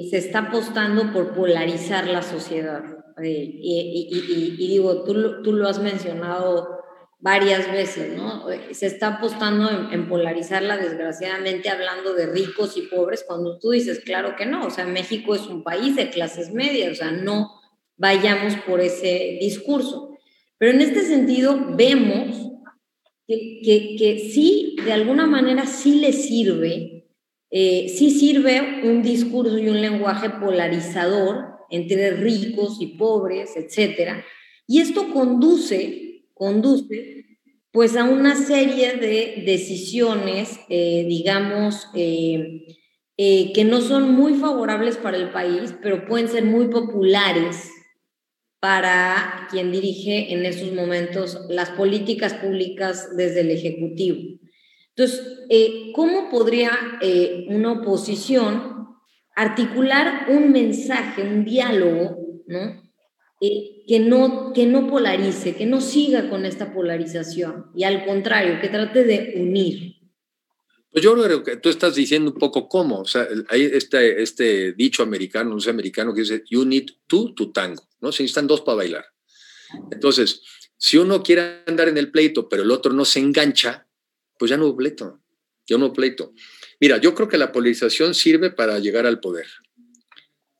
se 0.09 0.17
está 0.17 0.39
apostando 0.39 1.13
por 1.13 1.33
polarizar 1.33 2.07
la 2.07 2.21
sociedad. 2.21 2.83
Eh, 3.23 3.49
y, 3.61 4.67
digo, 4.67 5.03
tú, 5.05 5.41
tú 5.41 5.53
lo 5.53 5.67
has 5.67 5.79
mencionado 5.79 6.78
varias 7.19 7.69
veces, 7.71 8.13
¿no? 8.15 8.45
Se 8.71 8.85
está 8.85 9.17
apostando 9.17 9.91
en, 9.91 10.07
polarizarla, 10.07 10.77
desgraciadamente, 10.77 11.69
hablando 11.69 12.13
de 12.13 12.27
ricos 12.27 12.77
y 12.77 12.83
pobres, 12.83 13.25
cuando 13.27 13.59
tú 13.59 13.71
dices, 13.71 13.99
claro 13.99 14.35
que 14.37 14.45
no, 14.45 14.65
o 14.65 14.69
sea, 14.69 14.85
México 14.85 15.35
es 15.35 15.45
un 15.47 15.63
país 15.63 15.95
de 15.95 16.09
clases 16.09 16.53
medias, 16.53 16.93
o 16.93 16.95
sea, 16.95 17.11
no 17.11 17.51
vayamos 17.97 18.55
por 18.65 18.79
ese 18.79 19.37
discurso. 19.41 20.17
Pero 20.57 20.71
en 20.71 20.81
este 20.81 21.01
sentido, 21.01 21.75
vemos 21.75 22.51
que, 23.27 23.95
que, 23.97 24.29
sí, 24.33 24.77
de 24.85 24.93
alguna 24.93 25.27
manera, 25.27 25.65
sí 25.65 25.99
le 25.99 26.13
sirve, 26.13 27.05
eh, 27.51 27.87
sí 27.89 28.11
sirve 28.11 28.81
un 28.83 29.03
discurso 29.03 29.57
y 29.57 29.67
un 29.67 29.81
lenguaje 29.81 30.29
polarizador 30.29 31.49
entre 31.69 32.11
ricos 32.11 32.77
y 32.79 32.97
pobres, 32.97 33.55
etcétera, 33.57 34.23
y 34.65 34.79
esto 34.79 35.11
conduce 35.11 36.08
conduce 36.39 37.25
pues 37.71 37.95
a 37.97 38.05
una 38.05 38.35
serie 38.35 38.93
de 38.93 39.43
decisiones, 39.45 40.59
eh, 40.69 41.05
digamos, 41.07 41.87
eh, 41.93 42.65
eh, 43.17 43.51
que 43.53 43.63
no 43.63 43.81
son 43.81 44.13
muy 44.13 44.35
favorables 44.35 44.97
para 44.97 45.17
el 45.17 45.29
país, 45.29 45.75
pero 45.83 46.07
pueden 46.07 46.29
ser 46.29 46.45
muy 46.45 46.69
populares 46.69 47.69
para 48.59 49.47
quien 49.51 49.71
dirige 49.71 50.33
en 50.33 50.45
esos 50.45 50.73
momentos 50.73 51.39
las 51.49 51.69
políticas 51.71 52.33
públicas 52.33 53.15
desde 53.15 53.41
el 53.41 53.51
Ejecutivo. 53.51 54.17
Entonces, 54.95 55.21
¿cómo 55.93 56.29
podría 56.29 56.71
una 57.47 57.73
oposición 57.73 58.87
articular 59.35 60.25
un 60.29 60.51
mensaje, 60.51 61.21
un 61.21 61.45
diálogo, 61.45 62.17
¿no? 62.47 62.89
Eh, 63.41 63.83
que, 63.87 63.99
no, 63.99 64.51
que 64.53 64.65
no 64.65 64.89
polarice, 64.89 65.55
que 65.55 65.65
no 65.65 65.79
siga 65.79 66.29
con 66.29 66.45
esta 66.45 66.73
polarización 66.73 67.67
y 67.75 67.83
al 67.83 68.05
contrario, 68.05 68.59
que 68.61 68.67
trate 68.67 69.03
de 69.03 69.33
unir. 69.37 69.95
Pues 70.91 71.03
yo 71.03 71.13
creo 71.13 71.43
que 71.43 71.57
tú 71.57 71.69
estás 71.69 71.95
diciendo 71.95 72.31
un 72.31 72.37
poco 72.37 72.67
cómo, 72.67 73.01
o 73.01 73.05
sea, 73.05 73.27
hay 73.49 73.63
este, 73.63 74.21
este 74.21 74.73
dicho 74.73 75.03
americano, 75.03 75.51
no 75.51 75.59
sé 75.59 75.69
americano, 75.69 76.13
que 76.13 76.21
dice, 76.21 76.43
you 76.49 76.65
need 76.65 76.89
two 77.07 77.33
to 77.35 77.51
tango, 77.51 77.87
¿no? 78.01 78.11
Se 78.11 78.23
necesitan 78.23 78.47
dos 78.47 78.61
para 78.61 78.77
bailar. 78.77 79.05
Entonces, 79.91 80.41
si 80.77 80.97
uno 80.97 81.21
quiere 81.21 81.61
andar 81.67 81.89
en 81.89 81.97
el 81.97 82.11
pleito, 82.11 82.49
pero 82.49 82.63
el 82.63 82.71
otro 82.71 82.91
no 82.91 83.05
se 83.05 83.19
engancha, 83.19 83.87
pues 84.37 84.49
ya 84.49 84.57
no 84.57 84.75
pleito, 84.75 85.21
ya 85.67 85.77
no 85.77 85.93
pleito. 85.93 86.33
Mira, 86.79 86.97
yo 86.97 87.13
creo 87.13 87.27
que 87.27 87.37
la 87.37 87.51
polarización 87.51 88.15
sirve 88.15 88.49
para 88.49 88.79
llegar 88.79 89.05
al 89.05 89.19
poder. 89.19 89.45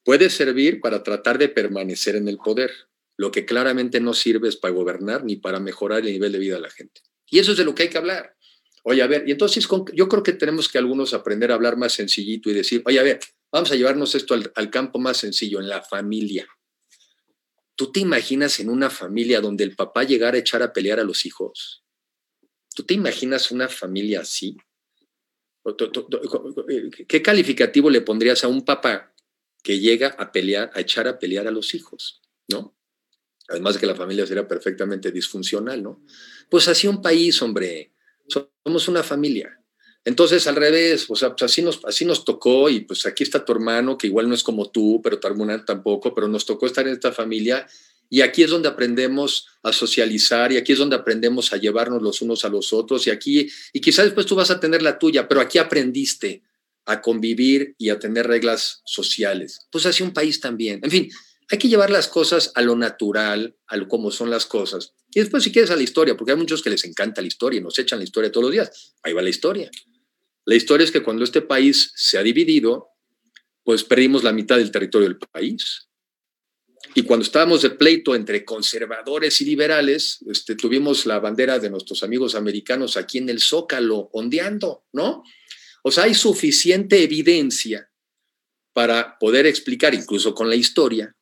Puede 0.10 0.32
servir 0.32 0.82
para 0.82 1.04
tratar 1.04 1.38
de 1.38 1.50
permanecer 1.50 2.16
en 2.16 2.28
el 2.28 2.40
poder. 2.40 2.72
Lo 3.16 3.30
que 3.30 3.46
claramente 3.46 4.00
no 4.00 4.16
sirve 4.16 4.50
es 4.50 4.56
para 4.56 4.74
gobernar 4.74 5.24
ni 5.24 5.36
para 5.36 5.60
mejorar 5.60 6.00
el 6.00 6.12
nivel 6.12 6.32
de 6.32 6.40
vida 6.40 6.56
de 6.56 6.62
la 6.62 6.72
gente. 6.72 7.02
Y 7.30 7.38
eso 7.38 7.52
es 7.52 7.60
de 7.60 7.64
lo 7.64 7.76
que 7.76 7.84
hay 7.84 7.90
que 7.90 8.00
hablar. 8.00 8.36
Oye, 8.82 9.04
a 9.04 9.06
ver, 9.06 9.30
y 9.30 9.32
entonces 9.34 9.68
yo 9.94 10.10
creo 10.10 10.24
que 10.24 10.34
tenemos 10.34 10.68
que 10.68 10.80
algunos 10.80 11.14
aprender 11.14 11.52
a 11.52 11.54
hablar 11.54 11.78
más 11.78 11.94
sencillito 11.94 12.50
y 12.50 12.56
decir, 12.56 12.82
oye, 12.88 13.00
a 13.00 13.04
ver, 13.04 13.20
vamos 13.52 13.72
a 13.72 13.76
llevarnos 13.76 14.16
esto 14.16 14.34
al, 14.34 14.70
campo 14.72 14.98
más 14.98 15.18
sencillo, 15.18 15.60
en 15.60 15.70
la 15.70 15.84
familia. 15.84 16.48
¿Tú 17.76 17.92
te 17.92 18.00
imaginas 18.00 18.60
en 18.60 18.72
una 18.72 18.90
familia 18.90 19.42
donde 19.42 19.64
el 19.64 19.76
papá 19.76 20.06
llegara 20.06 20.38
a 20.38 20.40
echar 20.40 20.64
a 20.64 20.74
pelear 20.74 21.00
a 21.00 21.04
los 21.04 21.24
hijos? 21.28 21.84
¿Tú 22.74 22.82
te 22.82 22.96
imaginas 22.96 23.52
una 23.52 23.70
familia 23.70 24.22
así? 24.22 24.58
¿Qué 27.08 27.22
calificativo 27.22 27.92
le 27.92 28.02
pondrías 28.02 28.44
a 28.44 28.48
un 28.48 28.66
papá 28.66 29.09
que 29.64 29.80
llega 29.80 30.10
a 30.18 30.32
pelear, 30.32 30.72
a 30.74 30.82
echar 30.82 31.08
a 31.08 31.20
pelear 31.20 31.48
a 31.48 31.52
los 31.52 31.74
hijos? 31.74 32.22
¿No? 32.48 32.76
Además 33.48 33.76
de 33.76 33.80
que 33.80 33.88
la 33.88 33.96
familia 33.96 34.26
sería 34.26 34.48
perfectamente 34.48 35.12
disfuncional, 35.12 35.82
¿no? 35.82 36.04
Pues 36.50 36.68
así 36.68 36.88
un 36.88 37.02
país, 37.02 37.42
hombre 37.42 37.94
somos 38.30 38.88
una 38.88 39.04
familia. 39.04 39.56
Entonces, 40.06 40.48
al 40.48 40.56
revés, 40.56 41.06
o 41.10 41.16
sea, 41.16 41.36
pues 41.36 41.44
así 41.44 41.62
nos, 41.62 41.84
así 41.86 42.06
nos 42.06 42.24
tocó 42.24 42.70
y 42.70 42.82
pues 42.82 43.06
aquí 43.06 43.24
está 43.24 43.44
tu 43.44 43.52
hermano, 43.52 43.98
que 43.98 44.08
igual 44.08 44.30
no 44.30 44.36
es 44.36 44.44
como 44.44 44.70
tú, 44.70 45.02
pero 45.04 45.20
tu 45.20 45.28
tampoco, 45.66 46.16
pero 46.16 46.28
nos 46.28 46.46
tocó 46.46 46.66
estar 46.66 46.88
en 46.88 46.94
esta 46.94 47.12
familia 47.12 47.68
y 48.10 48.22
aquí 48.22 48.42
es 48.42 48.50
donde 48.50 48.70
aprendemos 48.70 49.48
a 49.62 49.72
socializar 49.74 50.52
y 50.52 50.58
aquí 50.58 50.72
es 50.72 50.80
donde 50.80 50.96
aprendemos 50.96 51.54
a 51.54 51.58
llevarnos 51.58 52.02
los 52.02 52.22
unos 52.22 52.46
a 52.46 52.50
los 52.50 52.74
otros 52.74 53.06
y 53.08 53.12
aquí, 53.12 53.50
y 53.74 53.82
quizás 53.82 54.06
después 54.06 54.26
tú 54.26 54.36
vas 54.36 54.50
a 54.52 54.60
tener 54.60 54.82
la 54.82 54.98
tuya, 54.98 55.28
pero 55.28 55.42
aquí 55.42 55.58
aprendiste 55.58 56.44
a 56.90 57.02
convivir 57.02 57.76
y 57.78 57.90
a 57.90 58.00
tener 58.00 58.26
reglas 58.28 58.82
sociales. 58.84 59.60
Pues 59.72 59.86
así 59.86 60.02
un 60.02 60.12
país 60.12 60.40
también. 60.42 60.80
En 60.84 60.90
fin, 60.90 61.10
hay 61.52 61.60
que 61.60 61.70
llevar 61.70 61.92
las 61.92 62.08
cosas 62.08 62.52
a 62.56 62.64
lo 62.64 62.76
natural, 62.76 63.56
a 63.68 63.78
lo 63.78 63.88
como 63.88 64.10
son 64.10 64.32
las 64.32 64.48
cosas. 64.48 64.94
Y 65.12 65.20
después, 65.20 65.44
si 65.44 65.52
quieres, 65.52 65.70
a 65.70 65.76
la 65.76 65.84
historia, 65.84 66.18
porque 66.18 66.32
hay 66.32 66.38
muchos 66.38 66.64
que 66.64 66.72
les 66.72 66.84
encanta 66.86 67.22
la 67.22 67.28
historia 67.28 67.60
y 67.60 67.64
nos 67.64 67.78
echan 67.78 68.00
la 68.00 68.06
historia 68.06 68.32
todos 68.32 68.46
los 68.46 68.52
días. 68.52 68.96
Ahí 69.04 69.14
va 69.14 69.22
la 69.22 69.30
historia. 69.30 69.70
La 70.46 70.56
historia 70.56 70.84
es 70.84 70.92
que 70.92 71.04
cuando 71.04 71.24
este 71.24 71.42
país 71.42 71.92
se 71.96 72.18
ha 72.18 72.24
dividido, 72.24 72.88
pues 73.64 73.84
perdimos 73.84 74.24
la 74.24 74.34
mitad 74.34 74.58
del 74.58 74.72
territorio 74.72 75.08
del 75.08 75.20
país. 75.20 75.90
Y 76.96 77.04
cuando 77.04 77.24
estábamos 77.24 77.62
de 77.62 77.70
pleito 77.70 78.16
entre 78.16 78.44
conservadores 78.44 79.42
y 79.42 79.46
liberales, 79.46 80.26
este, 80.28 80.56
tuvimos 80.56 81.06
la 81.06 81.20
bandera 81.20 81.60
de 81.60 81.70
nuestros 81.70 82.02
amigos 82.02 82.34
americanos 82.34 82.98
aquí 82.98 83.20
en 83.20 83.30
el 83.30 83.40
Zócalo, 83.40 84.10
ondeando, 84.14 84.86
¿no? 84.94 85.24
O 85.84 85.92
sea, 85.92 86.06
hay 86.06 86.14
suficiente 86.14 87.04
evidencia 87.04 87.90
para 88.74 89.18
poder 89.20 89.46
explicar, 89.46 89.94
incluso 89.94 90.34
con 90.34 90.50
la 90.50 90.56
historia, 90.56 91.16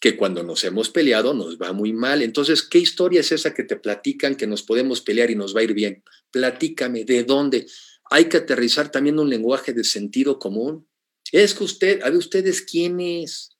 que 0.00 0.16
cuando 0.16 0.42
nos 0.42 0.64
hemos 0.64 0.90
peleado 0.90 1.32
nos 1.32 1.58
va 1.58 1.72
muy 1.72 1.92
mal. 1.92 2.22
Entonces, 2.22 2.62
¿qué 2.62 2.78
historia 2.78 3.20
es 3.20 3.30
esa 3.30 3.54
que 3.54 3.62
te 3.62 3.76
platican 3.76 4.34
que 4.34 4.48
nos 4.48 4.64
podemos 4.64 5.00
pelear 5.00 5.30
y 5.30 5.36
nos 5.36 5.54
va 5.54 5.60
a 5.60 5.62
ir 5.64 5.74
bien? 5.74 6.02
Platícame, 6.32 7.04
¿de 7.04 7.22
dónde? 7.22 7.66
Hay 8.10 8.24
que 8.24 8.38
aterrizar 8.38 8.90
también 8.90 9.20
un 9.20 9.30
lenguaje 9.30 9.72
de 9.72 9.84
sentido 9.84 10.40
común. 10.40 10.88
Es 11.30 11.54
que 11.54 11.64
usted, 11.64 12.02
a 12.02 12.10
ver, 12.10 12.18
ustedes 12.18 12.62
quién 12.62 13.00
es. 13.00 13.50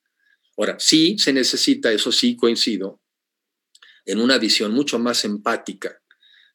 Ahora, 0.56 0.76
sí 0.80 1.16
se 1.18 1.32
necesita, 1.32 1.92
eso 1.92 2.10
sí 2.10 2.36
coincido, 2.36 3.00
en 4.04 4.20
una 4.20 4.38
visión 4.38 4.72
mucho 4.72 4.98
más 4.98 5.24
empática. 5.24 6.02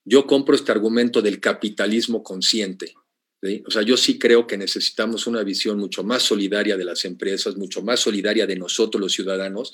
Yo 0.04 0.28
compro 0.28 0.54
este 0.54 0.72
argumento 0.72 1.22
del 1.22 1.40
capitalismo 1.40 2.24
consciente. 2.24 2.94
O 3.66 3.72
sea, 3.72 3.84
yo 3.84 3.98
sí 3.98 4.18
creo 4.18 4.48
que 4.48 4.58
necesitamos 4.58 5.28
una 5.28 5.44
visión 5.44 5.78
mucho 5.78 6.04
más 6.04 6.24
solidaria 6.24 6.76
de 6.76 6.86
las 6.86 7.06
empresas, 7.06 7.56
mucho 7.56 7.84
más 7.84 8.00
solidaria 8.00 8.48
de 8.48 8.56
nosotros 8.56 9.00
los 9.00 9.14
ciudadanos, 9.14 9.74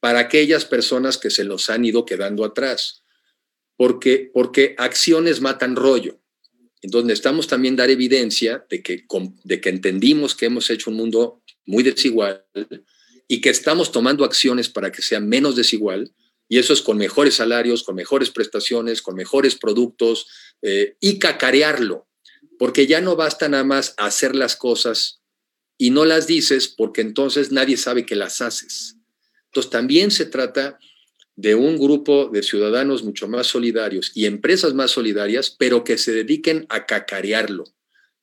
para 0.00 0.20
aquellas 0.20 0.64
personas 0.64 1.18
que 1.18 1.30
se 1.30 1.44
los 1.44 1.68
han 1.68 1.84
ido 1.84 2.06
quedando 2.06 2.44
atrás. 2.44 3.02
Porque, 3.76 4.30
porque 4.32 4.74
acciones 4.78 5.40
matan 5.40 5.76
rollo. 5.76 6.20
Entonces 6.80 7.06
necesitamos 7.06 7.46
también 7.46 7.76
dar 7.76 7.90
evidencia 7.90 8.64
de 8.68 8.82
que, 8.82 9.04
de 9.44 9.60
que 9.60 9.68
entendimos 9.68 10.34
que 10.34 10.46
hemos 10.46 10.70
hecho 10.70 10.90
un 10.90 10.96
mundo 10.96 11.42
muy 11.64 11.82
desigual 11.82 12.44
y 13.28 13.40
que 13.40 13.50
estamos 13.50 13.92
tomando 13.92 14.24
acciones 14.24 14.68
para 14.68 14.90
que 14.90 15.02
sea 15.02 15.20
menos 15.20 15.54
desigual, 15.54 16.12
y 16.48 16.58
eso 16.58 16.72
es 16.72 16.82
con 16.82 16.98
mejores 16.98 17.34
salarios, 17.34 17.82
con 17.82 17.94
mejores 17.94 18.30
prestaciones, 18.30 19.00
con 19.00 19.14
mejores 19.14 19.54
productos, 19.54 20.26
eh, 20.60 20.96
y 21.00 21.18
cacarearlo 21.18 22.08
porque 22.62 22.86
ya 22.86 23.00
no 23.00 23.16
basta 23.16 23.48
nada 23.48 23.64
más 23.64 23.92
hacer 23.96 24.36
las 24.36 24.54
cosas 24.54 25.20
y 25.78 25.90
no 25.90 26.04
las 26.04 26.28
dices 26.28 26.68
porque 26.68 27.00
entonces 27.00 27.50
nadie 27.50 27.76
sabe 27.76 28.06
que 28.06 28.14
las 28.14 28.40
haces. 28.40 28.98
Entonces 29.46 29.68
también 29.68 30.12
se 30.12 30.26
trata 30.26 30.78
de 31.34 31.56
un 31.56 31.76
grupo 31.76 32.30
de 32.32 32.44
ciudadanos 32.44 33.02
mucho 33.02 33.26
más 33.26 33.48
solidarios 33.48 34.12
y 34.14 34.26
empresas 34.26 34.74
más 34.74 34.92
solidarias, 34.92 35.50
pero 35.50 35.82
que 35.82 35.98
se 35.98 36.12
dediquen 36.12 36.64
a 36.68 36.86
cacarearlo. 36.86 37.64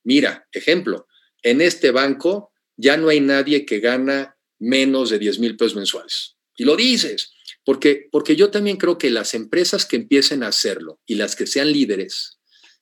Mira, 0.05 0.47
ejemplo, 0.53 1.05
en 1.43 1.59
este 1.59 1.91
banco 1.91 2.53
ya 2.77 2.95
no 2.95 3.09
hay 3.09 3.19
nadie 3.19 3.65
que 3.65 3.81
gana 3.81 4.37
menos 4.57 5.09
de 5.09 5.19
10 5.19 5.39
mil 5.39 5.57
pesos 5.57 5.75
mensuales. 5.75 6.37
Y 6.55 6.63
lo 6.63 6.77
dices, 6.77 7.33
porque, 7.65 8.07
porque 8.09 8.37
yo 8.37 8.51
también 8.51 8.77
creo 8.77 8.97
que 8.97 9.09
las 9.09 9.33
empresas 9.33 9.85
que 9.85 9.97
empiecen 9.97 10.43
a 10.43 10.47
hacerlo 10.47 11.01
y 11.05 11.15
las 11.15 11.35
que 11.35 11.45
sean 11.45 11.73
líderes, 11.73 12.38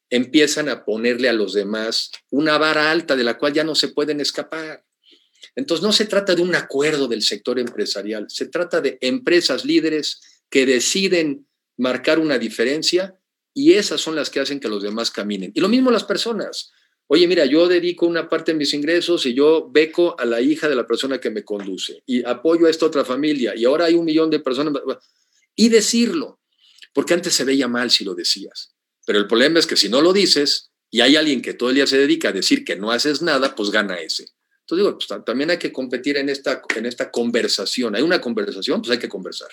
empiezan 0.09 0.69
a 0.69 0.85
ponerle 0.85 1.29
a 1.29 1.33
los 1.33 1.53
demás 1.53 2.11
una 2.29 2.57
vara 2.57 2.91
alta 2.91 3.15
de 3.15 3.23
la 3.23 3.37
cual 3.37 3.53
ya 3.53 3.63
no 3.63 3.75
se 3.75 3.89
pueden 3.89 4.21
escapar. 4.21 4.85
Entonces 5.55 5.83
no 5.83 5.91
se 5.91 6.05
trata 6.05 6.35
de 6.35 6.41
un 6.41 6.55
acuerdo 6.55 7.07
del 7.07 7.21
sector 7.21 7.59
empresarial, 7.59 8.27
se 8.29 8.47
trata 8.47 8.79
de 8.79 8.97
empresas 9.01 9.65
líderes 9.65 10.21
que 10.49 10.65
deciden 10.65 11.47
marcar 11.77 12.19
una 12.19 12.37
diferencia 12.37 13.19
y 13.53 13.73
esas 13.73 14.01
son 14.01 14.15
las 14.15 14.29
que 14.29 14.39
hacen 14.39 14.59
que 14.59 14.67
los 14.67 14.83
demás 14.83 15.11
caminen. 15.11 15.51
Y 15.55 15.59
lo 15.59 15.67
mismo 15.67 15.89
las 15.89 16.03
personas. 16.03 16.71
Oye, 17.07 17.27
mira, 17.27 17.45
yo 17.45 17.67
dedico 17.67 18.05
una 18.05 18.27
parte 18.29 18.51
de 18.51 18.57
mis 18.57 18.73
ingresos 18.73 19.25
y 19.25 19.33
yo 19.33 19.69
beco 19.71 20.19
a 20.19 20.25
la 20.25 20.41
hija 20.41 20.67
de 20.67 20.75
la 20.75 20.85
persona 20.85 21.19
que 21.19 21.29
me 21.31 21.43
conduce 21.43 22.03
y 22.05 22.23
apoyo 22.23 22.67
a 22.67 22.69
esta 22.69 22.85
otra 22.85 23.05
familia 23.05 23.55
y 23.55 23.65
ahora 23.65 23.85
hay 23.85 23.95
un 23.95 24.05
millón 24.05 24.29
de 24.29 24.39
personas. 24.39 24.73
Y 25.55 25.69
decirlo, 25.69 26.39
porque 26.93 27.13
antes 27.13 27.33
se 27.33 27.45
veía 27.45 27.67
mal 27.67 27.89
si 27.89 28.03
lo 28.03 28.13
decías. 28.13 28.76
Pero 29.07 29.19
el 29.19 29.27
problema 29.27 29.57
es 29.57 29.65
que 29.65 29.77
si 29.77 29.87
no 29.87 30.01
lo 30.01 30.11
dices 30.11 30.73
y 30.91 30.99
hay 30.99 31.15
alguien 31.15 31.41
que 31.41 31.53
todo 31.53 31.69
el 31.69 31.75
día 31.75 31.87
se 31.87 31.97
dedica 31.97 32.27
a 32.27 32.33
decir 32.33 32.65
que 32.65 32.75
no 32.75 32.91
haces 32.91 33.21
nada, 33.21 33.55
pues 33.55 33.71
gana 33.71 33.97
ese. 34.01 34.25
Entonces 34.59 34.85
digo, 34.85 34.97
pues 34.97 35.23
también 35.25 35.49
hay 35.49 35.57
que 35.57 35.71
competir 35.71 36.17
en 36.17 36.27
esta, 36.27 36.61
en 36.75 36.85
esta 36.85 37.09
conversación. 37.09 37.95
Hay 37.95 38.01
una 38.01 38.19
conversación, 38.19 38.81
pues 38.81 38.91
hay 38.91 38.99
que 38.99 39.07
conversar. 39.07 39.47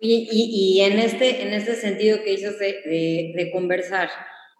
Y, 0.00 0.80
en, 0.80 0.98
este, 0.98 1.42
en 1.42 1.52
este 1.52 1.76
sentido 1.76 2.22
que 2.24 2.30
dices 2.30 2.58
de, 2.58 3.32
de, 3.36 3.50
conversar, 3.52 4.10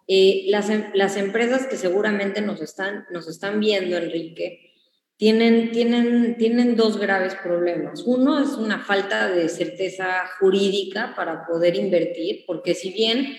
eh, 0.07 0.43
las, 0.47 0.69
em, 0.69 0.91
las, 0.93 1.17
empresas 1.17 1.65
que 1.65 1.77
seguramente 1.77 2.41
nos 2.41 2.61
están, 2.61 3.05
nos 3.11 3.27
están 3.27 3.59
viendo, 3.59 3.97
Enrique, 3.97 4.64
tienen, 5.17 5.71
tienen, 5.71 6.37
tienen 6.37 6.75
dos 6.75 6.99
graves 6.99 7.35
problemas. 7.35 8.03
Uno 8.05 8.39
es 8.39 8.51
una 8.51 8.79
falta 8.79 9.29
de 9.29 9.47
certeza 9.49 10.27
jurídica 10.39 11.13
para 11.15 11.45
poder 11.45 11.75
invertir, 11.75 12.43
porque 12.45 12.73
si 12.73 12.91
bien, 12.91 13.37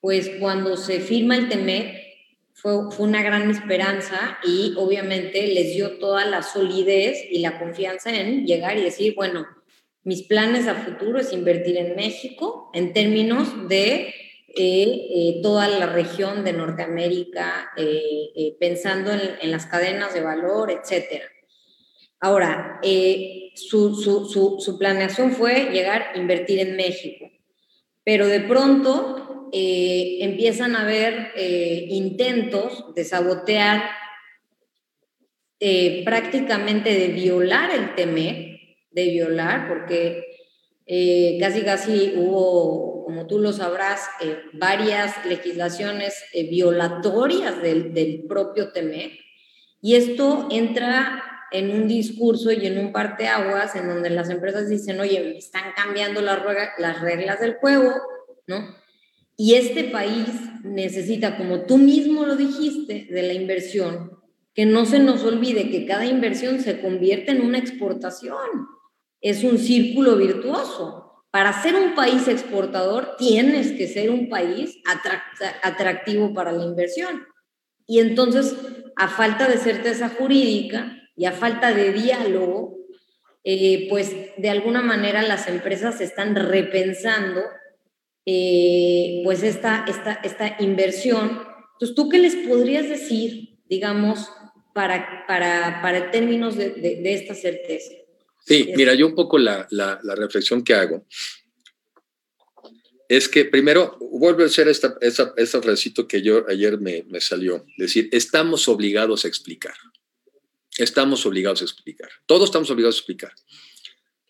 pues 0.00 0.30
cuando 0.40 0.76
se 0.76 1.00
firma 1.00 1.36
el 1.36 1.48
TEMEC, 1.48 2.02
fue, 2.54 2.90
fue 2.90 3.06
una 3.06 3.22
gran 3.22 3.50
esperanza 3.50 4.38
y 4.44 4.74
obviamente 4.76 5.46
les 5.48 5.74
dio 5.74 5.98
toda 5.98 6.24
la 6.26 6.42
solidez 6.42 7.24
y 7.30 7.38
la 7.38 7.58
confianza 7.58 8.14
en 8.14 8.46
llegar 8.46 8.76
y 8.76 8.82
decir, 8.82 9.14
bueno, 9.14 9.46
mis 10.04 10.24
planes 10.24 10.66
a 10.66 10.74
futuro 10.74 11.20
es 11.20 11.32
invertir 11.32 11.76
en 11.76 11.94
México 11.94 12.70
en 12.74 12.92
términos 12.92 13.68
de 13.68 14.12
eh, 14.54 15.08
eh, 15.14 15.40
toda 15.42 15.68
la 15.68 15.86
región 15.86 16.44
de 16.44 16.52
Norteamérica, 16.52 17.70
eh, 17.76 18.56
pensando 18.60 19.10
en, 19.12 19.50
las 19.50 19.66
cadenas 19.66 20.14
de 20.14 20.20
valor, 20.20 20.70
etc. 20.70 21.22
Ahora, 22.20 22.80
su, 23.54 23.94
su, 23.94 24.60
su, 24.60 24.78
planeación 24.78 25.32
fue 25.32 25.70
llegar 25.72 26.12
a 26.14 26.18
invertir 26.18 26.60
en 26.60 26.76
México, 26.76 27.30
pero 28.04 28.26
de 28.26 28.40
pronto 28.40 29.50
empiezan 29.52 30.76
a 30.76 30.82
haber 30.82 31.32
intentos 31.90 32.94
de 32.94 33.04
sabotear, 33.04 33.82
prácticamente 36.04 36.94
de 36.94 37.08
violar 37.08 37.70
el 37.70 37.94
TEMEC, 37.94 38.52
de 38.92 39.08
violar, 39.08 39.68
porque 39.68 40.32
eh, 40.86 41.38
casi 41.40 41.62
casi 41.62 42.14
hubo, 42.16 42.91
como 43.12 43.26
tú 43.26 43.38
lo 43.38 43.52
sabrás, 43.52 44.00
eh, 44.22 44.38
varias 44.54 45.26
legislaciones 45.26 46.14
eh, 46.32 46.48
violatorias 46.48 47.60
del, 47.60 47.92
del 47.92 48.24
propio 48.26 48.72
TEMEC, 48.72 49.12
y 49.82 49.96
esto 49.96 50.48
entra 50.50 51.22
en 51.50 51.72
un 51.72 51.88
discurso 51.88 52.50
y 52.52 52.66
en 52.66 52.78
un 52.78 52.90
parteaguas 52.90 53.76
en 53.76 53.86
donde 53.86 54.08
las 54.08 54.30
empresas 54.30 54.70
dicen, 54.70 54.98
oye, 54.98 55.36
están 55.36 55.74
cambiando 55.76 56.22
las, 56.22 56.40
las 56.78 57.02
reglas 57.02 57.38
del 57.38 57.56
juego, 57.56 57.92
¿no? 58.46 58.74
Y 59.36 59.56
este 59.56 59.84
país 59.84 60.28
necesita, 60.64 61.36
como 61.36 61.66
tú 61.66 61.76
mismo 61.76 62.24
lo 62.24 62.36
dijiste, 62.36 63.08
de 63.10 63.22
la 63.24 63.34
inversión, 63.34 64.22
que 64.54 64.64
no 64.64 64.86
se 64.86 65.00
nos 65.00 65.22
olvide 65.24 65.68
que 65.68 65.84
cada 65.84 66.06
inversión 66.06 66.60
se 66.60 66.80
convierte 66.80 67.32
en 67.32 67.42
una 67.42 67.58
exportación. 67.58 68.68
Es 69.20 69.44
un 69.44 69.58
círculo 69.58 70.16
virtuoso. 70.16 71.01
Para 71.32 71.60
ser 71.60 71.74
un 71.74 71.96
país 71.96 72.28
exportador 72.28 73.16
tienes 73.18 73.72
que 73.72 73.88
ser 73.88 74.10
un 74.10 74.28
país 74.28 74.78
atractivo 75.62 76.32
para 76.32 76.52
la 76.52 76.62
inversión. 76.62 77.26
Y 77.88 77.98
entonces, 77.98 78.54
a 78.94 79.08
falta 79.08 79.48
de 79.48 79.58
certeza 79.58 80.08
jurídica, 80.08 80.98
y 81.16 81.26
a 81.26 81.32
falta 81.32 81.72
de 81.72 81.92
diálogo, 81.92 82.78
eh, 83.44 83.86
pues 83.88 84.14
de 84.36 84.50
alguna 84.50 84.82
manera 84.82 85.22
las 85.22 85.48
empresas 85.48 86.00
están 86.00 86.34
repensando 86.34 87.42
eh, 88.24 89.20
pues 89.24 89.42
esta, 89.42 89.84
esta, 89.88 90.14
esta 90.22 90.56
inversión. 90.60 91.42
Entonces, 91.74 91.94
¿tú 91.96 92.08
qué 92.08 92.18
les 92.18 92.36
podrías 92.36 92.88
decir, 92.88 93.58
digamos, 93.68 94.30
para, 94.74 95.24
para, 95.26 95.80
para 95.82 96.10
términos 96.10 96.56
de, 96.56 96.70
de, 96.70 97.14
esta 97.14 97.34
certeza? 97.34 97.92
Sí, 98.44 98.72
mira, 98.76 98.94
yo 98.94 99.06
un 99.06 99.14
poco 99.14 99.38
la, 99.38 99.66
la, 99.70 100.00
la, 100.02 100.14
reflexión 100.14 100.64
que 100.64 100.74
hago 100.74 101.06
es 103.08 103.28
que 103.28 103.44
primero 103.44 103.96
vuelve 104.00 104.44
a 104.44 104.48
ser 104.48 104.68
esta, 104.68 104.96
esta, 105.00 105.32
esta 105.36 105.62
frasecito 105.62 106.08
que 106.08 106.22
yo 106.22 106.44
ayer 106.48 106.80
me, 106.80 107.04
me 107.08 107.20
salió, 107.20 107.64
decir, 107.76 108.08
estamos 108.12 108.66
obligados 108.68 109.24
a 109.24 109.28
explicar 109.28 109.74
estamos 110.78 111.26
obligados 111.26 111.62
a 111.62 111.64
explicar. 111.64 112.10
Todos 112.26 112.44
estamos 112.44 112.70
obligados 112.70 112.96
a 112.96 112.98
explicar. 112.98 113.32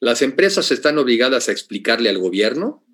Las 0.00 0.22
empresas 0.22 0.70
están 0.70 0.98
obligadas 0.98 1.48
a 1.48 1.52
explicarle 1.52 2.08
al 2.08 2.18
gobierno 2.18 2.84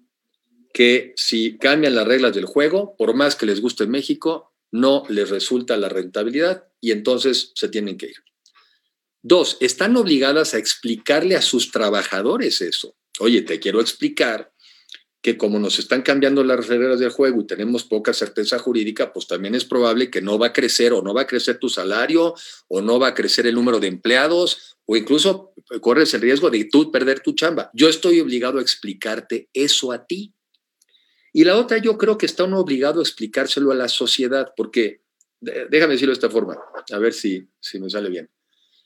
que 0.75 1.15
si 1.17 1.57
cambian 1.59 1.95
las 1.95 2.07
reglas 2.07 2.35
del 2.35 2.45
juego, 2.45 2.95
por 2.97 3.15
más 3.15 3.37
que 3.37 3.47
les 3.47 3.61
guste 3.61 3.87
México, 3.87 4.53
no 4.71 5.05
les 5.09 5.31
resulta 5.31 5.77
la 5.77 5.89
rentabilidad 5.89 6.65
y 6.81 6.93
entonces 6.93 7.53
se 7.55 7.69
tienen 7.69 7.97
que 7.97 8.07
ir. 8.07 8.17
Dos, 9.23 9.57
están 9.61 9.97
obligadas 9.97 10.55
a 10.55 10.59
explicarle 10.59 11.37
a 11.37 11.43
sus 11.43 11.71
trabajadores 11.71 12.61
eso. 12.61 12.97
Oye, 13.19 13.43
te 13.43 13.59
quiero 13.59 13.81
explicar 13.81 14.53
que 15.21 15.37
como 15.37 15.59
nos 15.59 15.81
están 15.81 16.03
cambiando 16.03 16.45
las 16.45 16.69
reglas 16.69 17.01
del 17.01 17.11
juego 17.11 17.41
y 17.41 17.47
tenemos 17.47 17.83
poca 17.83 18.13
certeza 18.13 18.59
jurídica, 18.59 19.13
pues 19.13 19.27
también 19.27 19.55
es 19.55 19.65
probable 19.65 20.11
que 20.11 20.23
no 20.23 20.39
va 20.39 20.49
a 20.49 20.53
crecer 20.53 20.93
o 20.93 21.03
no 21.03 21.13
va 21.13 21.23
a 21.23 21.27
crecer 21.27 21.59
tu 21.59 21.69
salario 21.69 22.35
o 22.69 22.81
no 22.81 23.01
va 23.01 23.09
a 23.09 23.15
crecer 23.15 23.47
el 23.47 23.57
número 23.57 23.81
de 23.81 23.89
empleados 23.89 24.77
o 24.87 24.97
incluso 24.97 25.53
corres 25.81 26.15
el 26.15 26.21
riesgo 26.21 26.51
de 26.51 26.65
tú 26.67 26.93
perder 26.93 27.21
tu 27.21 27.35
chamba. 27.35 27.71
Yo 27.75 27.89
estoy 27.89 28.21
obligado 28.21 28.59
a 28.59 28.63
explicarte 28.63 29.49
eso 29.53 29.91
a 29.91 30.07
ti. 30.07 30.33
Y 31.33 31.45
la 31.45 31.57
otra, 31.57 31.79
yo 31.79 31.99
creo 31.99 32.17
que 32.17 32.27
está 32.27 32.45
uno 32.45 32.61
obligado 32.61 33.01
a 33.01 33.03
explicárselo 33.03 33.73
a 33.73 33.75
la 33.75 33.89
sociedad, 33.89 34.53
porque 34.57 35.03
déjame 35.41 35.95
decirlo 35.95 36.13
de 36.13 36.19
esta 36.19 36.31
forma, 36.31 36.57
a 36.91 36.99
ver 36.99 37.13
si, 37.13 37.47
si 37.61 37.79
me 37.81 37.91
sale 37.91 38.09
bien. 38.09 38.31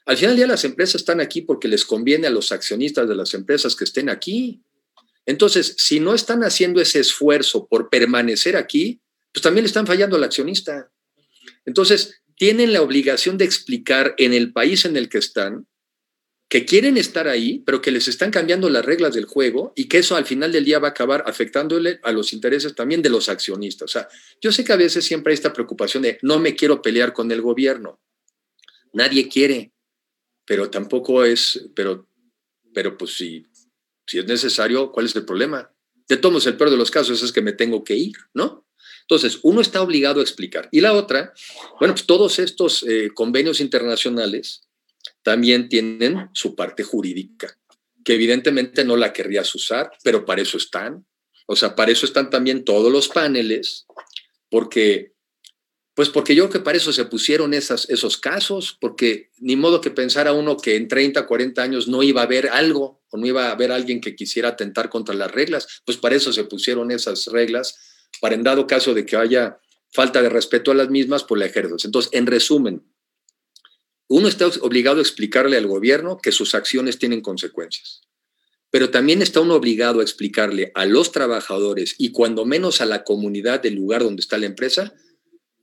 Al 0.07 0.17
final 0.17 0.31
del 0.31 0.37
día 0.39 0.47
las 0.47 0.65
empresas 0.65 0.97
están 0.97 1.21
aquí 1.21 1.43
porque 1.43 1.69
les 1.69 1.85
conviene 1.85 2.27
a 2.27 2.31
los 2.31 2.53
accionistas 2.53 3.09
de 3.09 3.15
las 3.15 3.35
empresas 3.35 3.77
que 3.77 3.85
estén 3.85 4.09
aquí. 4.09 4.61
Entonces, 5.27 5.75
si 5.79 6.01
no 6.01 6.15
están 6.15 6.43
haciendo 6.43 6.81
ese 6.81 7.01
esfuerzo 7.01 7.67
por 7.69 7.89
permanecer 7.89 8.57
aquí, 8.57 9.01
pues 9.33 9.43
también 9.43 9.65
le 9.65 9.69
están 9.69 9.87
fallando 9.87 10.17
al 10.17 10.25
accionista. 10.25 10.91
Entonces, 11.65 12.23
tienen 12.37 12.73
la 12.73 12.83
obligación 12.83 13.39
de 13.39 13.45
explicar 13.45 14.15
en 14.19 14.33
el 14.33 14.53
país 14.53 14.85
en 14.85 14.97
el 14.97 15.09
que 15.09 15.19
están 15.19 15.67
que 16.53 16.67
quieren 16.67 16.99
estar 16.99 17.29
ahí, 17.29 17.63
pero 17.65 17.81
que 17.81 17.91
les 17.91 18.09
están 18.09 18.31
cambiando 18.31 18.69
las 18.69 18.85
reglas 18.85 19.15
del 19.15 19.25
juego 19.25 19.73
y 19.75 19.89
que 19.89 20.01
eso 20.01 20.17
al 20.17 20.27
final 20.27 20.53
del 20.53 20.67
día 20.67 20.79
va 20.79 20.89
a 20.89 20.91
acabar 20.91 21.25
afectándole 21.27 21.99
a 22.03 22.13
los 22.13 22.35
intereses 22.35 22.75
también 22.75 23.01
de 23.01 23.09
los 23.09 23.31
accionistas. 23.31 23.85
O 23.85 23.89
sea, 23.89 24.07
yo 24.39 24.53
sé 24.53 24.63
que 24.63 24.75
a 24.75 24.77
veces 24.77 25.03
siempre 25.03 25.31
hay 25.31 25.37
esta 25.37 25.55
preocupación 25.55 26.03
de 26.03 26.19
no 26.21 26.39
me 26.39 26.55
quiero 26.55 26.83
pelear 26.83 27.15
con 27.15 27.33
el 27.33 27.41
gobierno. 27.41 28.03
Nadie 28.93 29.31
quiere, 29.31 29.73
pero 30.45 30.71
tampoco 30.71 31.25
es, 31.25 31.69
pero, 31.75 32.09
pero 32.75 32.97
pues 32.97 33.15
sí, 33.15 33.47
si 34.07 34.19
es 34.19 34.27
necesario, 34.27 34.93
¿cuál 34.93 35.07
es 35.07 35.17
el 35.17 35.25
problema? 35.25 35.73
De 36.09 36.17
todos, 36.17 36.47
el 36.47 36.57
peor 36.57 36.71
de 36.71 36.77
los 36.77 36.91
casos 36.91 37.23
es 37.23 37.33
que 37.33 37.43
me 37.43 37.53
tengo 37.53 37.85
que 37.85 37.95
ir, 37.95 38.17
¿no? 38.35 38.67
Entonces, 39.03 39.41
uno 39.43 39.61
está 39.61 39.83
obligado 39.83 40.21
a 40.21 40.23
explicar. 40.23 40.69
Y 40.71 40.81
la 40.81 40.93
otra, 40.95 41.33
bueno, 41.79 41.95
pues 41.95 42.07
todos 42.07 42.39
estos 42.39 42.83
eh, 42.85 43.11
convenios 43.15 43.61
internacionales 43.61 44.69
también 45.23 45.69
tienen 45.69 46.31
su 46.33 46.55
parte 46.55 46.83
jurídica, 46.83 47.59
que 48.05 48.15
evidentemente 48.15 48.85
no 48.85 48.97
la 48.97 49.13
querrías 49.13 49.55
usar, 49.55 49.91
pero 50.03 50.25
para 50.25 50.43
eso 50.43 50.57
están. 50.57 51.07
O 51.47 51.57
sea, 51.57 51.75
para 51.75 51.93
eso 51.93 52.07
están 52.07 52.31
también 52.31 52.65
todos 52.65 52.93
los 52.93 53.09
paneles, 53.09 53.87
porque 54.49 55.12
pues 55.95 56.09
porque 56.09 56.35
yo 56.35 56.45
creo 56.49 56.61
que 56.61 56.65
para 56.65 56.79
eso 56.79 56.93
se 56.93 57.05
pusieron 57.05 57.53
esas, 57.53 57.89
esos 57.91 58.17
casos, 58.17 58.79
porque 58.81 59.31
ni 59.39 59.57
modo 59.57 59.81
que 59.81 59.91
pensara 59.91 60.33
uno 60.33 60.57
que 60.57 60.77
en 60.77 60.89
30, 60.89 61.27
40 61.27 61.63
años 61.63 61.87
no 61.87 62.03
iba 62.03 62.23
a 62.23 62.25
haber 62.25 62.49
algo 62.49 63.03
o 63.11 63.19
no 63.19 63.27
iba 63.27 63.49
a 63.49 63.53
haber 63.53 63.73
alguien 63.73 64.01
que 64.01 64.17
quisiera 64.17 64.51
atentar 64.51 64.89
contra 64.89 65.15
las 65.15 65.31
reglas, 65.31 65.83
pues 65.85 65.99
para 65.99 66.17
eso 66.17 66.33
se 66.33 66.45
pusieron 66.45 66.91
esas 66.91 67.27
reglas, 67.27 67.77
para 68.21 68.35
en 68.35 68.43
dado 68.43 68.67
caso 68.67 68.95
de 68.95 69.05
que 69.05 69.17
haya 69.17 69.59
falta 69.91 70.23
de 70.23 70.31
respeto 70.31 70.71
a 70.71 70.75
las 70.75 70.89
mismas, 70.89 71.25
pues 71.25 71.39
la 71.39 71.47
ejerces. 71.47 71.85
Entonces, 71.85 72.11
en 72.15 72.27
resumen, 72.27 72.83
uno 74.09 74.29
está 74.29 74.47
obligado 74.63 74.99
a 74.99 75.03
explicarle 75.03 75.59
al 75.59 75.67
gobierno 75.67 76.19
que 76.23 76.33
sus 76.33 76.55
acciones 76.55 76.99
tienen 76.99 77.21
consecuencias, 77.21 78.03
pero 78.71 78.89
también 78.91 79.21
está 79.21 79.41
uno 79.41 79.55
obligado 79.55 80.01
a 80.01 80.03
explicarle 80.03 80.73
a 80.75 80.87
los 80.87 81.13
trabajadores 81.13 81.95
y 81.99 82.13
cuando 82.13 82.47
menos 82.47 82.81
a 82.81 82.87
la 82.87 83.05
comunidad 83.05 83.61
del 83.61 83.75
lugar 83.75 84.03
donde 84.03 84.21
está 84.21 84.39
la 84.39 84.47
empresa, 84.47 84.95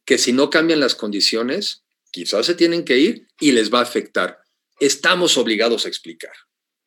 que 0.09 0.17
si 0.17 0.33
no 0.33 0.49
cambian 0.49 0.79
las 0.79 0.95
condiciones, 0.95 1.83
quizás 2.09 2.47
se 2.47 2.55
tienen 2.55 2.83
que 2.83 2.97
ir 2.97 3.27
y 3.39 3.51
les 3.51 3.71
va 3.71 3.77
a 3.77 3.83
afectar. 3.83 4.39
Estamos 4.79 5.37
obligados 5.37 5.85
a 5.85 5.87
explicar. 5.87 6.31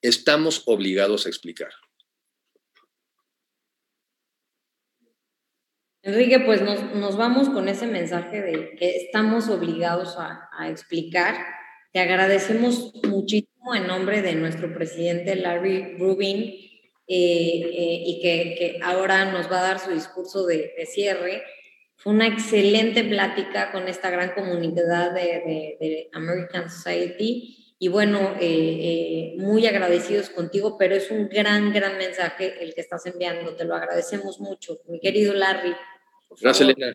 Estamos 0.00 0.64
obligados 0.66 1.24
a 1.24 1.28
explicar. 1.28 1.70
Enrique, 6.02 6.40
pues 6.40 6.62
nos, 6.62 7.16
vamos 7.16 7.48
con 7.48 7.68
ese 7.68 7.86
mensaje 7.86 8.42
de 8.42 8.74
que 8.74 8.96
estamos 8.96 9.48
obligados 9.48 10.16
a, 10.18 10.68
explicar. 10.68 11.46
Te 11.92 12.00
agradecemos 12.00 12.92
muchísimo 13.04 13.76
en 13.76 13.86
nombre 13.86 14.22
de 14.22 14.34
nuestro 14.34 14.74
presidente 14.74 15.36
Larry 15.36 15.96
Rubin 15.96 16.38
eh, 17.06 17.06
eh, 17.06 18.02
y 18.04 18.20
que, 18.20 18.80
ahora 18.82 19.26
nos 19.26 19.48
va 19.48 19.60
a 19.60 19.62
dar 19.62 19.78
su 19.78 19.92
discurso 19.92 20.44
de 20.44 20.74
cierre. 20.92 21.44
Fue 22.02 22.12
una 22.12 22.26
excelente 22.26 23.04
plática 23.04 23.70
con 23.70 23.86
esta 23.86 24.10
gran 24.10 24.32
comunidad 24.34 25.14
de, 25.14 26.10
American 26.12 26.68
Society. 26.68 27.76
Y 27.78 27.86
bueno, 27.86 28.34
eh, 28.40 28.40
eh, 28.40 29.34
muy 29.38 29.68
agradecidos 29.68 30.28
contigo, 30.30 30.76
pero 30.76 30.96
es 30.96 31.12
un 31.12 31.28
gran, 31.28 31.72
gran 31.72 31.98
mensaje 31.98 32.60
el 32.60 32.74
que 32.74 32.80
estás 32.80 33.06
enviando. 33.06 33.54
Te 33.54 33.64
lo 33.64 33.76
agradecemos 33.76 34.40
mucho, 34.40 34.80
mi 34.88 34.98
querido 34.98 35.32
Larry. 35.32 35.74
Gracias, 36.40 36.68
Elena. 36.68 36.92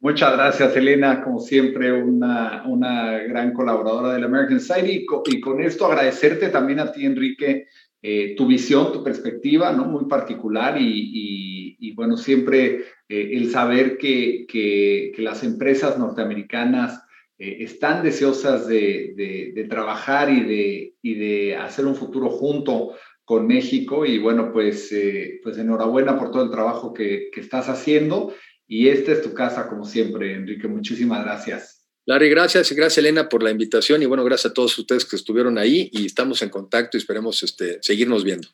Muchas 0.00 0.32
gracias, 0.32 0.76
Elena. 0.76 1.22
Como 1.22 1.38
siempre, 1.38 1.92
una, 1.92 2.64
una 2.66 3.18
gran 3.18 3.52
colaboradora 3.52 4.14
del 4.14 4.24
American 4.24 4.58
Society. 4.58 5.06
Y 5.26 5.40
con, 5.40 5.60
esto 5.62 5.86
agradecerte 5.86 6.48
también 6.48 6.80
a 6.80 6.90
ti, 6.90 7.06
Enrique, 7.06 7.68
eh, 8.02 8.34
tu 8.36 8.48
visión, 8.48 8.92
tu 8.92 9.04
perspectiva, 9.04 9.70
¿no? 9.70 9.84
Muy 9.84 10.06
particular 10.06 10.76
y, 10.76 11.76
y 11.78 11.94
bueno, 11.94 12.16
siempre 12.16 12.84
eh, 13.08 13.30
el 13.34 13.50
saber 13.50 13.98
que, 13.98 14.46
que, 14.48 15.12
las 15.18 15.44
empresas 15.44 15.98
norteamericanas 15.98 17.02
eh, 17.38 17.58
están 17.60 18.02
deseosas 18.02 18.66
de, 18.66 19.52
de, 19.54 19.64
trabajar 19.64 20.30
y 20.30 20.42
de, 20.42 20.94
y 21.02 21.14
de 21.14 21.56
hacer 21.56 21.86
un 21.86 21.94
futuro 21.94 22.28
junto 22.28 22.94
con 23.24 23.46
México. 23.46 24.04
Y 24.04 24.18
bueno, 24.18 24.52
pues, 24.52 24.90
eh, 24.92 25.40
pues 25.42 25.58
enhorabuena 25.58 26.18
por 26.18 26.30
todo 26.30 26.44
el 26.44 26.50
trabajo 26.50 26.92
que, 26.92 27.30
que 27.32 27.40
estás 27.40 27.68
haciendo. 27.68 28.34
Y 28.66 28.88
esta 28.88 29.12
es 29.12 29.22
tu 29.22 29.32
casa, 29.32 29.68
como 29.68 29.84
siempre, 29.84 30.34
Enrique. 30.34 30.66
Muchísimas 30.66 31.24
gracias. 31.24 31.76
Larry, 32.08 32.30
gracias 32.30 32.70
gracias 32.72 32.98
Elena 32.98 33.28
por 33.28 33.42
la 33.42 33.50
invitación 33.50 34.00
y 34.00 34.06
bueno, 34.06 34.22
gracias 34.22 34.52
a 34.52 34.54
todos 34.54 34.78
ustedes 34.78 35.04
que 35.04 35.16
estuvieron 35.16 35.58
ahí 35.58 35.90
y 35.92 36.06
estamos 36.06 36.40
en 36.40 36.50
contacto 36.50 36.96
y 36.96 37.00
esperemos 37.00 37.42
este, 37.42 37.78
seguirnos 37.82 38.22
viendo. 38.22 38.46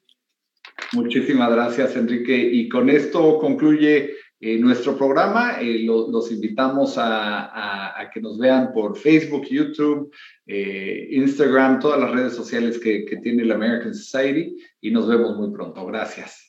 Muchísimas 0.93 1.53
gracias 1.53 1.95
Enrique 1.97 2.35
y 2.35 2.71
con 2.71 2.89
esto 2.89 3.39
concluye 3.39 4.17
nuestro 4.61 4.97
programa. 4.97 5.59
los 5.63 6.33
invitamos 6.33 6.95
a, 6.99 8.11
que 8.13 8.21
nos 8.21 8.39
vean 8.39 8.73
por 8.73 8.97
Facebook, 8.97 9.47
YouTube, 9.49 10.13
Instagram, 10.47 11.79
todas 11.81 12.01
las 12.01 12.11
redes 12.11 12.35
sociales 12.35 12.79
que, 12.79 13.05
que 13.05 13.17
tiene 13.19 13.45
la 13.45 13.55
American 13.55 13.95
Society 13.95 14.57
y 14.81 14.91
nos 14.91 15.09
vemos 15.09 15.37
muy 15.37 15.53
pronto. 15.53 15.87
Gracias. 15.87 16.42